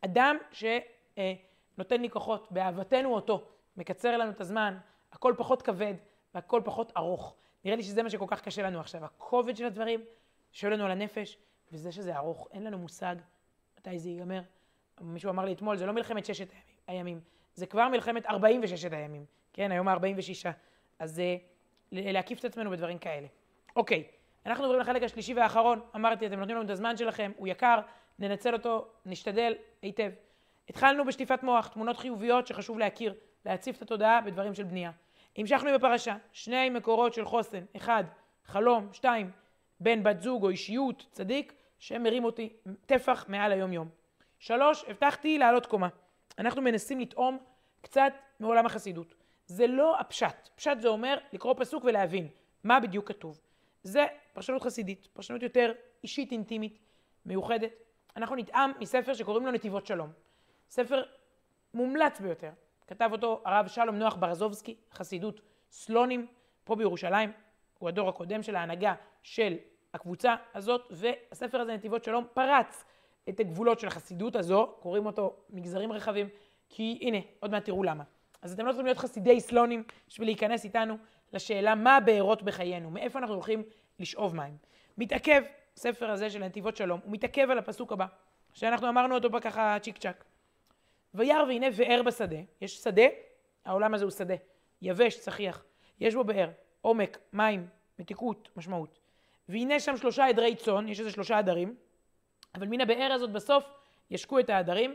אדם 0.00 0.36
שנותן 0.52 2.00
לי 2.00 2.10
כוחות, 2.10 2.52
באהבתנו 2.52 3.14
אותו, 3.14 3.48
מקצר 3.76 4.16
לנו 4.16 4.30
את 4.30 4.40
הזמן, 4.40 4.78
הכל 5.12 5.34
פחות 5.36 5.62
כבד 5.62 5.94
והכל 6.34 6.60
פחות 6.64 6.92
ארוך. 6.96 7.36
נראה 7.64 7.76
לי 7.76 7.82
שזה 7.82 8.02
מה 8.02 8.10
שכל 8.10 8.26
כך 8.28 8.40
קשה 8.40 8.62
לנו 8.62 8.80
עכשיו, 8.80 9.04
הכובד 9.04 9.56
של 9.56 9.64
הדברים 9.64 10.00
שואל 10.52 10.72
לנו 10.72 10.84
על 10.84 10.90
הנפש, 10.90 11.38
וזה 11.72 11.92
שזה 11.92 12.16
ארוך, 12.16 12.48
אין 12.50 12.64
לנו 12.64 12.78
מושג 12.78 13.16
מתי 13.78 13.98
זה 13.98 14.08
ייגמר. 14.08 14.40
מישהו 15.00 15.30
אמר 15.30 15.44
לי 15.44 15.52
אתמול, 15.52 15.76
זה 15.76 15.86
לא 15.86 15.92
מלחמת 15.92 16.24
ששת 16.24 16.48
הימים, 16.86 17.20
זה 17.54 17.66
כבר 17.66 17.88
מלחמת 17.88 18.26
46 18.26 18.84
הימים. 18.84 19.24
כן, 19.56 19.72
היום 19.72 19.88
ה-46. 19.88 20.46
אז 20.98 21.18
uh, 21.18 21.22
להקיף 21.92 22.38
את 22.38 22.44
עצמנו 22.44 22.70
בדברים 22.70 22.98
כאלה. 22.98 23.26
אוקיי, 23.76 24.04
אנחנו 24.46 24.64
עוברים 24.64 24.80
לחלק 24.80 25.02
השלישי 25.02 25.34
והאחרון. 25.34 25.80
אמרתי, 25.96 26.26
אתם 26.26 26.38
נותנים 26.38 26.56
לנו 26.56 26.64
את 26.64 26.70
הזמן 26.70 26.96
שלכם, 26.96 27.32
הוא 27.36 27.48
יקר, 27.48 27.78
ננצל 28.18 28.54
אותו, 28.54 28.86
נשתדל 29.06 29.54
היטב. 29.82 30.10
התחלנו 30.68 31.04
בשטיפת 31.04 31.42
מוח, 31.42 31.68
תמונות 31.68 31.96
חיוביות 31.96 32.46
שחשוב 32.46 32.78
להכיר, 32.78 33.14
להציף 33.44 33.76
את 33.76 33.82
התודעה 33.82 34.20
בדברים 34.20 34.54
של 34.54 34.62
בנייה. 34.62 34.90
המשכנו 35.36 35.68
עם 35.68 35.74
הפרשה, 35.74 36.16
שני 36.32 36.70
מקורות 36.70 37.14
של 37.14 37.24
חוסן, 37.24 37.64
אחד, 37.76 38.04
חלום, 38.44 38.88
שתיים, 38.92 39.30
בן, 39.80 40.02
בת 40.02 40.20
זוג 40.20 40.42
או 40.42 40.48
אישיות, 40.48 41.06
צדיק, 41.12 41.52
שמרים 41.78 42.24
אותי 42.24 42.52
טפח 42.86 43.24
מעל 43.28 43.52
היום-יום. 43.52 43.88
שלוש, 44.38 44.84
הבטחתי 44.88 45.38
לעלות 45.38 45.66
קומה. 45.66 45.88
אנחנו 46.38 46.62
מנסים 46.62 47.00
לטעום 47.00 47.38
קצת 47.80 48.12
מעולם 48.40 48.66
החסידות. 48.66 49.14
זה 49.46 49.66
לא 49.66 50.00
הפשט. 50.00 50.48
פשט 50.54 50.80
זה 50.80 50.88
אומר 50.88 51.18
לקרוא 51.32 51.54
פסוק 51.58 51.84
ולהבין 51.84 52.28
מה 52.64 52.80
בדיוק 52.80 53.08
כתוב. 53.08 53.40
זה 53.82 54.06
פרשנות 54.32 54.62
חסידית, 54.62 55.08
פרשנות 55.12 55.42
יותר 55.42 55.72
אישית, 56.02 56.32
אינטימית, 56.32 56.78
מיוחדת. 57.26 57.70
אנחנו 58.16 58.36
נטעם 58.36 58.72
מספר 58.80 59.14
שקוראים 59.14 59.46
לו 59.46 59.52
נתיבות 59.52 59.86
שלום. 59.86 60.12
ספר 60.68 61.02
מומלץ 61.74 62.20
ביותר. 62.20 62.50
כתב 62.86 63.08
אותו 63.12 63.42
הרב 63.44 63.66
שלום 63.66 63.96
נוח 63.96 64.16
ברזובסקי, 64.16 64.76
חסידות 64.92 65.40
סלונים, 65.70 66.26
פה 66.64 66.76
בירושלים. 66.76 67.32
הוא 67.78 67.88
הדור 67.88 68.08
הקודם 68.08 68.42
של 68.42 68.56
ההנהגה 68.56 68.94
של 69.22 69.56
הקבוצה 69.94 70.34
הזאת, 70.54 70.82
והספר 70.90 71.60
הזה, 71.60 71.74
נתיבות 71.74 72.04
שלום, 72.04 72.24
פרץ 72.34 72.84
את 73.28 73.40
הגבולות 73.40 73.80
של 73.80 73.86
החסידות 73.86 74.36
הזו, 74.36 74.74
קוראים 74.80 75.06
אותו 75.06 75.36
מגזרים 75.50 75.92
רחבים, 75.92 76.28
כי 76.68 76.98
הנה, 77.02 77.18
עוד 77.40 77.50
מעט 77.50 77.64
תראו 77.64 77.82
למה. 77.82 78.04
אז 78.46 78.52
אתם 78.52 78.66
לא 78.66 78.70
צריכים 78.72 78.86
להיות 78.86 78.98
חסידי 78.98 79.40
סלונים 79.40 79.82
בשביל 80.08 80.28
להיכנס 80.28 80.64
איתנו 80.64 80.96
לשאלה 81.32 81.74
מה 81.74 81.96
הבארות 81.96 82.42
בחיינו, 82.42 82.90
מאיפה 82.90 83.18
אנחנו 83.18 83.34
הולכים 83.34 83.62
לשאוב 83.98 84.36
מים. 84.36 84.56
מתעכב, 84.98 85.42
ספר 85.76 86.10
הזה 86.10 86.30
של 86.30 86.44
נתיבות 86.44 86.76
שלום, 86.76 87.00
הוא 87.04 87.12
מתעכב 87.12 87.50
על 87.50 87.58
הפסוק 87.58 87.92
הבא, 87.92 88.06
שאנחנו 88.52 88.88
אמרנו 88.88 89.14
אותו 89.14 89.28
ככה 89.40 89.76
צ'יק 89.82 89.98
צ'אק. 89.98 90.24
וירא 91.14 91.42
והנה 91.42 91.70
באר 91.70 92.02
בשדה, 92.02 92.36
יש 92.60 92.76
שדה, 92.76 93.06
העולם 93.64 93.94
הזה 93.94 94.04
הוא 94.04 94.10
שדה, 94.10 94.34
יבש, 94.82 95.18
צחיח, 95.18 95.64
יש 96.00 96.14
בו 96.14 96.24
באר, 96.24 96.50
עומק, 96.80 97.18
מים, 97.32 97.66
מתיקות, 97.98 98.48
משמעות. 98.56 98.98
והנה 99.48 99.80
שם 99.80 99.96
שלושה 99.96 100.26
עדרי 100.26 100.56
צאן, 100.56 100.88
יש 100.88 101.00
איזה 101.00 101.10
שלושה 101.10 101.38
עדרים, 101.38 101.76
אבל 102.54 102.66
מן 102.66 102.80
הבאר 102.80 103.12
הזאת 103.12 103.32
בסוף 103.32 103.64
ישקו 104.10 104.38
את 104.38 104.50
העדרים. 104.50 104.94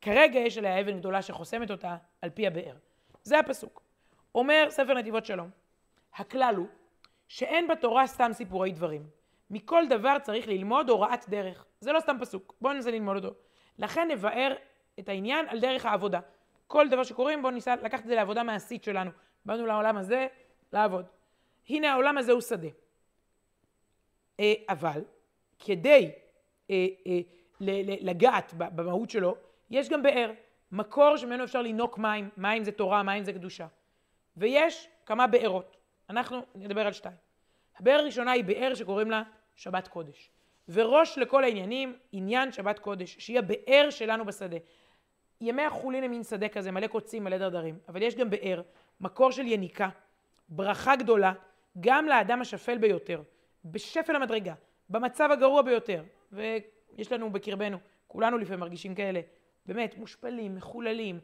כרגע 0.00 0.38
יש 0.38 0.58
עליה 0.58 0.80
אבן 0.80 0.98
גדולה 0.98 1.22
שחוסמת 1.22 1.70
אותה 1.70 1.96
על 2.22 2.30
פי 2.30 2.46
הבאר. 2.46 2.74
זה 3.22 3.38
הפסוק. 3.38 3.82
אומר 4.34 4.66
ספר 4.70 4.94
נתיבות 4.94 5.26
שלום, 5.26 5.50
הכלל 6.14 6.54
הוא 6.56 6.66
שאין 7.28 7.68
בתורה 7.68 8.06
סתם 8.06 8.30
סיפורי 8.32 8.72
דברים. 8.72 9.06
מכל 9.50 9.84
דבר 9.88 10.18
צריך 10.22 10.48
ללמוד 10.48 10.88
הוראת 10.90 11.28
דרך. 11.28 11.64
זה 11.80 11.92
לא 11.92 12.00
סתם 12.00 12.16
פסוק, 12.20 12.54
בואו 12.60 12.72
ננסה 12.72 12.90
ללמוד 12.90 13.24
אותו. 13.24 13.36
לכן 13.78 14.08
נבאר 14.10 14.54
את 14.98 15.08
העניין 15.08 15.48
על 15.48 15.60
דרך 15.60 15.86
העבודה. 15.86 16.20
כל 16.66 16.88
דבר 16.88 17.04
שקוראים 17.04 17.42
בואו 17.42 17.52
ניסה 17.52 17.76
לקחת 17.76 18.00
את 18.00 18.06
זה 18.06 18.14
לעבודה 18.14 18.42
מעשית 18.42 18.84
שלנו. 18.84 19.10
באנו 19.44 19.66
לעולם 19.66 19.96
הזה 19.96 20.26
לעבוד. 20.72 21.06
הנה 21.68 21.92
העולם 21.92 22.18
הזה 22.18 22.32
הוא 22.32 22.40
שדה. 22.40 22.68
אה, 24.40 24.54
אבל 24.68 25.04
כדי 25.58 26.10
אה, 26.70 26.86
אה, 27.06 27.20
לגעת 28.00 28.54
במהות 28.54 29.10
שלו, 29.10 29.36
יש 29.70 29.88
גם 29.88 30.02
באר, 30.02 30.32
מקור 30.72 31.16
שממנו 31.16 31.44
אפשר 31.44 31.62
לינוק 31.62 31.98
מים, 31.98 32.28
מים 32.36 32.64
זה 32.64 32.72
תורה, 32.72 33.02
מים 33.02 33.24
זה 33.24 33.32
קדושה. 33.32 33.66
ויש 34.36 34.88
כמה 35.06 35.26
בארות, 35.26 35.76
אנחנו 36.10 36.42
נדבר 36.54 36.86
על 36.86 36.92
שתיים. 36.92 37.16
הבאר 37.78 37.98
הראשונה 37.98 38.30
היא 38.32 38.44
באר 38.44 38.74
שקוראים 38.74 39.10
לה 39.10 39.22
שבת 39.56 39.88
קודש. 39.88 40.30
וראש 40.68 41.18
לכל 41.18 41.44
העניינים, 41.44 41.96
עניין 42.12 42.52
שבת 42.52 42.78
קודש, 42.78 43.16
שהיא 43.18 43.38
הבאר 43.38 43.90
שלנו 43.90 44.24
בשדה. 44.24 44.56
ימי 45.40 45.62
החולין 45.62 46.04
הם 46.04 46.10
מין 46.10 46.22
שדה 46.22 46.48
כזה, 46.48 46.70
מלא 46.70 46.86
קוצים, 46.86 47.24
מלא 47.24 47.38
דרדרים, 47.38 47.78
אבל 47.88 48.02
יש 48.02 48.14
גם 48.14 48.30
באר, 48.30 48.62
מקור 49.00 49.30
של 49.30 49.46
יניקה, 49.46 49.88
ברכה 50.48 50.96
גדולה, 50.96 51.32
גם 51.80 52.06
לאדם 52.06 52.40
השפל 52.40 52.78
ביותר, 52.78 53.22
בשפל 53.64 54.16
המדרגה, 54.16 54.54
במצב 54.90 55.28
הגרוע 55.32 55.62
ביותר, 55.62 56.02
ויש 56.32 57.12
לנו 57.12 57.30
בקרבנו, 57.32 57.78
כולנו 58.06 58.38
לפעמים 58.38 58.60
מרגישים 58.60 58.94
כאלה, 58.94 59.20
באמת, 59.66 59.98
מושפלים, 59.98 60.54
מחוללים, 60.54 61.20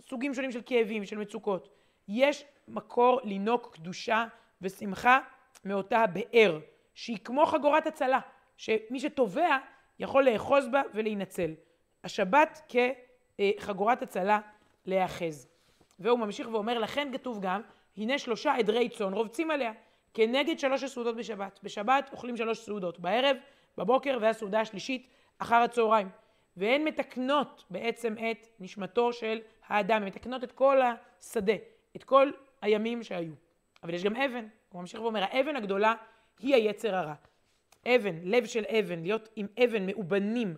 סוגים 0.00 0.34
שונים 0.34 0.52
של 0.52 0.60
כאבים, 0.66 1.04
של 1.04 1.18
מצוקות. 1.18 1.68
יש 2.08 2.44
מקור 2.68 3.20
לינוק 3.24 3.74
קדושה 3.74 4.24
ושמחה 4.62 5.18
מאותה 5.64 6.04
באר, 6.06 6.58
שהיא 6.94 7.18
כמו 7.24 7.46
חגורת 7.46 7.86
הצלה, 7.86 8.20
שמי 8.56 9.00
שטובע 9.00 9.56
יכול 9.98 10.24
לאחוז 10.24 10.68
בה 10.68 10.82
ולהינצל. 10.94 11.54
השבת 12.04 12.72
כחגורת 13.38 14.02
הצלה 14.02 14.40
להיאחז. 14.86 15.48
והוא 15.98 16.18
ממשיך 16.18 16.48
ואומר, 16.52 16.78
לכן 16.78 17.08
כתוב 17.12 17.40
גם, 17.40 17.62
הנה 17.96 18.18
שלושה 18.18 18.54
עדרי 18.54 18.88
צאן 18.88 19.12
רובצים 19.12 19.50
עליה, 19.50 19.72
כנגד 20.14 20.58
שלוש 20.58 20.82
הסעודות 20.82 21.16
בשבת. 21.16 21.60
בשבת 21.62 22.08
אוכלים 22.12 22.36
שלוש 22.36 22.58
סעודות, 22.58 23.00
בערב, 23.00 23.36
בבוקר 23.78 24.18
והסעודה 24.20 24.60
השלישית 24.60 25.08
אחר 25.38 25.56
הצהריים. 25.56 26.08
והן 26.56 26.84
מתקנות 26.84 27.64
בעצם 27.70 28.14
את 28.30 28.46
נשמתו 28.60 29.12
של 29.12 29.40
האדם, 29.66 30.02
הן 30.02 30.04
מתקנות 30.08 30.44
את 30.44 30.52
כל 30.52 30.78
השדה, 30.82 31.52
את 31.96 32.04
כל 32.04 32.30
הימים 32.62 33.02
שהיו. 33.02 33.32
אבל 33.82 33.94
יש 33.94 34.04
גם 34.04 34.16
אבן, 34.16 34.46
הוא 34.68 34.80
ממשיך 34.80 35.00
ואומר, 35.00 35.24
האבן 35.24 35.56
הגדולה 35.56 35.94
היא 36.38 36.54
היצר 36.54 36.94
הרע. 36.94 37.14
אבן, 37.86 38.14
לב 38.22 38.46
של 38.46 38.64
אבן, 38.64 39.02
להיות 39.02 39.28
עם 39.36 39.46
אבן 39.64 39.86
מאובנים. 39.86 40.56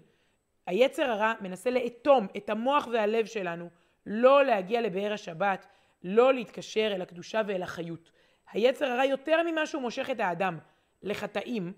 היצר 0.67 1.03
הרע 1.03 1.35
מנסה 1.41 1.71
לאטום 1.71 2.27
את 2.37 2.51
המוח 2.51 2.89
והלב 2.93 3.27
שלנו, 3.27 3.71
לא 4.07 4.45
להגיע 4.45 4.81
לבאר 4.81 5.13
השבת, 5.13 5.67
לא 6.05 6.35
להתקשר 6.35 6.93
אל 6.95 7.03
הקדושה 7.03 7.43
ואל 7.47 7.63
החיות. 7.63 8.11
היצר 8.53 8.87
הרע 8.87 9.05
יותר 9.05 9.43
ממה 9.43 9.67
שהוא 9.67 9.83
מושך 9.83 10.11
את 10.11 10.21
האדם 10.21 10.59
לחטאים, 11.03 11.73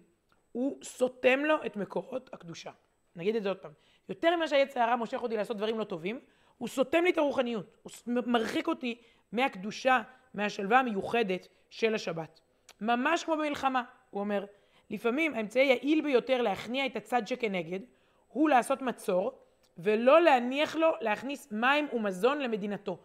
הוא 0.52 0.78
סותם 0.82 1.40
לו 1.40 1.56
את 1.66 1.76
מקורות 1.76 2.30
הקדושה. 2.32 2.70
נגיד 3.16 3.36
את 3.36 3.42
זה 3.42 3.48
עוד 3.48 3.58
פעם. 3.58 3.72
יותר 4.10 4.36
ממה 4.36 4.48
שהיצר 4.48 4.80
הרע 4.80 4.96
מושך 4.96 5.22
אותי 5.22 5.36
לעשות 5.36 5.56
דברים 5.56 5.78
לא 5.78 5.84
טובים, 5.84 6.20
הוא 6.58 6.68
סותם 6.68 7.04
לי 7.04 7.10
את 7.10 7.18
הרוחניות. 7.18 7.76
הוא 7.82 7.92
מרחיק 8.26 8.68
אותי 8.68 8.98
מהקדושה, 9.32 10.02
מהשלווה 10.34 10.78
המיוחדת 10.78 11.48
של 11.70 11.94
השבת. 11.94 12.40
ממש 12.80 13.24
כמו 13.24 13.36
במלחמה, 13.36 13.82
הוא 14.10 14.20
אומר. 14.20 14.44
לפעמים 14.90 15.34
האמצעי 15.34 15.62
היעיל 15.62 16.00
ביותר 16.00 16.42
להכניע 16.42 16.86
את 16.86 16.96
הצד 16.96 17.26
שכנגד, 17.26 17.80
הוא 18.28 18.50
לעשות 18.50 18.82
מצור, 18.82 19.32
ולא 19.78 20.20
להניח 20.20 20.76
לו 20.76 20.92
להכניס 21.00 21.48
מים 21.52 21.88
ומזון 21.92 22.38
למדינתו. 22.38 22.98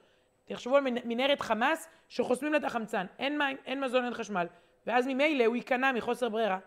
תחשבו 0.45 0.77
על 0.77 0.83
מנהרת 1.05 1.41
חמאס 1.41 1.89
שחוסמים 2.09 2.51
לה 2.51 2.57
את 2.57 2.63
החמצן, 2.63 3.05
אין 3.19 3.37
מים, 3.37 3.57
אין 3.65 3.81
מזון, 3.81 4.05
אין 4.05 4.13
חשמל, 4.13 4.47
ואז 4.87 5.07
ממילא 5.07 5.45
הוא 5.45 5.55
ייכנע 5.55 5.91
מחוסר 5.91 6.29
ברירה. 6.29 6.59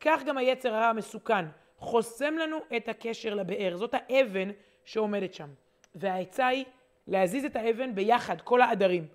כך 0.00 0.24
גם 0.24 0.38
היצר 0.38 0.74
הרע 0.74 0.86
המסוכן, 0.86 1.44
חוסם 1.78 2.34
לנו 2.34 2.58
את 2.76 2.88
הקשר 2.88 3.34
לבאר, 3.34 3.76
זאת 3.76 3.94
האבן 3.94 4.50
שעומדת 4.84 5.34
שם. 5.34 5.48
והעצה 5.94 6.46
היא 6.46 6.64
להזיז 7.06 7.44
את 7.44 7.56
האבן 7.56 7.94
ביחד, 7.94 8.40
כל 8.40 8.60
העדרים. 8.60 9.06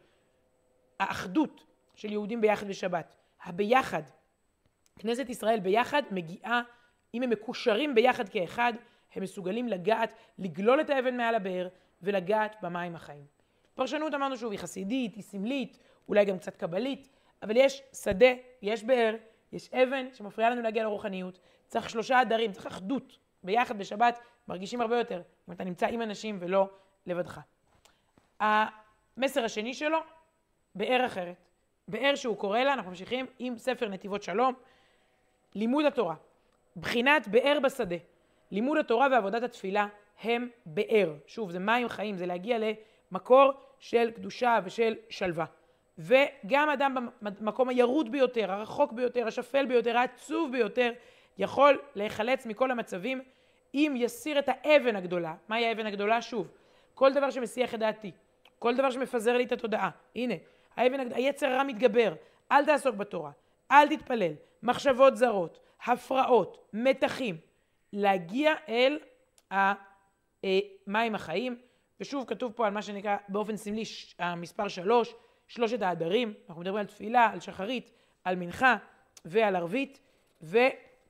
האחדות 0.99 1.63
של 1.95 2.11
יהודים 2.11 2.41
ביחד 2.41 2.67
בשבת, 2.67 3.15
הביחד. 3.43 4.03
כנסת 4.99 5.29
ישראל 5.29 5.59
ביחד 5.59 6.01
מגיעה, 6.11 6.61
אם 7.13 7.23
הם 7.23 7.29
מקושרים 7.29 7.95
ביחד 7.95 8.29
כאחד, 8.29 8.73
הם 9.15 9.23
מסוגלים 9.23 9.67
לגעת, 9.67 10.13
לגלול 10.39 10.81
את 10.81 10.89
האבן 10.89 11.17
מעל 11.17 11.35
הבאר 11.35 11.67
ולגעת 12.01 12.55
במים 12.61 12.95
החיים. 12.95 13.25
פרשנות 13.75 14.13
אמרנו 14.13 14.37
שוב, 14.37 14.51
היא 14.51 14.59
חסידית, 14.59 15.15
היא 15.15 15.23
סמלית, 15.23 15.77
אולי 16.09 16.25
גם 16.25 16.39
קצת 16.39 16.57
קבלית, 16.57 17.07
אבל 17.43 17.57
יש 17.57 17.81
שדה, 17.93 18.33
יש 18.61 18.83
באר, 18.83 19.15
יש 19.51 19.73
אבן 19.73 20.13
שמפריעה 20.13 20.49
לנו 20.49 20.61
להגיע 20.61 20.83
לרוחניות, 20.83 21.39
צריך 21.71 21.89
שלושה 21.89 22.19
עדרים, 22.19 22.51
צריך 22.51 22.65
אחדות. 22.65 23.17
ביחד 23.43 23.77
בשבת 23.77 24.19
מרגישים 24.47 24.81
הרבה 24.81 24.97
יותר, 24.97 25.21
אם 25.47 25.53
אתה 25.53 25.63
נמצא 25.63 25.87
עם 25.87 26.01
אנשים 26.01 26.37
ולא 26.39 26.69
לבדך. 27.05 27.39
המסר 28.39 29.43
השני 29.45 29.73
שלו, 29.73 29.97
באר 30.75 31.05
אחרת. 31.05 31.35
באר 31.87 32.15
שהוא 32.15 32.37
קורא 32.37 32.59
לה, 32.59 32.73
אנחנו 32.73 32.89
ממשיכים 32.89 33.25
עם 33.39 33.57
ספר 33.57 33.89
נתיבות 33.89 34.23
שלום, 34.23 34.53
לימוד 35.55 35.85
התורה. 35.85 36.15
בחינת 36.77 37.27
באר 37.27 37.57
בשדה. 37.63 37.95
לימוד 38.51 38.77
התורה 38.77 39.07
ועבודת 39.11 39.43
התפילה 39.43 39.87
הם 40.21 40.49
באר. 40.65 41.13
שוב, 41.27 41.51
זה 41.51 41.59
מים 41.59 41.89
חיים, 41.89 42.17
זה 42.17 42.25
להגיע 42.25 42.57
למקור 43.11 43.51
של 43.79 44.11
קדושה 44.11 44.59
ושל 44.63 44.95
שלווה. 45.09 45.45
וגם 45.97 46.69
אדם 46.69 47.07
במקום 47.21 47.69
הירוד 47.69 48.11
ביותר, 48.11 48.51
הרחוק 48.51 48.91
ביותר, 48.91 49.27
השפל 49.27 49.65
ביותר, 49.65 49.97
העצוב 49.97 50.51
ביותר, 50.51 50.91
יכול 51.41 51.81
להיחלץ 51.95 52.45
מכל 52.45 52.71
המצבים 52.71 53.21
אם 53.73 53.93
יסיר 53.97 54.39
את 54.39 54.49
האבן 54.49 54.95
הגדולה. 54.95 55.35
מהי 55.47 55.65
האבן 55.65 55.85
הגדולה? 55.85 56.21
שוב, 56.21 56.47
כל 56.93 57.13
דבר 57.13 57.29
שמסיח 57.29 57.73
את 57.73 57.79
דעתי, 57.79 58.11
כל 58.59 58.75
דבר 58.75 58.91
שמפזר 58.91 59.37
לי 59.37 59.43
את 59.43 59.51
התודעה. 59.51 59.89
הנה, 60.15 60.33
האבן, 60.75 60.99
הגדולה, 60.99 61.15
היצר 61.15 61.47
הרע 61.47 61.63
מתגבר, 61.63 62.13
אל 62.51 62.65
תעסוק 62.65 62.95
בתורה, 62.95 63.31
אל 63.71 63.95
תתפלל, 63.95 64.33
מחשבות 64.63 65.17
זרות, 65.17 65.59
הפרעות, 65.85 66.69
מתחים, 66.73 67.37
להגיע 67.93 68.53
אל 68.69 68.99
המים 69.51 71.15
החיים, 71.15 71.57
ושוב 71.99 72.25
כתוב 72.27 72.53
פה 72.53 72.67
על 72.67 72.73
מה 72.73 72.81
שנקרא 72.81 73.17
באופן 73.29 73.57
סמלי 73.57 73.83
המספר 74.19 74.67
שלוש, 74.67 75.13
שלושת 75.47 75.81
העדרים, 75.81 76.33
אנחנו 76.49 76.61
מדברים 76.61 76.79
על 76.79 76.85
תפילה, 76.85 77.29
על 77.33 77.39
שחרית, 77.39 77.91
על 78.23 78.35
מנחה 78.35 78.75
ועל 79.25 79.55
ערבית, 79.55 79.99
ו... 80.41 80.57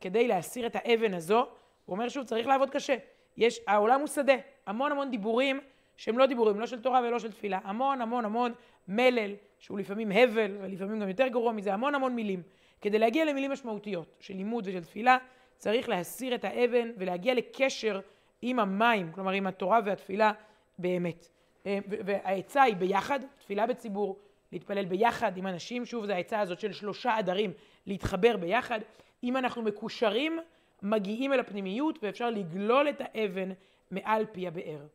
כדי 0.02 0.28
להסיר 0.28 0.66
את 0.66 0.76
האבן 0.76 1.14
הזו, 1.14 1.38
הוא 1.86 1.93
אומר 1.95 2.10
שוב, 2.10 2.24
צריך 2.24 2.47
לעבוד 2.47 2.70
קשה. 2.70 2.95
יש, 3.38 3.60
העולם 3.68 3.99
הוא 3.99 4.08
שדה, 4.08 4.34
המון 4.66 4.91
המון 4.91 5.12
דיבורים 5.12 5.60
שהם 5.97 6.18
לא 6.18 6.26
דיבורים, 6.26 6.60
לא 6.60 6.68
של 6.68 6.82
תורה 6.82 7.02
ולא 7.08 7.20
של 7.20 7.32
תפילה. 7.32 7.60
המון 7.64 8.02
המון 8.02 8.26
המון 8.26 8.54
מלל, 8.88 9.32
שהוא 9.60 9.80
לפעמים 9.80 10.12
הבל, 10.12 10.58
ולפעמים 10.62 10.99
גם 10.99 11.08
יותר 11.08 11.28
גרוע 11.28 11.52
מזה, 11.52 11.74
המון 11.74 11.95
המון 11.95 12.16
מילים. 12.16 12.41
כדי 12.82 12.99
להגיע 12.99 13.26
למילים 13.26 13.52
משמעותיות 13.52 14.16
של 14.20 14.34
לימוד 14.34 14.68
ושל 14.68 14.84
תפילה, 14.84 15.18
צריך 15.58 15.89
להסיר 15.89 16.36
את 16.36 16.43
האבן 16.43 16.91
ולהגיע 16.97 17.34
לקשר 17.34 17.99
עם 18.41 18.60
המים, 18.60 19.12
כלומר 19.12 19.32
עם 19.32 19.47
התורה 19.47 19.80
והתפילה 19.86 20.32
באמת. 20.80 21.28
אה, 21.66 21.78
והעצה 21.88 22.62
היא 22.62 22.76
ביחד, 22.76 23.20
תפילה 23.38 23.68
בציבור, 23.68 24.20
להתפלל 24.52 24.86
ביחד 24.86 25.38
עם 25.38 25.47
אנשים, 25.47 25.86
שוב 25.86 26.06
זו 26.06 26.14
העצה 26.14 26.39
הזאת 26.39 26.60
של 26.60 26.72
שלושה 26.72 27.18
עדרים, 27.18 27.54
להתחבר 27.86 28.38
ביחד. 28.38 28.80
אם 29.24 29.38
אנחנו 29.38 29.61
מקושרים, 29.61 30.39
מגיעים 30.82 31.34
אל 31.34 31.39
הפנימיות 31.39 31.99
ואפשר 32.03 32.30
לגלול 32.30 32.89
את 32.89 33.01
האבן 33.01 33.49
מעל 33.91 34.26
פי 34.32 34.47
הבאר. 34.47 34.86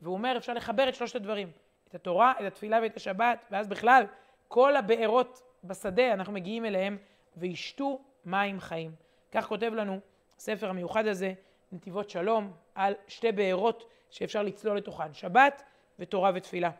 והוא 0.00 0.14
אומר, 0.14 0.34
אפשר 0.36 0.52
לחבר 0.52 0.88
את 0.88 0.94
שלושת 0.94 1.16
הדברים, 1.16 1.50
את 1.88 1.94
התורה, 1.94 2.32
את 2.40 2.44
התפילה 2.44 2.78
ואת 2.82 2.96
השבת, 2.96 3.38
ואז 3.50 3.68
בכלל, 3.68 4.04
כל 4.48 4.76
הבארות 4.76 5.42
בשדה, 5.64 6.12
אנחנו 6.12 6.32
מגיעים 6.32 6.64
אליהם, 6.64 6.96
וישתו 7.36 8.00
מים 8.24 8.60
חיים. 8.60 8.92
כך 9.32 9.46
כותב 9.46 9.72
לנו 9.74 10.00
הספר 10.36 10.70
המיוחד 10.70 11.06
הזה, 11.06 11.32
נתיבות 11.72 12.10
שלום, 12.10 12.52
על 12.74 12.94
שתי 13.08 13.32
בארות 13.32 13.90
שאפשר 14.10 14.42
לצלול 14.42 14.76
לתוכן, 14.76 15.14
שבת 15.14 15.62
ותורה 15.98 16.30
ותפילה. 16.34 16.70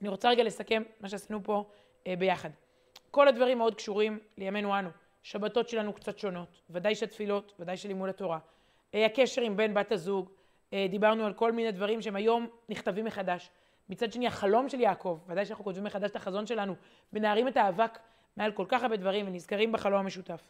אני 0.00 0.08
רוצה 0.08 0.28
רגע 0.28 0.42
לסכם 0.42 0.82
מה 1.00 1.08
שעשינו 1.08 1.42
פה 1.42 1.64
אה, 2.06 2.16
ביחד. 2.18 2.50
כל 3.10 3.28
הדברים 3.28 3.58
מאוד 3.58 3.74
קשורים 3.74 4.18
לימינו 4.38 4.78
אנו. 4.78 4.90
שבתות 5.24 5.68
שלנו 5.68 5.92
קצת 5.92 6.18
שונות, 6.18 6.62
ודאי 6.70 6.94
שהתפילות, 6.94 7.52
ודאי 7.60 7.76
של 7.76 7.88
לימוד 7.88 8.08
התורה. 8.08 8.38
אה, 8.94 9.06
הקשר 9.06 9.42
עם 9.42 9.56
בן 9.56 9.74
בת 9.74 9.92
הזוג, 9.92 10.30
אה, 10.72 10.86
דיברנו 10.90 11.26
על 11.26 11.32
כל 11.32 11.52
מיני 11.52 11.72
דברים 11.72 12.02
שהם 12.02 12.16
היום 12.16 12.46
נכתבים 12.68 13.04
מחדש. 13.04 13.50
מצד 13.88 14.12
שני, 14.12 14.26
החלום 14.26 14.68
של 14.68 14.80
יעקב, 14.80 15.18
ודאי 15.26 15.46
שאנחנו 15.46 15.64
כותבים 15.64 15.84
מחדש 15.84 16.10
את 16.10 16.16
החזון 16.16 16.46
שלנו, 16.46 16.74
מנערים 17.12 17.48
את 17.48 17.56
האבק 17.56 17.98
מעל 18.36 18.52
כל 18.52 18.64
כך 18.68 18.82
הרבה 18.82 18.96
דברים 18.96 19.26
ונזכרים 19.26 19.72
בחלום 19.72 20.00
המשותף. 20.00 20.48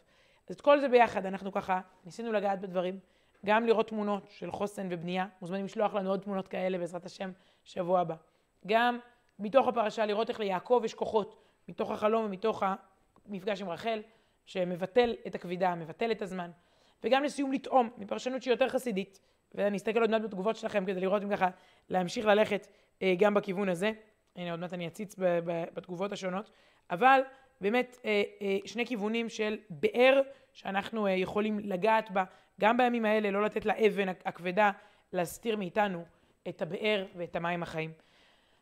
אז 0.49 0.55
את 0.55 0.61
כל 0.61 0.79
זה 0.79 0.87
ביחד, 0.87 1.25
אנחנו 1.25 1.51
ככה 1.51 1.81
ניסינו 2.05 2.31
לגעת 2.31 2.61
בדברים, 2.61 2.99
גם 3.45 3.65
לראות 3.65 3.87
תמונות 3.87 4.23
של 4.29 4.51
חוסן 4.51 4.87
ובנייה, 4.91 5.27
מוזמנים 5.41 5.65
לשלוח 5.65 5.93
לנו 5.93 6.09
עוד 6.09 6.19
תמונות 6.19 6.47
כאלה 6.47 6.77
בעזרת 6.77 7.05
השם 7.05 7.31
שבוע 7.63 7.99
הבא. 7.99 8.15
גם 8.67 8.99
מתוך 9.39 9.67
הפרשה 9.67 10.05
לראות 10.05 10.29
איך 10.29 10.39
ליעקב 10.39 10.81
יש 10.85 10.93
כוחות, 10.93 11.35
מתוך 11.67 11.91
החלום 11.91 12.25
ומתוך 12.25 12.63
המפגש 13.27 13.61
עם 13.61 13.69
רחל, 13.69 14.01
שמבטל 14.45 15.15
את 15.27 15.35
הכבידה, 15.35 15.75
מבטל 15.75 16.11
את 16.11 16.21
הזמן. 16.21 16.51
וגם 17.03 17.23
לסיום 17.23 17.51
לטעום, 17.51 17.89
מפרשנות 17.97 18.41
שהיא 18.43 18.53
יותר 18.53 18.69
חסידית, 18.69 19.19
ואני 19.55 19.77
אסתכל 19.77 20.01
עוד 20.01 20.09
מעט 20.09 20.21
בתגובות 20.21 20.55
שלכם 20.55 20.85
כדי 20.85 20.99
לראות 20.99 21.23
אם 21.23 21.29
ככה 21.29 21.49
להמשיך 21.89 22.25
ללכת 22.25 22.67
אה, 23.01 23.13
גם 23.19 23.33
בכיוון 23.33 23.69
הזה. 23.69 23.91
הנה 24.35 24.51
עוד 24.51 24.59
מעט 24.59 24.73
אני 24.73 24.87
אציץ 24.87 25.15
בתגובות 25.73 26.11
השונות. 26.11 26.49
אבל 26.89 27.21
באמת 27.61 27.97
אה, 28.05 28.23
אה, 28.41 28.57
שני 28.65 28.85
כיוונים 28.85 29.29
של 29.29 29.57
באר 29.69 30.21
שאנחנו 30.53 31.07
אה, 31.07 31.11
יכולים 31.11 31.59
לגעת 31.59 32.11
בה, 32.11 32.23
גם 32.61 32.77
בימים 32.77 33.05
האלה, 33.05 33.31
לא 33.31 33.43
לתת 33.43 33.65
לאבן 33.65 34.09
הכבדה 34.09 34.71
להסתיר 35.13 35.57
מאיתנו 35.57 36.05
את 36.47 36.61
הבאר 36.61 37.05
ואת 37.15 37.35
המים 37.35 37.63
החיים. 37.63 37.91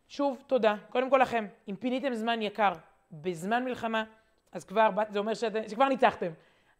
שוב, 0.07 0.43
תודה. 0.47 0.75
קודם 0.89 1.09
כל 1.09 1.19
לכם, 1.21 1.45
אם 1.69 1.75
פיניתם 1.75 2.13
זמן 2.13 2.41
יקר 2.41 2.73
בזמן 3.11 3.65
מלחמה, 3.65 4.03
אז 4.53 4.65
כבר, 4.65 4.89
זה 5.09 5.19
אומר 5.19 5.33
שאת, 5.33 5.69
שכבר 5.69 5.87
ניצחתם. 5.87 6.31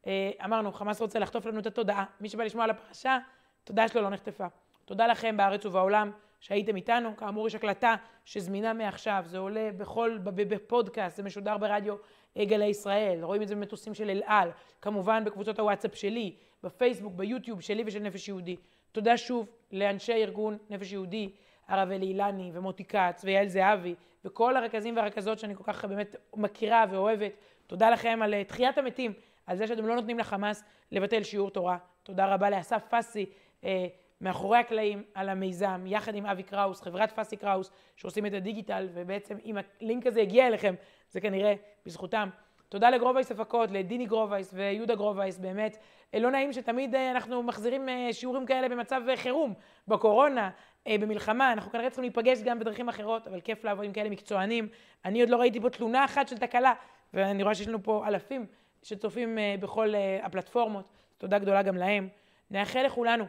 אה, 0.07 0.32
אמרנו, 0.45 0.71
חמאס 0.71 1.01
רוצה 1.01 1.19
לחטוף 1.19 1.45
לנו 1.45 1.59
את 1.59 1.65
התודעה. 1.65 2.05
מי 2.21 2.30
שבא 2.30 2.43
לשמוע 2.43 2.63
על 2.63 2.69
הפרשה, 2.69 3.17
תודה 3.63 3.88
שלו 3.88 4.01
לא 4.01 4.09
נחטפה. 4.09 4.45
תודה 4.86 5.07
לכם 5.07 5.38
בארץ 5.38 5.65
ובעולם 5.65 6.11
שהייתם 6.39 6.76
איתנו. 6.76 7.17
כאמור, 7.17 7.47
יש 7.47 7.55
הקלטה 7.55 7.95
שזמינה 8.26 8.74
מעכשיו, 8.74 9.24
זה 9.26 9.38
עולה 9.38 9.69
בכל, 9.78 10.17
בפודקאסט, 10.24 11.17
זה 11.17 11.24
משודר 11.24 11.57
ברדיו 11.57 11.95
גלי 12.38 12.65
ישראל, 12.65 13.24
רואים 13.24 13.41
את 13.41 13.47
זה 13.47 13.55
במטוסים 13.55 13.93
של 13.93 14.09
אל 14.09 14.21
על, 14.26 14.49
כמובן 14.82 15.24
בקבוצות 15.26 15.59
הוואטסאפ 15.59 15.95
שלי, 15.95 16.36
בפייסבוק, 16.63 17.13
ביוטיוב 17.13 17.61
שלי 17.61 17.84
ושל 17.86 17.99
נפש 17.99 18.28
יהודי. 18.28 18.55
תודה 18.91 19.17
שוב 19.17 19.47
לאנשי 19.71 20.13
ארגון 20.13 20.57
נפש 20.69 20.91
יהודי, 20.91 21.32
הרב 21.67 21.91
אלי 21.91 22.05
אילני 22.05 22.51
ומוטי 22.53 22.84
כץ 22.84 23.21
ויעל 23.24 23.47
זהבי 23.47 23.95
וכל 24.26 24.57
הרכזים 24.57 24.95
והרכזות 24.95 25.39
שאני 25.39 25.55
כל 25.55 25.63
כך 25.63 25.86
באמת 25.86 26.15
מכירה 26.36 26.86
ואוהבת. 26.91 27.32
תודה 27.68 27.89
לכם 27.89 28.20
על 28.24 28.34
אה, 28.34 28.43
תחיית 28.43 28.78
המתים, 28.78 29.14
על 29.47 29.57
זה 29.57 29.68
שאתם 29.68 29.86
לא 29.86 29.95
נותנים 29.95 30.20
לחמאס 30.20 30.64
לבטל 30.91 31.24
שיעור 31.24 31.49
תורה. 31.49 31.78
תודה 32.03 32.34
רבה 32.34 32.49
לאסף 32.49 32.84
פסי, 32.89 33.26
אה, 33.64 33.86
מאחורי 34.22 34.57
הקלעים, 34.57 35.03
על 35.14 35.30
המיזם, 35.30 35.84
יחד 35.88 36.16
עם 36.16 36.26
אבי 36.26 36.43
קראוס, 36.43 36.82
חברת 36.82 37.11
פסי 37.20 37.38
קראוס, 37.38 37.72
שעושים 37.95 38.26
את 38.26 38.34
הדיגיטל, 38.34 38.89
ובעצם 38.93 39.38
אם 39.45 39.57
הלינק 39.82 40.07
הזה 40.07 40.22
הגיע 40.22 40.47
אליכם, 40.47 40.76
זה 41.11 41.22
כנראה 41.22 41.53
בזכותם. 41.86 42.30
תודה 42.70 42.89
לגרובייס 42.89 43.32
הפקות, 43.32 43.72
לדיני 43.72 44.05
גרובייס 44.05 44.53
ויהודה 44.53 44.95
גרובייס, 44.95 45.38
באמת. 45.38 45.78
אה, 46.14 46.20
לא 46.20 46.32
נעים 46.32 46.53
שתמיד 46.53 46.95
אנחנו 46.95 47.43
מחזירים 47.43 47.89
שיעורים 48.11 48.45
כאלה 48.45 48.70
במצב 48.70 49.01
חירום, 49.16 49.53
בקורונה, 49.88 50.49
במלחמה, 50.89 51.53
אנחנו 51.53 51.72
כנראה 51.72 51.89
צריכים 51.89 52.03
להיפגש 52.03 52.41
גם 52.41 52.59
בדרכים 52.59 52.89
אחרות, 52.89 53.28
אבל 53.28 53.41
כיף 53.41 53.64
לעבוד 53.64 53.86
עם 53.86 53.93
כאלה 53.93 54.09
מקצוענים. 54.09 54.68
אני 55.05 55.22
עוד 55.22 55.30
לא 55.30 55.38
ראיתי 55.38 55.61
פה 55.61 55.70
תלונה 55.70 56.05
אחת 56.05 56.28
של 56.28 56.38
תקלה, 56.38 56.74
ואני 57.14 57.43
רואה 57.43 57.55
שיש 57.55 57.68
לנו 57.68 57.84
פה 57.84 58.07
אלפים 58.07 58.45
שצופים 58.84 59.38
אה, 59.38 59.55
בכל 59.59 59.95
אה, 59.95 60.26
הפלטפורמות, 60.26 60.86
תודה 61.18 61.39
גדולה 61.39 61.61
גם 61.61 61.78
להם. 61.78 62.09
נאחל 62.51 62.84
לכולנו 62.86 63.26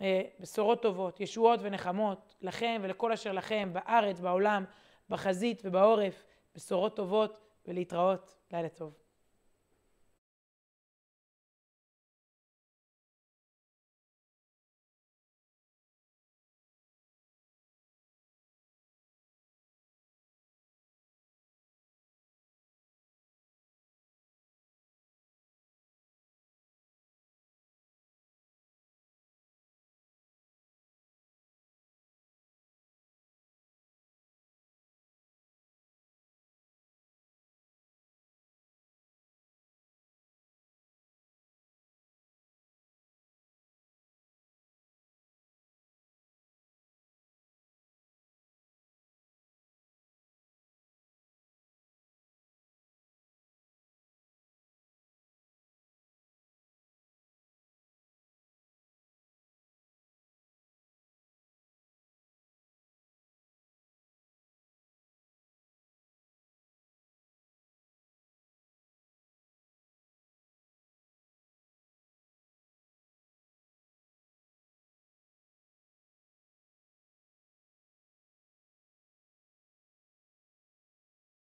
אה, 0.00 0.22
בשורות 0.40 0.82
טובות, 0.82 1.20
ישועות 1.20 1.60
ונחמות, 1.62 2.34
לכם 2.42 2.80
ולכל 2.84 3.12
אשר 3.12 3.32
לכם, 3.32 3.70
בארץ, 3.72 4.20
בעולם, 4.20 4.64
בחזית 5.10 5.62
ובעורף, 5.64 6.24
בשורות 6.54 6.96
טובות 6.96 7.40
ולהתראות. 7.66 8.36
לילה 8.52 8.68
טוב. 8.68 9.03